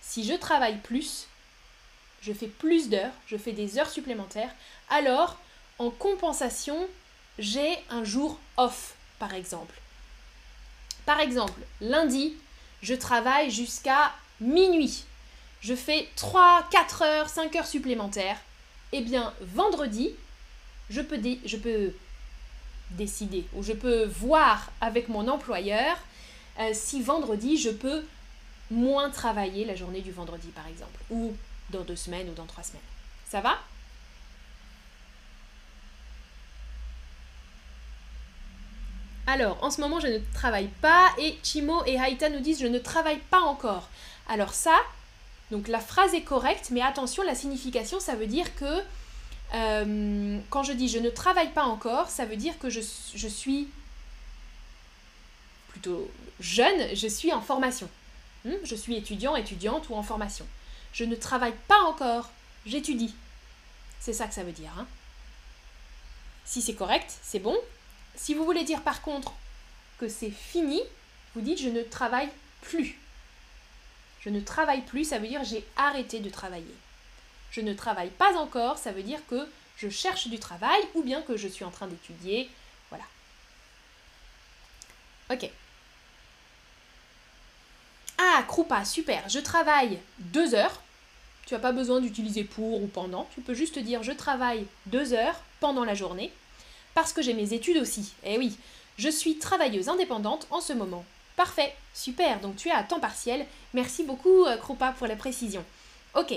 Si 0.00 0.24
je 0.24 0.34
travaille 0.34 0.78
plus, 0.78 1.26
je 2.20 2.32
fais 2.32 2.48
plus 2.48 2.88
d'heures, 2.88 3.12
je 3.26 3.36
fais 3.36 3.52
des 3.52 3.78
heures 3.78 3.90
supplémentaires, 3.90 4.54
alors 4.88 5.38
en 5.78 5.90
compensation, 5.90 6.88
j'ai 7.38 7.78
un 7.90 8.02
jour 8.02 8.38
off, 8.56 8.95
par 9.18 9.34
exemple. 9.34 9.74
Par 11.04 11.20
exemple, 11.20 11.60
lundi, 11.80 12.34
je 12.82 12.94
travaille 12.94 13.50
jusqu'à 13.50 14.12
minuit. 14.40 15.04
Je 15.60 15.74
fais 15.74 16.08
3, 16.16 16.68
4 16.70 17.02
heures, 17.02 17.28
5 17.28 17.54
heures 17.56 17.66
supplémentaires. 17.66 18.38
Eh 18.92 19.00
bien, 19.00 19.32
vendredi, 19.40 20.10
je 20.90 21.00
peux, 21.00 21.18
décider 22.90 23.46
ou 23.54 23.62
je 23.62 23.72
peux 23.72 24.04
voir 24.04 24.70
avec 24.80 25.08
mon 25.08 25.26
employeur 25.26 25.96
euh, 26.60 26.70
si 26.72 27.02
vendredi 27.02 27.56
je 27.56 27.70
peux 27.70 28.04
moins 28.70 29.10
travailler 29.10 29.64
la 29.64 29.74
journée 29.74 30.02
du 30.02 30.12
vendredi 30.12 30.48
par 30.48 30.66
exemple 30.68 31.00
ou 31.10 31.34
dans 31.70 31.82
deux 31.82 31.96
semaines 31.96 32.30
ou 32.30 32.34
dans 32.34 32.46
trois 32.46 32.62
semaines. 32.62 32.80
Ça 33.28 33.40
va? 33.40 33.58
Alors, 39.26 39.62
en 39.62 39.70
ce 39.70 39.80
moment, 39.80 39.98
je 39.98 40.06
ne 40.06 40.18
travaille 40.34 40.68
pas 40.80 41.12
et 41.18 41.36
Chimo 41.42 41.82
et 41.84 41.98
Haïta 41.98 42.28
nous 42.28 42.40
disent 42.40 42.60
je 42.60 42.66
ne 42.66 42.78
travaille 42.78 43.18
pas 43.30 43.40
encore. 43.40 43.88
Alors 44.28 44.54
ça, 44.54 44.76
donc 45.50 45.68
la 45.68 45.80
phrase 45.80 46.14
est 46.14 46.22
correcte, 46.22 46.70
mais 46.70 46.80
attention, 46.80 47.22
la 47.22 47.34
signification, 47.34 47.98
ça 47.98 48.14
veut 48.14 48.26
dire 48.26 48.54
que 48.56 48.82
euh, 49.54 50.38
quand 50.50 50.62
je 50.62 50.72
dis 50.72 50.88
je 50.88 50.98
ne 50.98 51.10
travaille 51.10 51.50
pas 51.50 51.64
encore, 51.64 52.08
ça 52.08 52.24
veut 52.24 52.36
dire 52.36 52.58
que 52.58 52.70
je, 52.70 52.80
suis 52.80 53.68
plutôt 55.68 56.10
jeune, 56.40 56.94
je 56.94 57.06
suis 57.08 57.32
en 57.32 57.40
formation. 57.40 57.88
Hmm, 58.44 58.54
je 58.62 58.74
suis 58.76 58.96
étudiant, 58.96 59.34
étudiante 59.34 59.88
ou 59.88 59.94
en 59.94 60.02
formation. 60.02 60.46
Je 60.92 61.04
ne 61.04 61.16
travaille 61.16 61.54
pas 61.66 61.80
encore, 61.82 62.30
j'étudie. 62.64 63.14
C'est 63.98 64.12
ça 64.12 64.26
que 64.26 64.34
ça 64.34 64.44
veut 64.44 64.52
dire. 64.52 64.70
Hein. 64.78 64.86
Si 66.44 66.62
c'est 66.62 66.74
correct, 66.74 67.12
c'est 67.22 67.40
bon. 67.40 67.56
Si 68.16 68.34
vous 68.34 68.44
voulez 68.44 68.64
dire 68.64 68.82
par 68.82 69.02
contre 69.02 69.32
que 69.98 70.08
c'est 70.08 70.30
fini, 70.30 70.82
vous 71.34 71.40
dites 71.40 71.60
je 71.60 71.68
ne 71.68 71.82
travaille 71.82 72.30
plus. 72.62 72.98
Je 74.20 74.30
ne 74.30 74.40
travaille 74.40 74.82
plus, 74.82 75.04
ça 75.04 75.18
veut 75.18 75.28
dire 75.28 75.44
j'ai 75.44 75.64
arrêté 75.76 76.20
de 76.20 76.30
travailler. 76.30 76.74
Je 77.50 77.60
ne 77.60 77.72
travaille 77.74 78.10
pas 78.10 78.36
encore, 78.36 78.78
ça 78.78 78.92
veut 78.92 79.02
dire 79.02 79.20
que 79.28 79.48
je 79.76 79.88
cherche 79.88 80.28
du 80.28 80.38
travail 80.38 80.80
ou 80.94 81.02
bien 81.02 81.22
que 81.22 81.36
je 81.36 81.48
suis 81.48 81.64
en 81.64 81.70
train 81.70 81.86
d'étudier. 81.86 82.50
Voilà. 82.90 83.04
Ok. 85.30 85.50
Ah, 88.18 88.42
Krupa, 88.48 88.84
super. 88.84 89.28
Je 89.28 89.38
travaille 89.38 89.98
deux 90.18 90.54
heures. 90.54 90.82
Tu 91.44 91.54
n'as 91.54 91.60
pas 91.60 91.72
besoin 91.72 92.00
d'utiliser 92.00 92.44
pour 92.44 92.82
ou 92.82 92.86
pendant. 92.86 93.28
Tu 93.34 93.40
peux 93.40 93.54
juste 93.54 93.78
dire 93.78 94.02
je 94.02 94.12
travaille 94.12 94.66
deux 94.86 95.12
heures 95.12 95.40
pendant 95.60 95.84
la 95.84 95.94
journée. 95.94 96.32
Parce 96.96 97.12
que 97.12 97.20
j'ai 97.20 97.34
mes 97.34 97.52
études 97.52 97.76
aussi. 97.76 98.14
Eh 98.24 98.38
oui, 98.38 98.56
je 98.96 99.10
suis 99.10 99.36
travailleuse 99.36 99.90
indépendante 99.90 100.46
en 100.50 100.62
ce 100.62 100.72
moment. 100.72 101.04
Parfait, 101.36 101.76
super, 101.92 102.40
donc 102.40 102.56
tu 102.56 102.68
es 102.68 102.72
à 102.72 102.82
temps 102.82 103.00
partiel. 103.00 103.44
Merci 103.74 104.02
beaucoup, 104.02 104.46
euh, 104.46 104.56
Krupa, 104.56 104.92
pour 104.92 105.06
la 105.06 105.14
précision. 105.14 105.62
Ok, 106.14 106.32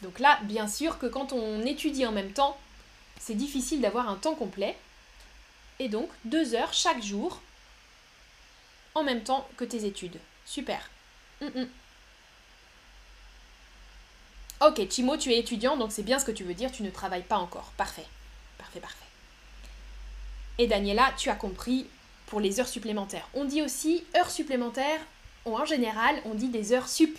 donc 0.00 0.20
là, 0.20 0.38
bien 0.44 0.68
sûr 0.68 0.98
que 0.98 1.04
quand 1.04 1.34
on 1.34 1.66
étudie 1.66 2.06
en 2.06 2.12
même 2.12 2.32
temps, 2.32 2.56
c'est 3.20 3.34
difficile 3.34 3.82
d'avoir 3.82 4.08
un 4.08 4.16
temps 4.16 4.34
complet. 4.34 4.74
Et 5.78 5.90
donc, 5.90 6.08
deux 6.24 6.54
heures 6.54 6.72
chaque 6.72 7.02
jour, 7.02 7.42
en 8.94 9.02
même 9.02 9.22
temps 9.22 9.46
que 9.58 9.64
tes 9.64 9.84
études. 9.84 10.18
Super. 10.46 10.88
Mm, 11.42 11.60
mm. 11.60 11.68
Ok, 14.62 14.88
Chimo, 14.88 15.18
tu 15.18 15.30
es 15.30 15.40
étudiant, 15.40 15.76
donc 15.76 15.92
c'est 15.92 16.04
bien 16.04 16.18
ce 16.18 16.24
que 16.24 16.32
tu 16.32 16.44
veux 16.44 16.54
dire, 16.54 16.72
tu 16.72 16.82
ne 16.84 16.90
travailles 16.90 17.22
pas 17.22 17.36
encore. 17.36 17.70
Parfait. 17.76 18.06
Parfait, 18.56 18.80
parfait. 18.80 19.03
Et 20.58 20.66
Daniela, 20.66 21.12
tu 21.16 21.30
as 21.30 21.34
compris 21.34 21.86
pour 22.26 22.40
les 22.40 22.60
heures 22.60 22.68
supplémentaires. 22.68 23.28
On 23.34 23.44
dit 23.44 23.62
aussi 23.62 24.04
heures 24.16 24.30
supplémentaires, 24.30 25.00
ou 25.44 25.56
en 25.56 25.64
général, 25.64 26.16
on 26.24 26.34
dit 26.34 26.48
des 26.48 26.72
heures 26.72 26.88
sup. 26.88 27.18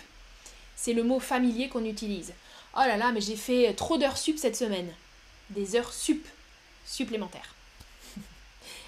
C'est 0.74 0.92
le 0.92 1.04
mot 1.04 1.20
familier 1.20 1.68
qu'on 1.68 1.84
utilise. 1.84 2.32
Oh 2.74 2.80
là 2.80 2.96
là, 2.96 3.12
mais 3.12 3.20
j'ai 3.20 3.36
fait 3.36 3.72
trop 3.74 3.98
d'heures 3.98 4.18
sup 4.18 4.38
cette 4.38 4.56
semaine. 4.56 4.92
Des 5.50 5.76
heures 5.76 5.92
sup 5.92 6.26
supplémentaires. 6.84 7.54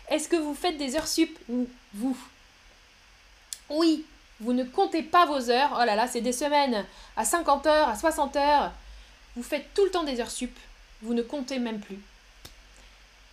Est-ce 0.08 0.28
que 0.28 0.36
vous 0.36 0.54
faites 0.54 0.76
des 0.76 0.96
heures 0.96 1.08
sup 1.08 1.38
ou 1.48 1.68
vous? 1.94 2.16
Oui, 3.70 4.04
vous 4.40 4.52
ne 4.52 4.64
comptez 4.64 5.02
pas 5.02 5.26
vos 5.26 5.50
heures. 5.50 5.78
Oh 5.80 5.84
là 5.84 5.94
là, 5.94 6.06
c'est 6.06 6.20
des 6.20 6.32
semaines 6.32 6.84
à 7.16 7.24
50 7.24 7.66
heures, 7.66 7.88
à 7.88 7.96
60 7.96 8.36
heures. 8.36 8.72
Vous 9.36 9.42
faites 9.42 9.72
tout 9.74 9.84
le 9.84 9.90
temps 9.90 10.04
des 10.04 10.20
heures 10.20 10.30
sup. 10.30 10.56
Vous 11.02 11.14
ne 11.14 11.22
comptez 11.22 11.58
même 11.58 11.80
plus. 11.80 12.00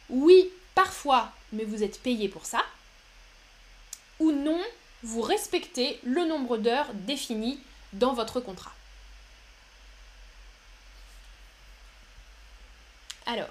Oui, 0.09 0.49
parfois, 0.75 1.31
mais 1.51 1.63
vous 1.63 1.83
êtes 1.83 2.01
payé 2.01 2.29
pour 2.29 2.45
ça. 2.45 2.63
Ou 4.19 4.31
non, 4.31 4.61
vous 5.03 5.21
respectez 5.21 5.99
le 6.03 6.25
nombre 6.25 6.57
d'heures 6.57 6.93
défini 6.93 7.59
dans 7.93 8.13
votre 8.13 8.39
contrat. 8.39 8.73
Alors, 13.25 13.47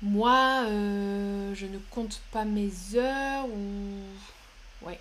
moi, 0.00 0.64
euh, 0.66 1.54
je 1.54 1.66
ne 1.66 1.78
compte 1.90 2.20
pas 2.32 2.44
mes 2.44 2.70
heures 2.94 3.46
ou... 3.46 4.02
Ouais. 4.82 4.98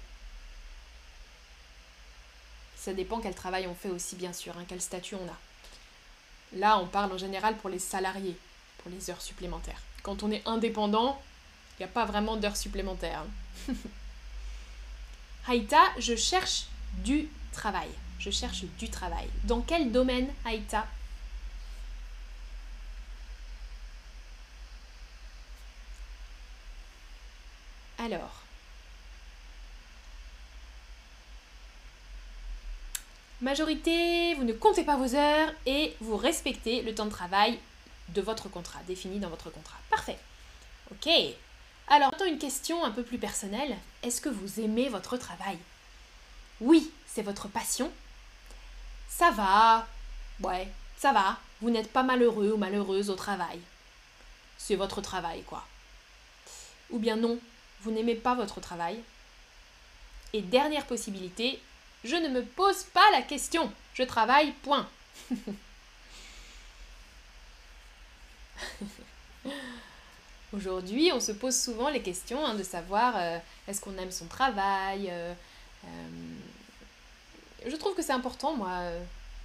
Ça 2.76 2.94
dépend 2.94 3.20
quel 3.20 3.36
travail 3.36 3.68
on 3.68 3.76
fait 3.76 3.90
aussi, 3.90 4.16
bien 4.16 4.34
sûr, 4.34 4.58
hein, 4.58 4.66
quel 4.68 4.82
statut 4.82 5.16
on 5.16 5.28
a. 5.28 5.38
Là, 6.56 6.80
on 6.80 6.88
parle 6.88 7.12
en 7.12 7.18
général 7.18 7.58
pour 7.58 7.70
les 7.70 7.80
salariés, 7.80 8.38
pour 8.80 8.92
les 8.92 9.10
heures 9.10 9.22
supplémentaires. 9.22 9.82
Quand 10.04 10.24
on 10.24 10.32
est 10.32 10.48
indépendant, 10.48 11.22
il 11.74 11.84
n'y 11.84 11.86
a 11.86 11.94
pas 11.94 12.06
vraiment 12.06 12.38
d'heures 12.38 12.58
supplémentaires. 12.58 13.24
Hein. 13.70 13.74
Haïta, 15.48 15.82
je 16.00 16.16
cherche 16.16 16.66
du 17.04 17.30
travail 17.52 17.90
je 18.20 18.30
cherche 18.32 18.64
du 18.80 18.90
travail. 18.90 19.28
Dans 19.44 19.62
quel 19.62 19.92
domaine, 19.92 20.28
Aïta? 20.46 20.86
Alors, 28.00 28.44
majorité, 33.42 34.34
vous 34.36 34.44
ne 34.44 34.54
comptez 34.54 34.84
pas 34.84 34.98
vos 34.98 35.16
heures 35.16 35.54
et 35.66 35.96
vous 36.02 36.18
respectez 36.18 36.82
le 36.82 36.96
temps 36.96 37.06
de 37.06 37.12
travail 37.12 37.60
de 38.10 38.22
votre 38.22 38.50
contrat, 38.50 38.80
défini 38.88 39.20
dans 39.20 39.30
votre 39.30 39.50
contrat. 39.50 39.78
Parfait. 39.90 40.18
Ok. 40.92 41.10
Alors, 41.90 42.12
maintenant 42.12 42.28
une 42.28 42.40
question 42.40 42.84
un 42.84 42.92
peu 42.92 43.04
plus 43.04 43.18
personnelle. 43.18 43.76
Est-ce 44.04 44.22
que 44.22 44.30
vous 44.30 44.60
aimez 44.60 44.90
votre 44.90 45.18
travail? 45.18 45.58
Oui, 46.60 46.92
c'est 47.06 47.22
votre 47.22 47.48
passion 47.48 47.92
ça 49.18 49.32
va, 49.32 49.88
ouais, 50.42 50.68
ça 50.98 51.12
va, 51.12 51.38
vous 51.62 51.72
n'êtes 51.72 51.92
pas 51.92 52.04
malheureux 52.04 52.52
ou 52.52 52.58
malheureuse 52.58 53.10
au 53.10 53.16
travail. 53.16 53.60
C'est 54.60 54.76
votre 54.76 55.02
travail, 55.02 55.42
quoi. 55.44 55.66
Ou 56.92 57.00
bien 57.00 57.16
non, 57.16 57.40
vous 57.82 57.92
n'aimez 57.92 58.14
pas 58.14 58.36
votre 58.36 58.62
travail. 58.62 59.02
Et 60.34 60.42
dernière 60.42 60.86
possibilité, 60.86 61.60
je 62.08 62.16
ne 62.16 62.30
me 62.30 62.42
pose 62.42 62.84
pas 62.86 63.12
la 63.12 63.22
question, 63.22 63.70
je 63.94 64.04
travaille, 64.04 64.54
point. 64.64 64.88
Aujourd'hui, 70.54 71.12
on 71.14 71.20
se 71.20 71.34
pose 71.34 71.56
souvent 71.56 71.90
les 71.90 72.02
questions 72.02 72.46
hein, 72.46 72.56
de 72.56 72.64
savoir 72.64 73.16
euh, 73.18 73.38
est-ce 73.68 73.82
qu'on 73.82 73.98
aime 73.98 74.12
son 74.12 74.28
travail, 74.28 75.10
euh, 75.12 75.34
euh, 75.84 75.90
je 77.66 77.76
trouve 77.76 77.94
que 77.94 78.02
c'est 78.02 78.14
important, 78.14 78.56
moi, 78.56 78.84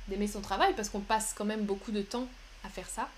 d'aimer 0.07 0.29
son 0.29 0.41
travail 0.41 0.73
parce 0.77 0.89
qu'on 0.89 1.01
passe 1.01 1.35
quand 1.37 1.45
même 1.45 1.65
beaucoup 1.65 1.91
de 1.91 2.03
temps 2.03 2.29
à 2.65 2.69
faire 2.69 2.89
ça. 2.89 3.09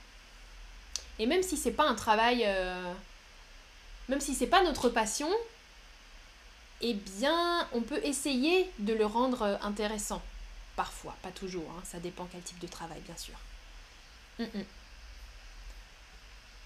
Et 1.19 1.27
même 1.27 1.43
si 1.43 1.59
c'est 1.59 1.73
pas 1.73 1.87
un 1.87 1.95
travail, 1.95 2.49
même 4.09 4.21
si 4.21 4.35
c'est 4.35 4.47
pas 4.47 4.63
notre 4.63 4.89
passion, 4.89 5.29
eh 6.87 6.93
bien, 6.93 7.67
on 7.73 7.81
peut 7.81 8.01
essayer 8.05 8.71
de 8.79 8.93
le 8.93 9.07
rendre 9.07 9.43
euh, 9.43 9.57
intéressant. 9.63 10.21
Parfois, 10.77 11.17
pas 11.23 11.31
toujours, 11.31 11.65
hein, 11.71 11.83
ça 11.85 11.99
dépend 11.99 12.29
quel 12.31 12.43
type 12.43 12.59
de 12.59 12.67
travail, 12.67 13.01
bien 13.07 13.17
sûr. 13.17 13.35
Mm, 14.39 14.59
mm. 14.59 14.65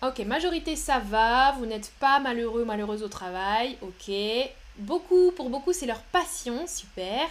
Ok, 0.03 0.19
majorité 0.21 0.75
ça 0.75 0.99
va, 0.99 1.53
vous 1.53 1.66
n'êtes 1.66 1.93
pas 2.01 2.19
malheureux, 2.19 2.64
malheureuse 2.64 3.05
au 3.05 3.09
travail, 3.09 3.79
ok. 3.81 4.12
Beaucoup, 4.79 5.33
pour 5.33 5.51
beaucoup 5.51 5.73
c'est 5.73 5.87
leur 5.87 6.03
passion, 6.03 6.66
super. 6.66 7.29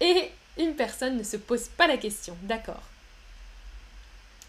Et 0.00 0.30
une 0.58 0.74
personne 0.74 1.16
ne 1.16 1.22
se 1.22 1.36
pose 1.36 1.68
pas 1.68 1.86
la 1.86 1.98
question. 1.98 2.36
D'accord. 2.42 2.82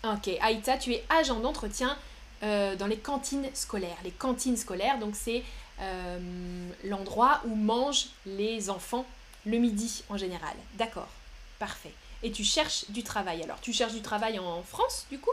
Ok, 0.04 0.30
Aïta, 0.42 0.78
tu 0.78 0.94
es 0.94 1.04
agent 1.10 1.40
d'entretien 1.40 1.96
euh, 2.42 2.76
dans 2.76 2.88
les 2.88 2.98
cantines 2.98 3.50
scolaires. 3.54 3.98
Les 4.04 4.12
cantines 4.12 4.58
scolaires, 4.58 4.98
donc 4.98 5.16
c'est 5.16 5.44
euh, 5.82 6.70
l'endroit 6.84 7.42
où 7.46 7.56
mangent 7.56 8.08
les 8.26 8.70
enfants 8.70 9.06
le 9.46 9.58
midi 9.58 10.04
en 10.10 10.18
général. 10.18 10.56
D'accord, 10.74 11.10
parfait. 11.58 11.94
Et 12.24 12.32
tu 12.32 12.44
cherches 12.44 12.86
du 12.90 13.04
travail. 13.04 13.44
Alors, 13.44 13.62
tu 13.62 13.72
cherches 13.72 13.94
du 13.94 14.02
travail 14.02 14.40
en 14.40 14.62
France, 14.64 15.06
du 15.10 15.20
coup? 15.20 15.32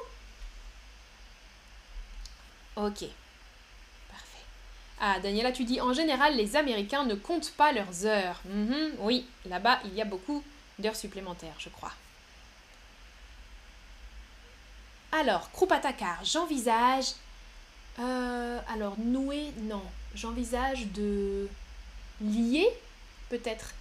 Ok. 2.76 3.04
Parfait. 4.08 4.44
Ah, 5.00 5.18
Daniela, 5.20 5.50
tu 5.50 5.64
dis, 5.64 5.80
en 5.80 5.92
général, 5.92 6.36
les 6.36 6.54
Américains 6.54 7.04
ne 7.04 7.14
comptent 7.14 7.52
pas 7.52 7.72
leurs 7.72 8.06
heures. 8.06 8.40
Mhm, 8.44 8.92
oui, 9.00 9.26
là-bas, 9.46 9.80
il 9.84 9.94
y 9.94 10.02
a 10.02 10.04
beaucoup 10.04 10.44
d'heures 10.78 10.94
supplémentaires, 10.94 11.56
je 11.58 11.70
crois. 11.70 11.92
Alors, 15.12 15.50
Krupatakar, 15.50 16.24
j'envisage... 16.24 17.06
Euh, 17.98 18.60
alors, 18.68 18.98
nouer, 18.98 19.52
non. 19.62 19.82
J'envisage 20.16 20.86
de 20.88 21.48
lier, 22.20 22.66
peut-être, 23.28 23.74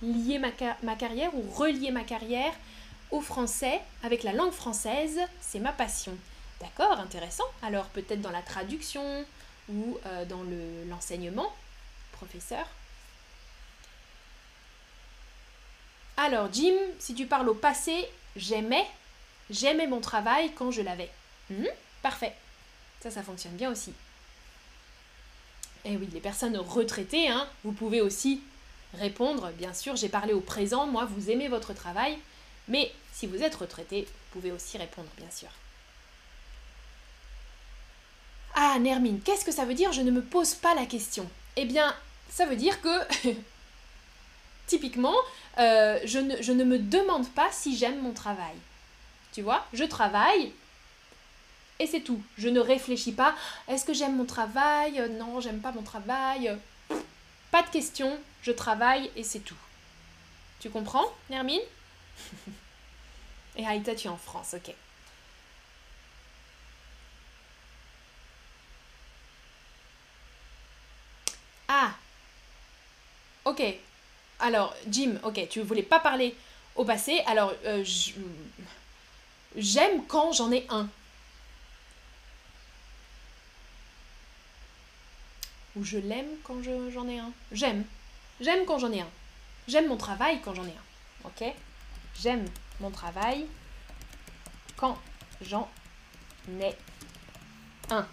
lier 0.00 0.38
ma, 0.38 0.50
carrière 0.96 1.34
ou 1.34 1.42
relier 1.50 1.90
ma 1.90 2.04
carrière 2.04 2.52
au 3.10 3.20
français 3.20 3.80
avec 4.02 4.22
la 4.22 4.32
langue 4.32 4.52
française. 4.52 5.20
C'est 5.40 5.58
ma 5.58 5.72
passion. 5.72 6.16
D'accord, 6.60 6.98
intéressant. 7.00 7.44
Alors, 7.62 7.86
peut-être 7.86 8.20
dans 8.20 8.30
la 8.30 8.42
traduction 8.42 9.24
ou 9.68 9.98
euh, 10.06 10.24
dans 10.24 10.42
l'enseignement, 10.88 11.52
professeur. 12.12 12.66
Alors, 16.16 16.48
Jim, 16.52 16.74
si 17.00 17.14
tu 17.14 17.26
parles 17.26 17.48
au 17.48 17.54
passé, 17.54 18.06
j'aimais 18.36 18.86
J'aimais 19.50 19.86
mon 19.86 20.00
travail 20.00 20.52
quand 20.52 20.70
je 20.70 20.82
l'avais. 20.82 21.10
Mhm, 21.50 21.68
parfait. 22.02 22.34
Ça, 23.00 23.10
ça 23.10 23.22
fonctionne 23.22 23.56
bien 23.56 23.70
aussi. 23.70 23.92
Eh 25.84 25.96
oui, 25.96 26.08
les 26.12 26.20
personnes 26.20 26.56
retraitées, 26.56 27.28
hein, 27.28 27.46
vous 27.62 27.72
pouvez 27.72 28.00
aussi 28.00 28.40
répondre. 28.94 29.50
Bien 29.58 29.74
sûr, 29.74 29.96
j'ai 29.96 30.08
parlé 30.08 30.32
au 30.32 30.40
présent, 30.40 30.86
moi, 30.86 31.04
vous 31.04 31.30
aimez 31.30 31.48
votre 31.48 31.74
travail. 31.74 32.18
Mais 32.68 32.90
si 33.12 33.26
vous 33.26 33.42
êtes 33.42 33.54
retraité, 33.54 34.02
vous 34.02 34.40
pouvez 34.40 34.52
aussi 34.52 34.78
répondre, 34.78 35.08
bien 35.18 35.30
sûr. 35.30 35.48
Ah, 38.54 38.78
Nermine, 38.78 39.20
qu'est-ce 39.20 39.44
que 39.44 39.52
ça 39.52 39.64
veut 39.64 39.74
dire? 39.74 39.92
Je 39.92 40.00
ne 40.00 40.10
me 40.10 40.22
pose 40.22 40.54
pas 40.54 40.74
la 40.74 40.86
question. 40.86 41.28
Eh 41.56 41.66
bien, 41.66 41.94
ça 42.30 42.46
veut 42.46 42.56
dire 42.56 42.80
que, 42.80 43.28
typiquement, 44.66 45.16
euh, 45.58 45.98
je, 46.04 46.18
ne, 46.18 46.40
je 46.40 46.52
ne 46.52 46.64
me 46.64 46.78
demande 46.78 47.28
pas 47.30 47.50
si 47.52 47.76
j'aime 47.76 48.00
mon 48.00 48.12
travail. 48.12 48.54
Tu 49.32 49.42
vois, 49.42 49.66
je 49.72 49.84
travaille 49.84 50.52
et 51.78 51.86
c'est 51.86 52.00
tout. 52.00 52.22
Je 52.38 52.48
ne 52.48 52.60
réfléchis 52.60 53.12
pas. 53.12 53.34
Est-ce 53.68 53.84
que 53.84 53.92
j'aime 53.92 54.16
mon 54.16 54.24
travail? 54.24 55.02
Non, 55.18 55.40
j'aime 55.40 55.60
pas 55.60 55.72
mon 55.72 55.82
travail. 55.82 56.56
Pas 57.50 57.62
de 57.62 57.68
question. 57.68 58.18
Je 58.42 58.52
travaille 58.52 59.10
et 59.16 59.24
c'est 59.24 59.40
tout. 59.40 59.56
Tu 60.60 60.70
comprends, 60.70 61.04
Nermine? 61.30 61.60
Et 63.56 63.64
Aïta, 63.64 63.94
tu 63.94 64.08
es 64.08 64.10
en 64.10 64.16
France, 64.16 64.54
ok. 64.54 64.74
Ah 71.68 71.94
Ok. 73.44 73.62
Alors, 74.40 74.74
Jim, 74.88 75.18
ok, 75.22 75.48
tu 75.48 75.60
voulais 75.62 75.82
pas 75.82 76.00
parler 76.00 76.34
au 76.74 76.84
passé. 76.84 77.20
Alors, 77.26 77.52
euh, 77.64 77.84
J'aime 79.56 80.04
quand 80.06 80.32
j'en 80.32 80.50
ai 80.50 80.66
un. 80.68 80.88
Ou 85.76 85.84
je 85.84 85.98
l'aime 85.98 86.28
quand 86.44 86.62
j'en 86.62 87.08
ai 87.08 87.18
un. 87.18 87.32
J'aime. 87.52 87.84
J'aime 88.40 88.64
quand 88.64 88.78
j'en 88.78 88.92
ai 88.92 89.00
un. 89.00 89.10
J'aime 89.66 89.88
mon 89.88 89.96
travail 89.96 90.40
quand 90.42 90.54
j'en 90.54 90.64
ai 90.64 90.70
un. 90.70 91.26
Ok? 91.26 91.44
J'aime 92.20 92.44
mon 92.80 92.90
travail 92.90 93.46
quand 94.76 94.98
j'en 95.40 95.68
ai 96.60 96.74
un. 97.90 98.06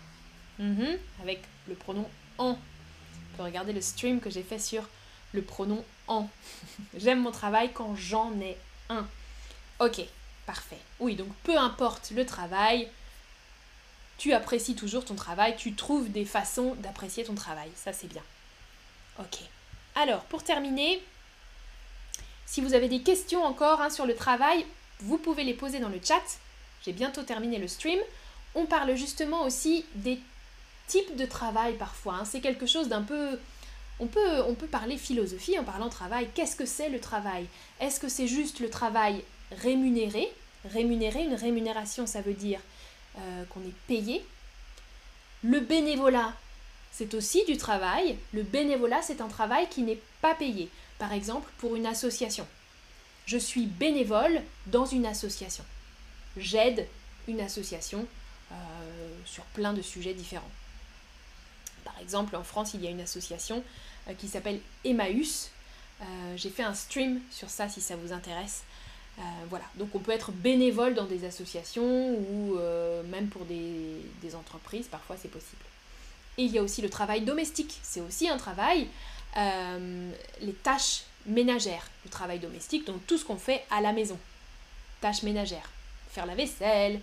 Mhm. 0.59 0.97
Avec 1.21 1.43
le 1.67 1.75
pronom 1.75 2.09
en. 2.37 2.55
Tu 2.55 3.37
peux 3.37 3.43
regarder 3.43 3.73
le 3.73 3.81
stream 3.81 4.19
que 4.19 4.29
j'ai 4.29 4.43
fait 4.43 4.59
sur 4.59 4.87
le 5.33 5.41
pronom 5.41 5.83
en. 6.07 6.29
J'aime 6.97 7.21
mon 7.21 7.31
travail 7.31 7.71
quand 7.73 7.95
j'en 7.95 8.31
ai 8.39 8.57
un. 8.89 9.07
Ok. 9.79 10.01
Parfait. 10.45 10.79
Oui, 10.99 11.15
donc 11.15 11.29
peu 11.43 11.57
importe 11.57 12.11
le 12.15 12.25
travail, 12.25 12.89
tu 14.21 14.33
apprécies 14.33 14.75
toujours 14.75 15.03
ton 15.03 15.15
travail, 15.15 15.55
tu 15.57 15.73
trouves 15.73 16.11
des 16.11 16.25
façons 16.25 16.75
d'apprécier 16.75 17.23
ton 17.23 17.33
travail. 17.33 17.71
Ça, 17.75 17.91
c'est 17.91 18.05
bien. 18.05 18.21
Ok. 19.17 19.39
Alors, 19.95 20.21
pour 20.25 20.43
terminer, 20.43 21.01
si 22.45 22.61
vous 22.61 22.75
avez 22.75 22.87
des 22.87 23.01
questions 23.01 23.43
encore 23.43 23.81
hein, 23.81 23.89
sur 23.89 24.05
le 24.05 24.13
travail, 24.13 24.63
vous 24.99 25.17
pouvez 25.17 25.43
les 25.43 25.55
poser 25.55 25.79
dans 25.79 25.89
le 25.89 25.99
chat. 26.03 26.21
J'ai 26.85 26.91
bientôt 26.91 27.23
terminé 27.23 27.57
le 27.57 27.67
stream. 27.67 27.97
On 28.53 28.67
parle 28.67 28.95
justement 28.95 29.41
aussi 29.41 29.85
des 29.95 30.19
types 30.85 31.15
de 31.15 31.25
travail 31.25 31.73
parfois. 31.77 32.17
Hein. 32.21 32.25
C'est 32.25 32.41
quelque 32.41 32.67
chose 32.67 32.89
d'un 32.89 33.01
peu... 33.01 33.39
On 33.99 34.05
peut, 34.05 34.43
on 34.47 34.53
peut 34.53 34.67
parler 34.67 34.99
philosophie 34.99 35.57
en 35.57 35.63
parlant 35.63 35.89
travail. 35.89 36.29
Qu'est-ce 36.35 36.55
que 36.55 36.67
c'est 36.67 36.89
le 36.89 36.99
travail? 36.99 37.47
Est-ce 37.79 37.99
que 37.99 38.07
c'est 38.07 38.27
juste 38.27 38.59
le 38.59 38.69
travail 38.69 39.23
rémunéré? 39.63 40.31
Rémunéré, 40.65 41.23
une 41.23 41.33
rémunération, 41.33 42.05
ça 42.05 42.21
veut 42.21 42.35
dire 42.35 42.59
euh, 43.17 43.43
qu'on 43.49 43.61
est 43.61 43.75
payé. 43.87 44.25
Le 45.43 45.59
bénévolat, 45.59 46.33
c'est 46.91 47.13
aussi 47.13 47.43
du 47.45 47.57
travail. 47.57 48.17
Le 48.33 48.43
bénévolat, 48.43 49.01
c'est 49.01 49.21
un 49.21 49.27
travail 49.27 49.67
qui 49.69 49.81
n'est 49.81 49.99
pas 50.21 50.35
payé. 50.35 50.69
Par 50.97 51.13
exemple, 51.13 51.49
pour 51.57 51.75
une 51.75 51.85
association. 51.85 52.47
Je 53.25 53.37
suis 53.37 53.65
bénévole 53.65 54.41
dans 54.67 54.85
une 54.85 55.05
association. 55.05 55.63
J'aide 56.37 56.87
une 57.27 57.41
association 57.41 58.05
euh, 58.51 58.55
sur 59.25 59.43
plein 59.45 59.73
de 59.73 59.81
sujets 59.81 60.13
différents. 60.13 60.51
Par 61.83 61.99
exemple, 61.99 62.35
en 62.35 62.43
France, 62.43 62.73
il 62.73 62.83
y 62.83 62.87
a 62.87 62.91
une 62.91 63.01
association 63.01 63.63
euh, 64.07 64.13
qui 64.13 64.27
s'appelle 64.27 64.59
Emmaüs. 64.85 65.49
J'ai 66.35 66.49
fait 66.49 66.63
un 66.63 66.73
stream 66.73 67.21
sur 67.29 67.51
ça 67.51 67.69
si 67.69 67.79
ça 67.79 67.95
vous 67.95 68.11
intéresse. 68.11 68.63
Euh, 69.19 69.21
voilà, 69.49 69.65
donc 69.75 69.93
on 69.93 69.99
peut 69.99 70.11
être 70.11 70.31
bénévole 70.31 70.93
dans 70.93 71.05
des 71.05 71.25
associations 71.25 72.15
ou 72.15 72.57
euh, 72.57 73.03
même 73.03 73.27
pour 73.27 73.45
des, 73.45 74.35
entreprises, 74.35 74.87
parfois 74.87 75.17
c'est 75.21 75.29
possible. 75.29 75.61
Et 76.37 76.43
il 76.43 76.51
y 76.51 76.57
a 76.57 76.63
aussi 76.63 76.81
le 76.81 76.89
travail 76.89 77.21
domestique, 77.21 77.79
c'est 77.83 77.99
aussi 77.99 78.29
un 78.29 78.37
travail, 78.37 78.87
euh, 79.37 80.11
les 80.39 80.53
tâches 80.53 81.03
ménagères, 81.25 81.89
le 82.05 82.09
travail 82.09 82.39
domestique, 82.39 82.85
donc 82.85 83.05
tout 83.05 83.17
ce 83.17 83.25
qu'on 83.25 83.35
fait 83.35 83.65
à 83.69 83.81
la 83.81 83.91
maison, 83.91 84.17
tâches 85.01 85.23
ménagères, 85.23 85.69
faire 86.09 86.25
la 86.25 86.35
vaisselle, 86.35 86.99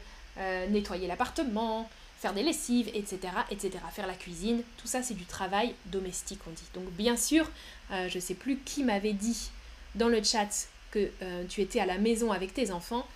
nettoyer 0.71 1.09
l'appartement, 1.09 1.91
faire 2.21 2.33
des 2.33 2.45
lessives, 2.45 2.89
etc., 2.95 3.19
etc., 3.51 3.73
faire 3.93 4.07
la 4.07 4.15
cuisine, 4.15 4.63
tout 4.77 4.87
ça 4.87 5.03
c'est 5.03 5.15
du 5.15 5.25
travail 5.25 5.75
domestique 5.87 6.41
on 6.47 6.51
dit. 6.51 6.65
Donc 6.75 6.85
bien 6.93 7.17
sûr, 7.17 7.51
je 7.91 8.15
ne 8.15 8.21
sais 8.21 8.35
plus 8.35 8.59
qui 8.59 8.85
m'avait 8.85 9.13
dit 9.13 9.51
dans 9.97 10.09
le 10.09 10.23
chat 10.23 10.69
que 10.91 11.11
euh, 11.23 11.45
tu 11.49 11.61
étais 11.61 11.81
à 11.81 11.87
la 11.87 11.99
maison 11.99 12.33
avec 12.33 12.55
tes 12.55 12.71
enfants, 12.71 13.07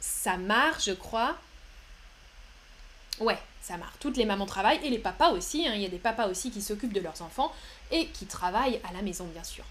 ça 0.00 0.36
marche, 0.36 0.86
je 0.86 0.92
crois. 0.92 1.36
Ouais, 3.20 3.38
ça 3.60 3.76
marche. 3.76 3.94
Toutes 4.00 4.16
les 4.16 4.24
mamans 4.24 4.46
travaillent 4.46 4.84
et 4.84 4.90
les 4.90 4.98
papas 4.98 5.30
aussi. 5.30 5.66
Hein. 5.66 5.74
Il 5.74 5.82
y 5.82 5.86
a 5.86 5.90
des 5.90 5.98
papas 5.98 6.28
aussi 6.28 6.50
qui 6.50 6.62
s'occupent 6.62 6.92
de 6.92 7.00
leurs 7.00 7.20
enfants 7.22 7.52
et 7.90 8.06
qui 8.08 8.26
travaillent 8.26 8.80
à 8.88 8.92
la 8.92 9.02
maison, 9.02 9.26
bien 9.26 9.44
sûr. 9.44 9.64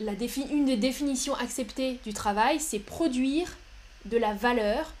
La 0.00 0.12
une 0.12 0.64
des 0.64 0.76
définitions 0.76 1.36
acceptées 1.36 2.00
du 2.04 2.12
travail, 2.12 2.58
c'est 2.58 2.80
produire 2.80 3.48
de 4.06 4.18
la 4.18 4.34
valeur, 4.34 4.92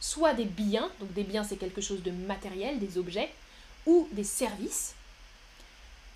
soit 0.00 0.34
des 0.34 0.44
biens, 0.44 0.90
donc 0.98 1.12
des 1.12 1.22
biens 1.22 1.44
c'est 1.44 1.56
quelque 1.56 1.80
chose 1.80 2.02
de 2.02 2.10
matériel, 2.10 2.80
des 2.80 2.98
objets, 2.98 3.32
ou 3.86 4.08
des 4.10 4.24
services, 4.24 4.94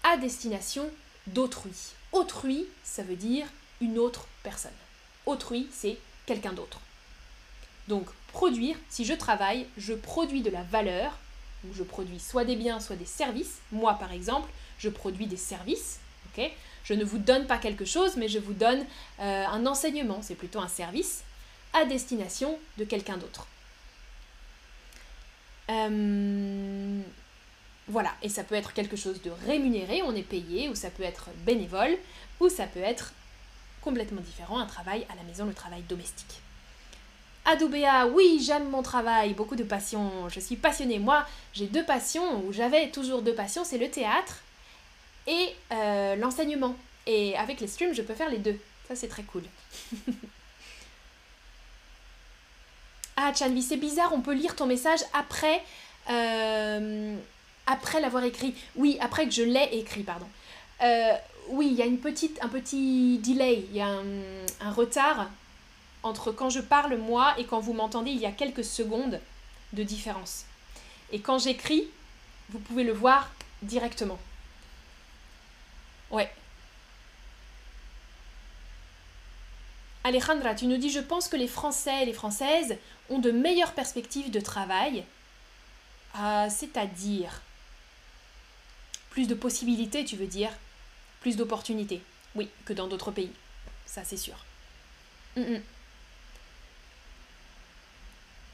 à 0.02 0.16
destination 0.16 0.90
d'autrui. 1.28 1.92
Autrui, 2.12 2.66
ça 2.84 3.02
veut 3.02 3.16
dire 3.16 3.46
une 3.80 3.98
autre 3.98 4.26
personne. 4.42 4.72
Autrui, 5.26 5.68
c'est 5.72 5.98
quelqu'un 6.26 6.52
d'autre. 6.52 6.80
Donc, 7.86 8.06
produire, 8.28 8.76
si 8.88 9.04
je 9.04 9.14
travaille, 9.14 9.66
je 9.76 9.94
produis 9.94 10.42
de 10.42 10.50
la 10.50 10.62
valeur, 10.62 11.18
ou 11.64 11.74
je 11.74 11.82
produis 11.82 12.20
soit 12.20 12.44
des 12.44 12.56
biens, 12.56 12.80
soit 12.80 12.96
des 12.96 13.04
services. 13.04 13.58
Moi, 13.72 13.94
par 13.94 14.12
exemple, 14.12 14.50
je 14.78 14.88
produis 14.88 15.26
des 15.26 15.36
services. 15.36 15.98
je 16.84 16.94
ne 16.94 17.04
vous 17.04 17.18
donne 17.18 17.46
pas 17.46 17.58
quelque 17.58 17.84
chose, 17.84 18.16
mais 18.16 18.28
je 18.28 18.38
vous 18.38 18.52
donne 18.52 18.84
euh, 19.20 19.44
un 19.46 19.66
enseignement, 19.66 20.20
c'est 20.22 20.36
plutôt 20.36 20.60
un 20.60 20.68
service, 20.68 21.24
à 21.72 21.84
destination 21.84 22.58
de 22.78 22.84
quelqu'un 22.84 23.16
d'autre. 23.16 23.46
Euh, 25.70 27.02
voilà, 27.88 28.12
et 28.22 28.28
ça 28.28 28.44
peut 28.44 28.54
être 28.54 28.74
quelque 28.74 28.96
chose 28.96 29.22
de 29.22 29.30
rémunéré, 29.46 30.02
on 30.02 30.14
est 30.14 30.22
payé, 30.22 30.68
ou 30.68 30.74
ça 30.74 30.90
peut 30.90 31.02
être 31.02 31.30
bénévole, 31.46 31.96
ou 32.40 32.48
ça 32.48 32.66
peut 32.66 32.80
être 32.80 33.12
complètement 33.80 34.20
différent, 34.20 34.58
un 34.58 34.66
travail 34.66 35.06
à 35.10 35.16
la 35.16 35.22
maison, 35.22 35.46
le 35.46 35.54
travail 35.54 35.82
domestique. 35.88 36.40
Adoubéa, 37.46 38.06
oui, 38.08 38.42
j'aime 38.44 38.68
mon 38.68 38.82
travail, 38.82 39.32
beaucoup 39.32 39.56
de 39.56 39.64
passion, 39.64 40.28
je 40.28 40.38
suis 40.38 40.56
passionnée. 40.56 40.98
Moi, 40.98 41.24
j'ai 41.54 41.66
deux 41.66 41.84
passions, 41.84 42.44
ou 42.44 42.52
j'avais 42.52 42.90
toujours 42.90 43.22
deux 43.22 43.34
passions, 43.34 43.64
c'est 43.64 43.78
le 43.78 43.90
théâtre 43.90 44.40
et 45.26 45.54
euh, 45.72 46.14
l'enseignement. 46.16 46.76
Et 47.06 47.34
avec 47.38 47.60
les 47.60 47.66
streams, 47.66 47.94
je 47.94 48.02
peux 48.02 48.14
faire 48.14 48.28
les 48.28 48.36
deux. 48.36 48.60
Ça, 48.86 48.96
c'est 48.96 49.08
très 49.08 49.22
cool. 49.22 49.44
ah, 53.16 53.32
Chanvi, 53.34 53.62
c'est 53.62 53.78
bizarre, 53.78 54.12
on 54.12 54.20
peut 54.20 54.34
lire 54.34 54.54
ton 54.54 54.66
message 54.66 55.00
après, 55.14 55.62
euh, 56.10 57.16
après 57.68 58.00
l'avoir 58.00 58.24
écrit. 58.24 58.54
Oui, 58.76 58.98
après 59.00 59.26
que 59.26 59.30
je 59.30 59.42
l'ai 59.42 59.68
écrit, 59.72 60.02
pardon. 60.02 60.26
Euh, 60.82 61.12
oui, 61.50 61.68
il 61.70 61.74
y 61.74 61.82
a 61.82 61.86
une 61.86 61.98
petite, 61.98 62.42
un 62.42 62.48
petit 62.48 63.18
delay, 63.18 63.66
il 63.70 63.76
y 63.76 63.80
a 63.80 63.88
un, 63.88 64.70
retard 64.70 65.28
entre 66.02 66.32
quand 66.32 66.50
je 66.50 66.60
parle 66.60 66.96
moi 66.96 67.34
et 67.38 67.44
quand 67.44 67.60
vous 67.60 67.74
m'entendez, 67.74 68.10
il 68.10 68.18
y 68.18 68.26
a 68.26 68.32
quelques 68.32 68.64
secondes 68.64 69.20
de 69.74 69.82
différence. 69.82 70.44
Et 71.12 71.20
quand 71.20 71.38
j'écris, 71.38 71.88
vous 72.50 72.58
pouvez 72.58 72.84
le 72.84 72.92
voir 72.92 73.30
directement. 73.62 74.18
Ouais. 76.10 76.30
Alejandra, 80.04 80.54
tu 80.54 80.66
nous 80.66 80.78
dis, 80.78 80.90
je 80.90 81.00
pense 81.00 81.28
que 81.28 81.36
les 81.36 81.48
Français 81.48 82.02
et 82.02 82.06
les 82.06 82.14
Françaises 82.14 82.78
ont 83.10 83.18
de 83.18 83.30
meilleures 83.30 83.74
perspectives 83.74 84.30
de 84.30 84.40
travail. 84.40 85.04
Euh, 86.18 86.46
c'est-à-dire 86.48 87.42
plus 89.18 89.26
de 89.26 89.34
possibilités, 89.34 90.04
tu 90.04 90.14
veux 90.14 90.28
dire 90.28 90.52
plus 91.20 91.34
d'opportunités, 91.34 92.00
oui, 92.36 92.48
que 92.64 92.72
dans 92.72 92.86
d'autres 92.86 93.10
pays. 93.10 93.32
Ça, 93.84 94.04
c'est 94.04 94.16
sûr. 94.16 94.36
Mm, 95.36 95.40
mm. 95.40 95.62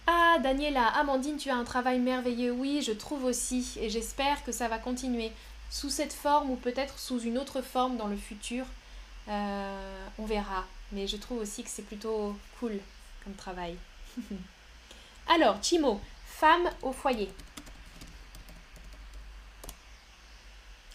Ah, 0.07 0.39
Daniela, 0.43 0.87
Amandine, 0.87 1.37
tu 1.37 1.51
as 1.51 1.55
un 1.55 1.65
travail 1.65 1.99
merveilleux. 1.99 2.51
Oui, 2.51 2.81
je 2.81 2.93
trouve 2.93 3.27
aussi. 3.27 3.77
Et 3.79 3.91
j'espère 3.91 4.43
que 4.43 4.53
ça 4.53 4.69
va 4.69 4.79
continuer. 4.79 5.33
Sous 5.69 5.91
cette 5.91 6.15
forme 6.15 6.49
ou 6.49 6.57
peut-être 6.57 6.99
sous 6.99 7.21
une 7.21 7.37
autre 7.37 7.61
forme 7.61 7.99
dans 7.99 8.09
le 8.09 8.17
futur. 8.17 8.65
Euh, 9.29 10.07
on 10.19 10.25
verra. 10.25 10.65
Mais 10.93 11.07
je 11.07 11.19
trouve 11.19 11.41
aussi 11.43 11.63
que 11.63 11.69
c'est 11.69 11.83
plutôt 11.83 12.35
cool 12.59 12.81
comme 13.23 13.35
travail. 13.35 13.77
Alors, 15.29 15.63
Chimo, 15.63 16.01
femme 16.25 16.71
au 16.81 16.93
foyer. 16.93 17.29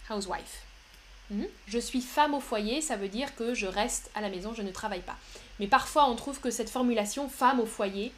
Housewife. 0.10 0.64
Hmm? 1.32 1.45
Je 1.68 1.78
suis 1.78 2.01
femme 2.01 2.34
au 2.34 2.39
foyer, 2.39 2.82
ça 2.82 2.95
veut 2.95 3.07
dire 3.07 3.36
que 3.36 3.53
je 3.53 3.68
reste 3.68 4.10
à 4.16 4.22
la 4.22 4.30
maison, 4.30 4.53
je 4.53 4.62
ne 4.62 4.72
travaille 4.72 5.01
pas. 5.01 5.18
Mais 5.60 5.68
parfois, 5.68 6.10
on 6.10 6.16
trouve 6.16 6.39
que 6.39 6.49
cette 6.49 6.70
formulation 6.70 7.30
femme 7.30 7.60
au 7.60 7.66
foyer, 7.66 8.12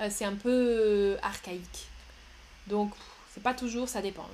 euh, 0.00 0.08
c'est 0.10 0.24
un 0.24 0.34
peu 0.34 0.50
euh, 0.50 1.16
archaïque. 1.22 1.86
Donc, 2.68 2.92
c'est 3.32 3.42
pas 3.42 3.54
toujours, 3.54 3.88
ça 3.88 4.00
dépend. 4.00 4.28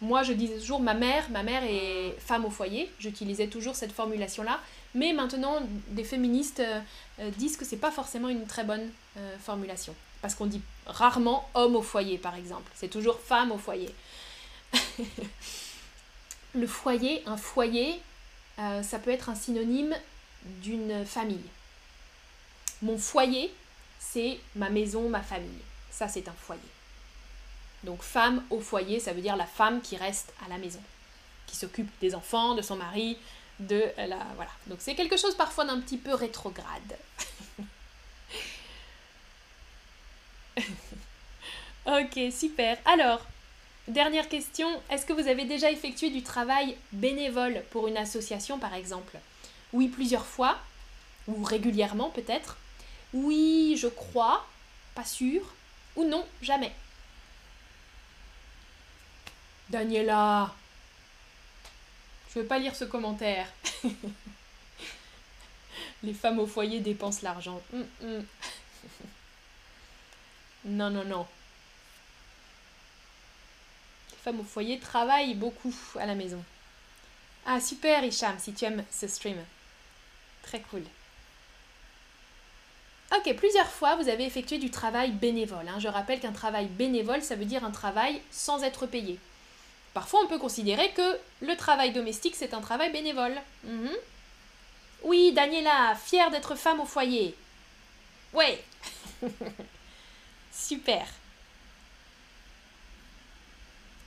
Moi, 0.00 0.22
je 0.22 0.32
disais 0.32 0.58
toujours 0.58 0.80
ma 0.80 0.94
mère, 0.94 1.28
ma 1.30 1.42
mère 1.42 1.64
est 1.64 2.14
femme 2.18 2.44
au 2.44 2.50
foyer. 2.50 2.90
J'utilisais 2.98 3.48
toujours 3.48 3.74
cette 3.74 3.92
formulation-là. 3.92 4.60
Mais 4.94 5.12
maintenant, 5.12 5.60
des 5.88 6.04
féministes 6.04 6.60
euh, 6.60 7.30
disent 7.38 7.56
que 7.56 7.64
c'est 7.64 7.78
pas 7.78 7.90
forcément 7.90 8.28
une 8.28 8.46
très 8.46 8.64
bonne 8.64 8.90
formulation. 9.40 9.94
Parce 10.20 10.34
qu'on 10.34 10.46
dit 10.46 10.60
rarement 10.86 11.48
homme 11.54 11.76
au 11.76 11.82
foyer, 11.82 12.18
par 12.18 12.34
exemple. 12.34 12.70
C'est 12.74 12.88
toujours 12.88 13.18
femme 13.18 13.52
au 13.52 13.58
foyer. 13.58 13.94
le 16.54 16.66
foyer, 16.66 17.22
un 17.26 17.36
foyer, 17.36 18.00
euh, 18.58 18.82
ça 18.82 18.98
peut 18.98 19.10
être 19.10 19.28
un 19.28 19.34
synonyme 19.34 19.94
d'une 20.62 21.04
famille. 21.04 21.44
Mon 22.82 22.98
foyer, 22.98 23.52
c'est 23.98 24.38
ma 24.54 24.70
maison, 24.70 25.08
ma 25.08 25.22
famille. 25.22 25.62
Ça, 25.90 26.08
c'est 26.08 26.28
un 26.28 26.32
foyer. 26.32 26.60
Donc 27.84 28.02
femme 28.02 28.42
au 28.50 28.60
foyer, 28.60 29.00
ça 29.00 29.12
veut 29.12 29.20
dire 29.20 29.36
la 29.36 29.46
femme 29.46 29.80
qui 29.80 29.96
reste 29.96 30.32
à 30.44 30.48
la 30.48 30.58
maison, 30.58 30.82
qui 31.46 31.56
s'occupe 31.56 31.90
des 32.00 32.14
enfants, 32.14 32.54
de 32.54 32.62
son 32.62 32.76
mari, 32.76 33.18
de 33.60 33.84
la... 33.96 34.18
Voilà. 34.34 34.50
Donc 34.66 34.78
c'est 34.80 34.94
quelque 34.94 35.16
chose 35.16 35.34
parfois 35.36 35.64
d'un 35.64 35.80
petit 35.80 35.98
peu 35.98 36.14
rétrograde. 36.14 36.98
ok, 41.86 42.18
super. 42.32 42.78
Alors, 42.84 43.24
Dernière 43.88 44.28
question, 44.28 44.68
est-ce 44.90 45.06
que 45.06 45.12
vous 45.12 45.28
avez 45.28 45.44
déjà 45.44 45.70
effectué 45.70 46.10
du 46.10 46.22
travail 46.22 46.76
bénévole 46.92 47.62
pour 47.70 47.86
une 47.86 47.96
association 47.96 48.58
par 48.58 48.74
exemple? 48.74 49.16
Oui, 49.72 49.86
plusieurs 49.86 50.26
fois, 50.26 50.58
ou 51.28 51.44
régulièrement 51.44 52.10
peut-être. 52.10 52.56
Oui, 53.12 53.76
je 53.80 53.86
crois, 53.86 54.44
pas 54.96 55.04
sûr, 55.04 55.54
ou 55.94 56.04
non, 56.04 56.26
jamais. 56.42 56.72
Daniela, 59.70 60.52
je 62.34 62.40
veux 62.40 62.46
pas 62.46 62.58
lire 62.58 62.74
ce 62.74 62.84
commentaire. 62.84 63.46
Les 66.02 66.12
femmes 66.12 66.40
au 66.40 66.46
foyer 66.46 66.80
dépensent 66.80 67.20
l'argent. 67.22 67.62
Hum, 67.72 67.86
hum. 68.02 68.24
non, 70.64 70.90
non, 70.90 71.04
non 71.04 71.26
au 74.30 74.44
foyer 74.44 74.78
travaille 74.78 75.34
beaucoup 75.34 75.74
à 75.98 76.06
la 76.06 76.14
maison. 76.14 76.42
Ah 77.46 77.60
super 77.60 78.04
Hicham, 78.04 78.36
si 78.38 78.52
tu 78.52 78.64
aimes 78.64 78.84
ce 78.90 79.06
stream. 79.06 79.36
Très 80.42 80.60
cool. 80.60 80.82
Ok, 83.16 83.34
plusieurs 83.36 83.68
fois 83.68 83.96
vous 83.96 84.08
avez 84.08 84.24
effectué 84.24 84.58
du 84.58 84.70
travail 84.70 85.12
bénévole. 85.12 85.68
Hein. 85.68 85.78
Je 85.78 85.88
rappelle 85.88 86.20
qu'un 86.20 86.32
travail 86.32 86.66
bénévole, 86.66 87.22
ça 87.22 87.36
veut 87.36 87.44
dire 87.44 87.64
un 87.64 87.70
travail 87.70 88.20
sans 88.30 88.62
être 88.64 88.86
payé. 88.86 89.18
Parfois 89.94 90.20
on 90.24 90.28
peut 90.28 90.38
considérer 90.38 90.90
que 90.90 91.18
le 91.40 91.56
travail 91.56 91.92
domestique, 91.92 92.34
c'est 92.36 92.54
un 92.54 92.60
travail 92.60 92.90
bénévole. 92.92 93.34
Mhm. 93.64 93.92
Oui, 95.04 95.32
Daniela, 95.32 95.94
fière 95.94 96.30
d'être 96.30 96.56
femme 96.56 96.80
au 96.80 96.84
foyer. 96.84 97.34
Ouais. 98.32 98.62
Super. 100.52 101.06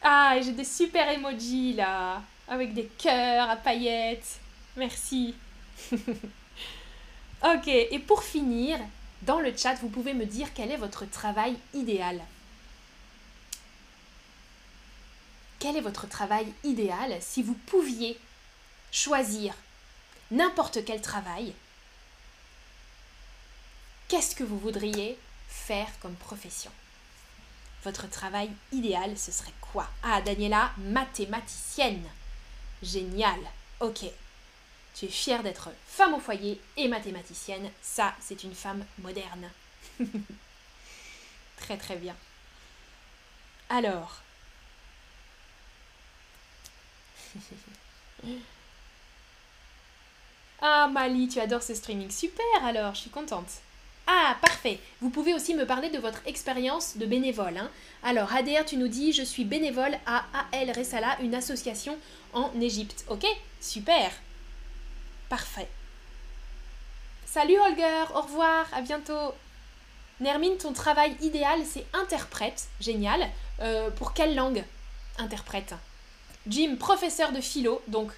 Ah, 0.02 0.38
j'ai 0.42 0.54
des 0.54 0.66
super 0.66 1.10
emojis 1.10 1.74
là, 1.74 2.22
avec 2.48 2.74
des 2.74 2.86
cœurs 2.86 3.50
à 3.50 3.56
paillettes. 3.58 4.40
Merci. 4.78 5.36
ok, 5.92 7.68
et 7.68 8.00
pour 8.00 8.24
finir, 8.24 8.80
dans 9.24 9.40
le 9.40 9.56
chat, 9.56 9.76
vous 9.76 9.90
pouvez 9.90 10.14
me 10.14 10.26
dire 10.26 10.54
quel 10.54 10.72
est 10.72 10.78
votre 10.78 11.10
travail 11.10 11.58
idéal. 11.74 12.22
Quel 15.60 15.76
est 15.76 15.82
votre 15.82 16.08
travail 16.08 16.48
idéal 16.64 17.18
si 17.20 17.44
vous 17.44 17.54
pouviez 17.54 18.18
choisir 18.92 19.54
n'importe 20.32 20.86
quel 20.86 21.02
travail? 21.02 21.54
Qu'est-ce 24.08 24.36
que 24.36 24.46
vous 24.46 24.58
voudriez 24.58 25.20
faire 25.50 25.90
comme 26.02 26.16
profession? 26.16 26.72
Votre 27.84 28.10
travail 28.10 28.52
idéal, 28.72 29.18
ce 29.18 29.32
serait 29.32 29.54
quoi? 29.62 29.88
Ah, 30.04 30.22
Daniela, 30.22 30.72
mathématicienne. 30.78 32.06
Génial. 32.84 33.40
Ok. 33.80 34.06
Tu 34.96 35.06
es 35.06 35.10
fière 35.10 35.44
d'être 35.44 35.70
femme 35.88 36.14
au 36.14 36.20
foyer 36.20 36.60
et 36.76 36.90
mathématicienne. 36.90 37.70
Ça, 37.82 38.14
c'est 38.20 38.44
une 38.44 38.56
femme 38.56 38.86
moderne. 39.00 39.50
très 41.58 41.78
très 41.78 41.96
bien. 41.96 42.16
Alors. 43.70 44.22
ah, 50.62 50.88
Mali, 50.92 51.30
tu 51.30 51.40
adores 51.40 51.64
ce 51.64 51.76
streaming. 51.76 52.12
Super 52.12 52.44
alors, 52.64 52.94
je 52.96 53.02
suis 53.02 53.10
contente. 53.10 53.62
Ah, 54.12 54.36
parfait. 54.42 54.80
Vous 55.02 55.12
pouvez 55.12 55.36
aussi 55.36 55.54
me 55.54 55.68
parler 55.68 55.92
de 55.92 56.00
votre 56.00 56.24
expérience 56.26 56.98
de 56.98 57.06
bénévole. 57.06 57.60
Hein. 57.60 57.70
Alors, 58.02 58.34
ADR, 58.34 58.66
tu 58.66 58.76
nous 58.76 58.88
dis, 58.88 59.14
je 59.14 59.22
suis 59.22 59.46
bénévole 59.46 59.96
à 60.08 60.26
AL 60.52 60.72
Resala, 60.72 61.16
une 61.22 61.36
association 61.36 61.96
en 62.34 62.50
Égypte. 62.60 63.06
Ok 63.08 63.24
Super. 63.62 64.12
Parfait. 65.30 65.68
Salut 67.28 67.60
Holger, 67.60 68.06
au 68.16 68.22
revoir, 68.22 68.66
à 68.74 68.82
bientôt. 68.82 69.36
Nermine, 70.20 70.58
ton 70.58 70.74
travail 70.74 71.16
idéal, 71.22 71.60
c'est 71.64 71.86
interprète. 71.94 72.68
Génial. 72.82 73.30
Euh, 73.62 73.92
pour 73.92 74.14
quelle 74.16 74.34
langue 74.34 74.64
Interprète? 75.20 75.76
Jim, 76.48 76.78
professeur 76.80 77.32
de 77.32 77.42
philo, 77.42 77.80
donc 77.88 78.12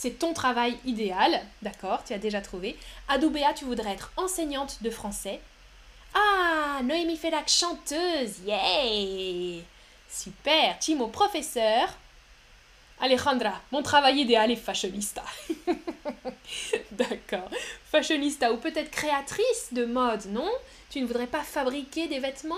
c'est 0.00 0.20
ton 0.20 0.32
travail 0.32 0.78
idéal, 0.84 1.42
d'accord, 1.60 2.04
tu 2.04 2.12
as 2.12 2.18
déjà 2.18 2.40
trouvé. 2.40 2.76
Adoubéa, 3.08 3.52
tu 3.52 3.64
voudrais 3.64 3.90
être 3.90 4.12
enseignante 4.16 4.80
de 4.80 4.90
français. 4.90 5.40
Ah, 6.14 6.78
Noémie 6.84 7.16
Fellac, 7.16 7.48
chanteuse, 7.48 8.38
yay 8.46 9.64
Super, 10.08 10.78
Timo, 10.78 11.08
professeur. 11.08 11.88
Alejandra, 13.00 13.60
mon 13.72 13.82
travail 13.82 14.20
idéal 14.20 14.52
est 14.52 14.56
fashionista. 14.56 15.24
D'accord. 16.92 17.50
Fashionista 17.90 18.52
ou 18.52 18.58
peut-être 18.58 18.92
créatrice 18.92 19.72
de 19.72 19.84
mode, 19.84 20.26
non? 20.26 20.48
Tu 20.90 21.00
ne 21.00 21.06
voudrais 21.08 21.26
pas 21.26 21.42
fabriquer 21.42 22.06
des 22.06 22.20
vêtements? 22.20 22.54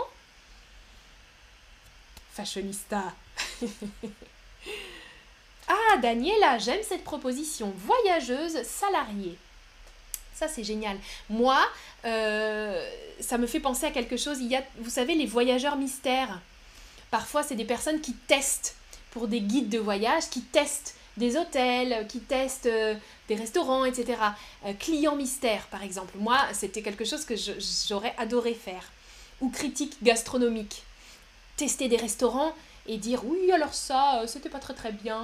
Fashionista. 2.34 3.14
ah, 5.70 5.96
Daniela, 5.98 6.58
j'aime 6.58 6.82
cette 6.82 7.04
proposition. 7.04 7.72
Voyageuse 7.76 8.62
salariée. 8.64 9.36
Ça, 10.34 10.48
c'est 10.48 10.64
génial. 10.64 10.96
Moi, 11.28 11.58
euh, 12.04 12.90
ça 13.20 13.38
me 13.38 13.46
fait 13.46 13.60
penser 13.60 13.86
à 13.86 13.90
quelque 13.90 14.16
chose. 14.16 14.38
Il 14.40 14.48
y 14.48 14.56
a, 14.56 14.64
vous 14.78 14.90
savez, 14.90 15.14
les 15.14 15.26
voyageurs 15.26 15.76
mystères. 15.76 16.40
Parfois, 17.10 17.42
c'est 17.42 17.54
des 17.54 17.64
personnes 17.64 18.00
qui 18.00 18.14
testent 18.14 18.74
pour 19.10 19.28
des 19.28 19.40
guides 19.40 19.68
de 19.68 19.78
voyage, 19.78 20.28
qui 20.30 20.42
testent 20.42 20.96
des 21.16 21.36
hôtels, 21.36 22.06
qui 22.08 22.20
testent 22.20 22.66
euh, 22.66 22.94
des 23.28 23.34
restaurants, 23.34 23.84
etc. 23.84 24.18
Euh, 24.66 24.72
client 24.72 25.14
mystère, 25.14 25.66
par 25.66 25.82
exemple. 25.82 26.14
Moi, 26.18 26.38
c'était 26.52 26.82
quelque 26.82 27.04
chose 27.04 27.24
que 27.24 27.34
j'aurais 27.88 28.14
adoré 28.18 28.54
faire. 28.54 28.90
Ou 29.40 29.50
critique 29.50 30.02
gastronomique. 30.02 30.82
Tester 31.56 31.88
des 31.88 31.96
restaurants 31.96 32.54
et 32.90 32.96
dire 32.98 33.24
oui 33.24 33.52
alors 33.52 33.72
ça 33.72 34.22
c'était 34.26 34.48
pas 34.48 34.58
très 34.58 34.74
très 34.74 34.92
bien 34.92 35.22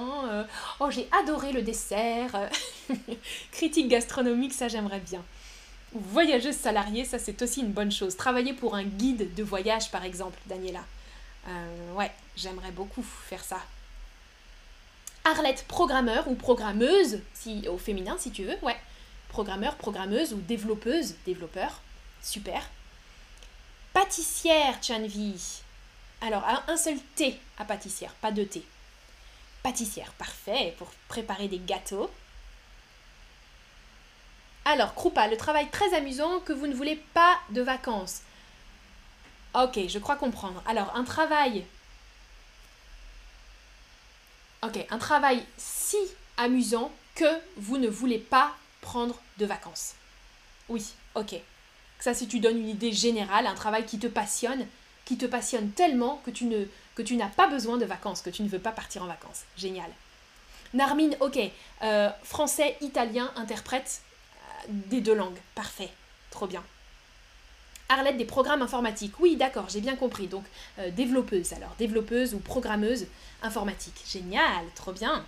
oh 0.79 0.89
j'ai 0.89 1.07
adoré 1.21 1.51
le 1.51 1.61
dessert 1.61 2.49
critique 3.51 3.89
gastronomique 3.89 4.53
ça 4.53 4.67
j'aimerais 4.67 5.01
bien 5.01 5.23
voyageuse 5.93 6.55
salariée, 6.55 7.05
ça 7.05 7.19
c'est 7.19 7.41
aussi 7.41 7.61
une 7.61 7.71
bonne 7.71 7.91
chose. 7.91 8.15
Travailler 8.15 8.53
pour 8.53 8.75
un 8.75 8.83
guide 8.83 9.33
de 9.33 9.43
voyage 9.43 9.91
par 9.91 10.03
exemple, 10.03 10.39
Daniela. 10.45 10.83
Euh, 11.47 11.93
ouais, 11.93 12.11
j'aimerais 12.35 12.71
beaucoup 12.71 13.03
faire 13.03 13.43
ça. 13.43 13.59
Arlette, 15.23 15.65
programmeur 15.67 16.27
ou 16.27 16.35
programmeuse, 16.35 17.19
si, 17.33 17.67
au 17.67 17.77
féminin 17.77 18.15
si 18.17 18.31
tu 18.31 18.43
veux, 18.43 18.57
ouais. 18.63 18.77
Programmeur, 19.29 19.75
programmeuse 19.75 20.33
ou 20.33 20.37
développeuse, 20.37 21.15
développeur. 21.25 21.81
Super. 22.21 22.69
Pâtissière, 23.93 24.81
Chanvi. 24.81 25.61
Alors, 26.21 26.43
un 26.67 26.77
seul 26.77 26.97
T 27.15 27.39
à 27.57 27.65
pâtissière, 27.65 28.13
pas 28.15 28.31
deux 28.31 28.45
T. 28.45 28.65
Pâtissière, 29.63 30.11
parfait, 30.13 30.73
pour 30.77 30.89
préparer 31.07 31.47
des 31.47 31.59
gâteaux. 31.59 32.09
Alors, 34.65 34.95
Krupa, 34.95 35.27
le 35.27 35.37
travail 35.37 35.69
très 35.69 35.93
amusant 35.93 36.39
que 36.41 36.53
vous 36.53 36.67
ne 36.67 36.75
voulez 36.75 36.97
pas 37.13 37.39
de 37.51 37.61
vacances. 37.61 38.21
Ok, 39.53 39.79
je 39.87 39.99
crois 39.99 40.17
comprendre. 40.17 40.61
Alors, 40.65 40.95
un 40.95 41.03
travail. 41.03 41.65
Ok, 44.63 44.85
un 44.89 44.97
travail 44.97 45.45
si 45.57 45.97
amusant 46.35 46.91
que 47.15 47.39
vous 47.55 47.77
ne 47.77 47.87
voulez 47.87 48.19
pas 48.19 48.53
prendre 48.81 49.19
de 49.37 49.45
vacances. 49.45 49.93
Oui, 50.67 50.93
ok. 51.15 51.35
Ça, 51.99 52.13
si 52.13 52.27
tu 52.27 52.39
donnes 52.39 52.59
une 52.59 52.69
idée 52.69 52.91
générale, 52.91 53.47
un 53.47 53.55
travail 53.55 53.85
qui 53.85 53.99
te 53.99 54.07
passionne, 54.07 54.67
qui 55.07 55.17
te 55.17 55.25
passionne 55.25 55.71
tellement 55.71 56.21
que 56.25 56.31
tu 56.31 57.15
n'as 57.15 57.29
pas 57.29 57.47
besoin 57.47 57.77
de 57.77 57.85
vacances, 57.85 58.21
que 58.21 58.29
tu 58.29 58.43
ne 58.43 58.49
veux 58.49 58.59
pas 58.59 58.73
partir 58.73 59.03
en 59.03 59.05
vacances. 59.05 59.43
Génial. 59.55 59.89
Narmine, 60.73 61.15
ok. 61.21 61.39
Euh, 61.83 62.09
français, 62.23 62.75
italien, 62.81 63.31
interprète, 63.37 64.01
des 64.67 64.99
deux 64.99 65.15
langues. 65.15 65.39
Parfait. 65.55 65.89
Trop 66.29 66.45
bien. 66.45 66.61
Arlette 67.87 68.17
des 68.17 68.25
programmes 68.25 68.61
informatiques. 68.61 69.17
Oui, 69.21 69.37
d'accord, 69.37 69.69
j'ai 69.69 69.79
bien 69.79 69.95
compris. 69.95 70.27
Donc, 70.27 70.43
euh, 70.79 70.91
développeuse 70.91 71.53
alors. 71.53 71.73
Développeuse 71.79 72.33
ou 72.33 72.39
programmeuse 72.39 73.05
informatique. 73.41 74.03
Génial, 74.05 74.65
trop 74.75 74.91
bien. 74.91 75.25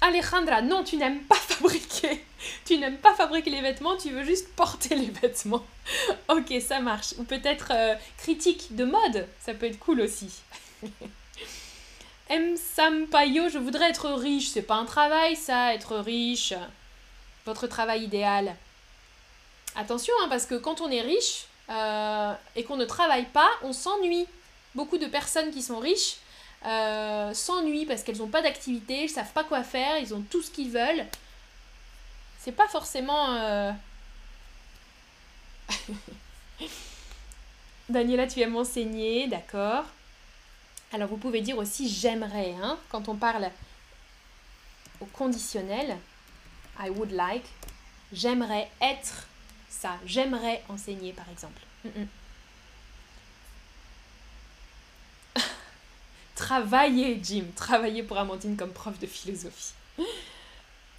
Alejandra, 0.00 0.62
non, 0.62 0.84
tu 0.84 0.96
n'aimes 0.96 1.22
pas 1.24 1.34
fabriquer. 1.48 2.24
Tu 2.64 2.78
n'aimes 2.78 2.98
pas 2.98 3.14
fabriquer 3.14 3.50
les 3.50 3.60
vêtements, 3.60 3.96
tu 3.96 4.10
veux 4.10 4.24
juste 4.24 4.48
porter 4.54 4.94
les 4.94 5.10
vêtements. 5.10 5.64
ok, 6.28 6.54
ça 6.60 6.80
marche. 6.80 7.14
Ou 7.18 7.24
peut-être 7.24 7.72
euh, 7.72 7.94
critique 8.16 8.74
de 8.76 8.84
mode, 8.84 9.26
ça 9.40 9.54
peut 9.54 9.66
être 9.66 9.78
cool 9.78 10.00
aussi. 10.00 10.30
M. 12.30 12.56
Sampaio, 12.56 13.48
je 13.48 13.58
voudrais 13.58 13.90
être 13.90 14.10
riche. 14.10 14.48
C'est 14.48 14.62
pas 14.62 14.76
un 14.76 14.84
travail, 14.84 15.34
ça, 15.34 15.74
être 15.74 15.96
riche. 15.96 16.52
Votre 17.46 17.66
travail 17.66 18.04
idéal. 18.04 18.54
Attention, 19.74 20.12
hein, 20.22 20.26
parce 20.28 20.44
que 20.44 20.54
quand 20.54 20.80
on 20.80 20.90
est 20.90 21.00
riche 21.00 21.46
euh, 21.70 22.34
et 22.54 22.64
qu'on 22.64 22.76
ne 22.76 22.84
travaille 22.84 23.26
pas, 23.26 23.48
on 23.62 23.72
s'ennuie. 23.72 24.26
Beaucoup 24.74 24.98
de 24.98 25.06
personnes 25.06 25.50
qui 25.50 25.62
sont 25.62 25.78
riches 25.78 26.16
euh, 26.64 27.32
s'ennuient 27.34 27.86
parce 27.86 28.02
qu'elles 28.02 28.18
n'ont 28.18 28.28
pas 28.28 28.42
d'activité, 28.42 29.04
elles 29.04 29.08
savent 29.08 29.32
pas 29.32 29.44
quoi 29.44 29.62
faire, 29.62 29.98
ils 29.98 30.12
ont 30.14 30.22
tout 30.22 30.42
ce 30.42 30.50
qu'ils 30.50 30.70
veulent. 30.70 31.06
C'est 32.38 32.52
pas 32.52 32.68
forcément. 32.68 33.34
Euh... 33.34 33.72
Daniela, 37.88 38.26
tu 38.26 38.40
aimes 38.40 38.52
m'enseigner, 38.52 39.28
d'accord. 39.28 39.84
Alors 40.92 41.08
vous 41.08 41.16
pouvez 41.16 41.40
dire 41.42 41.58
aussi 41.58 41.88
j'aimerais, 41.88 42.54
hein, 42.62 42.78
quand 42.88 43.08
on 43.08 43.16
parle 43.16 43.50
au 45.00 45.06
conditionnel, 45.06 45.96
I 46.80 46.88
would 46.90 47.12
like, 47.12 47.44
j'aimerais 48.12 48.70
être 48.80 49.26
ça, 49.68 49.98
j'aimerais 50.04 50.62
enseigner 50.68 51.12
par 51.12 51.28
exemple. 51.30 51.60
Travailler, 56.38 57.18
Jim, 57.20 57.46
travailler 57.56 58.04
pour 58.04 58.16
Amandine 58.16 58.56
comme 58.56 58.70
prof 58.70 58.96
de 59.00 59.06
philosophie. 59.06 59.72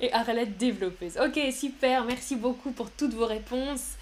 Et 0.01 0.11
Arlette, 0.11 0.57
développeuse. 0.57 1.17
Ok, 1.17 1.39
super, 1.53 2.03
merci 2.03 2.35
beaucoup 2.35 2.71
pour 2.71 2.91
toutes 2.91 3.13
vos 3.13 3.25
réponses. 3.25 3.93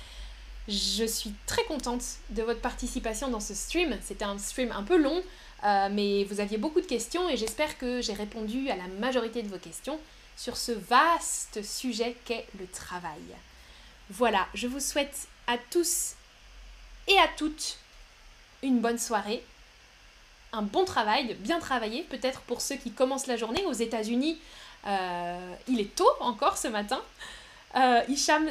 Je 0.67 1.05
suis 1.05 1.31
très 1.45 1.63
contente 1.65 2.03
de 2.31 2.41
votre 2.41 2.59
participation 2.59 3.29
dans 3.29 3.39
ce 3.39 3.53
stream. 3.53 3.95
C'était 4.03 4.25
un 4.25 4.38
stream 4.39 4.71
un 4.71 4.81
peu 4.81 4.97
long, 4.97 5.21
euh, 5.63 5.89
mais 5.91 6.23
vous 6.23 6.39
aviez 6.39 6.57
beaucoup 6.57 6.81
de 6.81 6.88
questions 6.88 7.29
et 7.29 7.38
j'espère 7.38 7.77
que 7.77 8.01
j'ai 8.01 8.13
répondu 8.13 8.69
à 8.69 8.75
la 8.75 8.88
majorité 8.99 9.43
de 9.43 9.47
vos 9.47 9.59
questions 9.59 9.99
sur 10.35 10.57
ce 10.57 10.71
vaste 10.71 11.63
sujet 11.63 12.15
qu'est 12.25 12.47
le 12.59 12.65
travail. 12.65 13.21
Voilà, 14.09 14.47
je 14.55 14.67
vous 14.67 14.79
souhaite 14.79 15.27
à 15.45 15.57
tous 15.69 16.15
et 17.07 17.17
à 17.19 17.27
toutes 17.38 17.77
une 18.63 18.79
bonne 18.79 18.97
soirée, 18.97 19.43
un 20.53 20.61
bon 20.61 20.85
travail, 20.85 21.35
bien 21.39 21.59
travailler, 21.59 22.03
peut-être 22.03 22.41
pour 22.41 22.61
ceux 22.61 22.75
qui 22.75 22.91
commencent 22.91 23.27
la 23.27 23.37
journée 23.37 23.63
aux 23.65 23.73
États-Unis. 23.73 24.39
Euh, 24.85 25.53
il 25.67 25.79
est 25.79 25.95
tôt 25.95 26.09
encore 26.19 26.57
ce 26.57 26.67
matin. 26.67 27.01
Euh, 27.75 28.01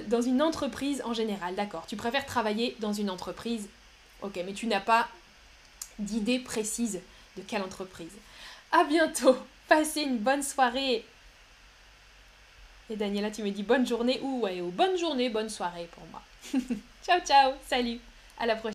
dans 0.09 0.21
une 0.21 0.43
entreprise 0.43 1.03
en 1.05 1.15
général, 1.15 1.55
d'accord. 1.55 1.87
Tu 1.87 1.97
préfères 1.97 2.27
travailler 2.27 2.77
dans 2.81 2.93
une 2.93 3.11
entreprise, 3.11 3.69
ok, 4.23 4.39
mais 4.45 4.53
tu 4.53 4.67
n'as 4.67 4.81
pas 4.81 5.09
d'idée 5.99 6.39
précise 6.39 7.01
de 7.37 7.43
quelle 7.43 7.63
entreprise. 7.63 8.13
À 8.73 8.85
bientôt, 8.85 9.37
passez 9.69 10.03
une 10.03 10.19
bonne 10.19 10.43
soirée. 10.43 11.05
Et 12.89 12.97
Daniela, 12.97 13.31
tu 13.31 13.43
me 13.43 13.51
dis 13.51 13.63
bonne 13.63 13.87
journée 13.87 14.21
ou 14.23 14.43
ouais, 14.43 14.61
ou 14.61 14.71
bonne 14.71 14.97
journée, 14.97 15.29
bonne 15.29 15.49
soirée 15.49 15.89
pour 15.93 16.05
moi. 16.13 16.23
ciao, 17.05 17.19
ciao, 17.21 17.53
salut, 17.67 17.99
à 18.39 18.47
la 18.47 18.55
prochaine. 18.55 18.75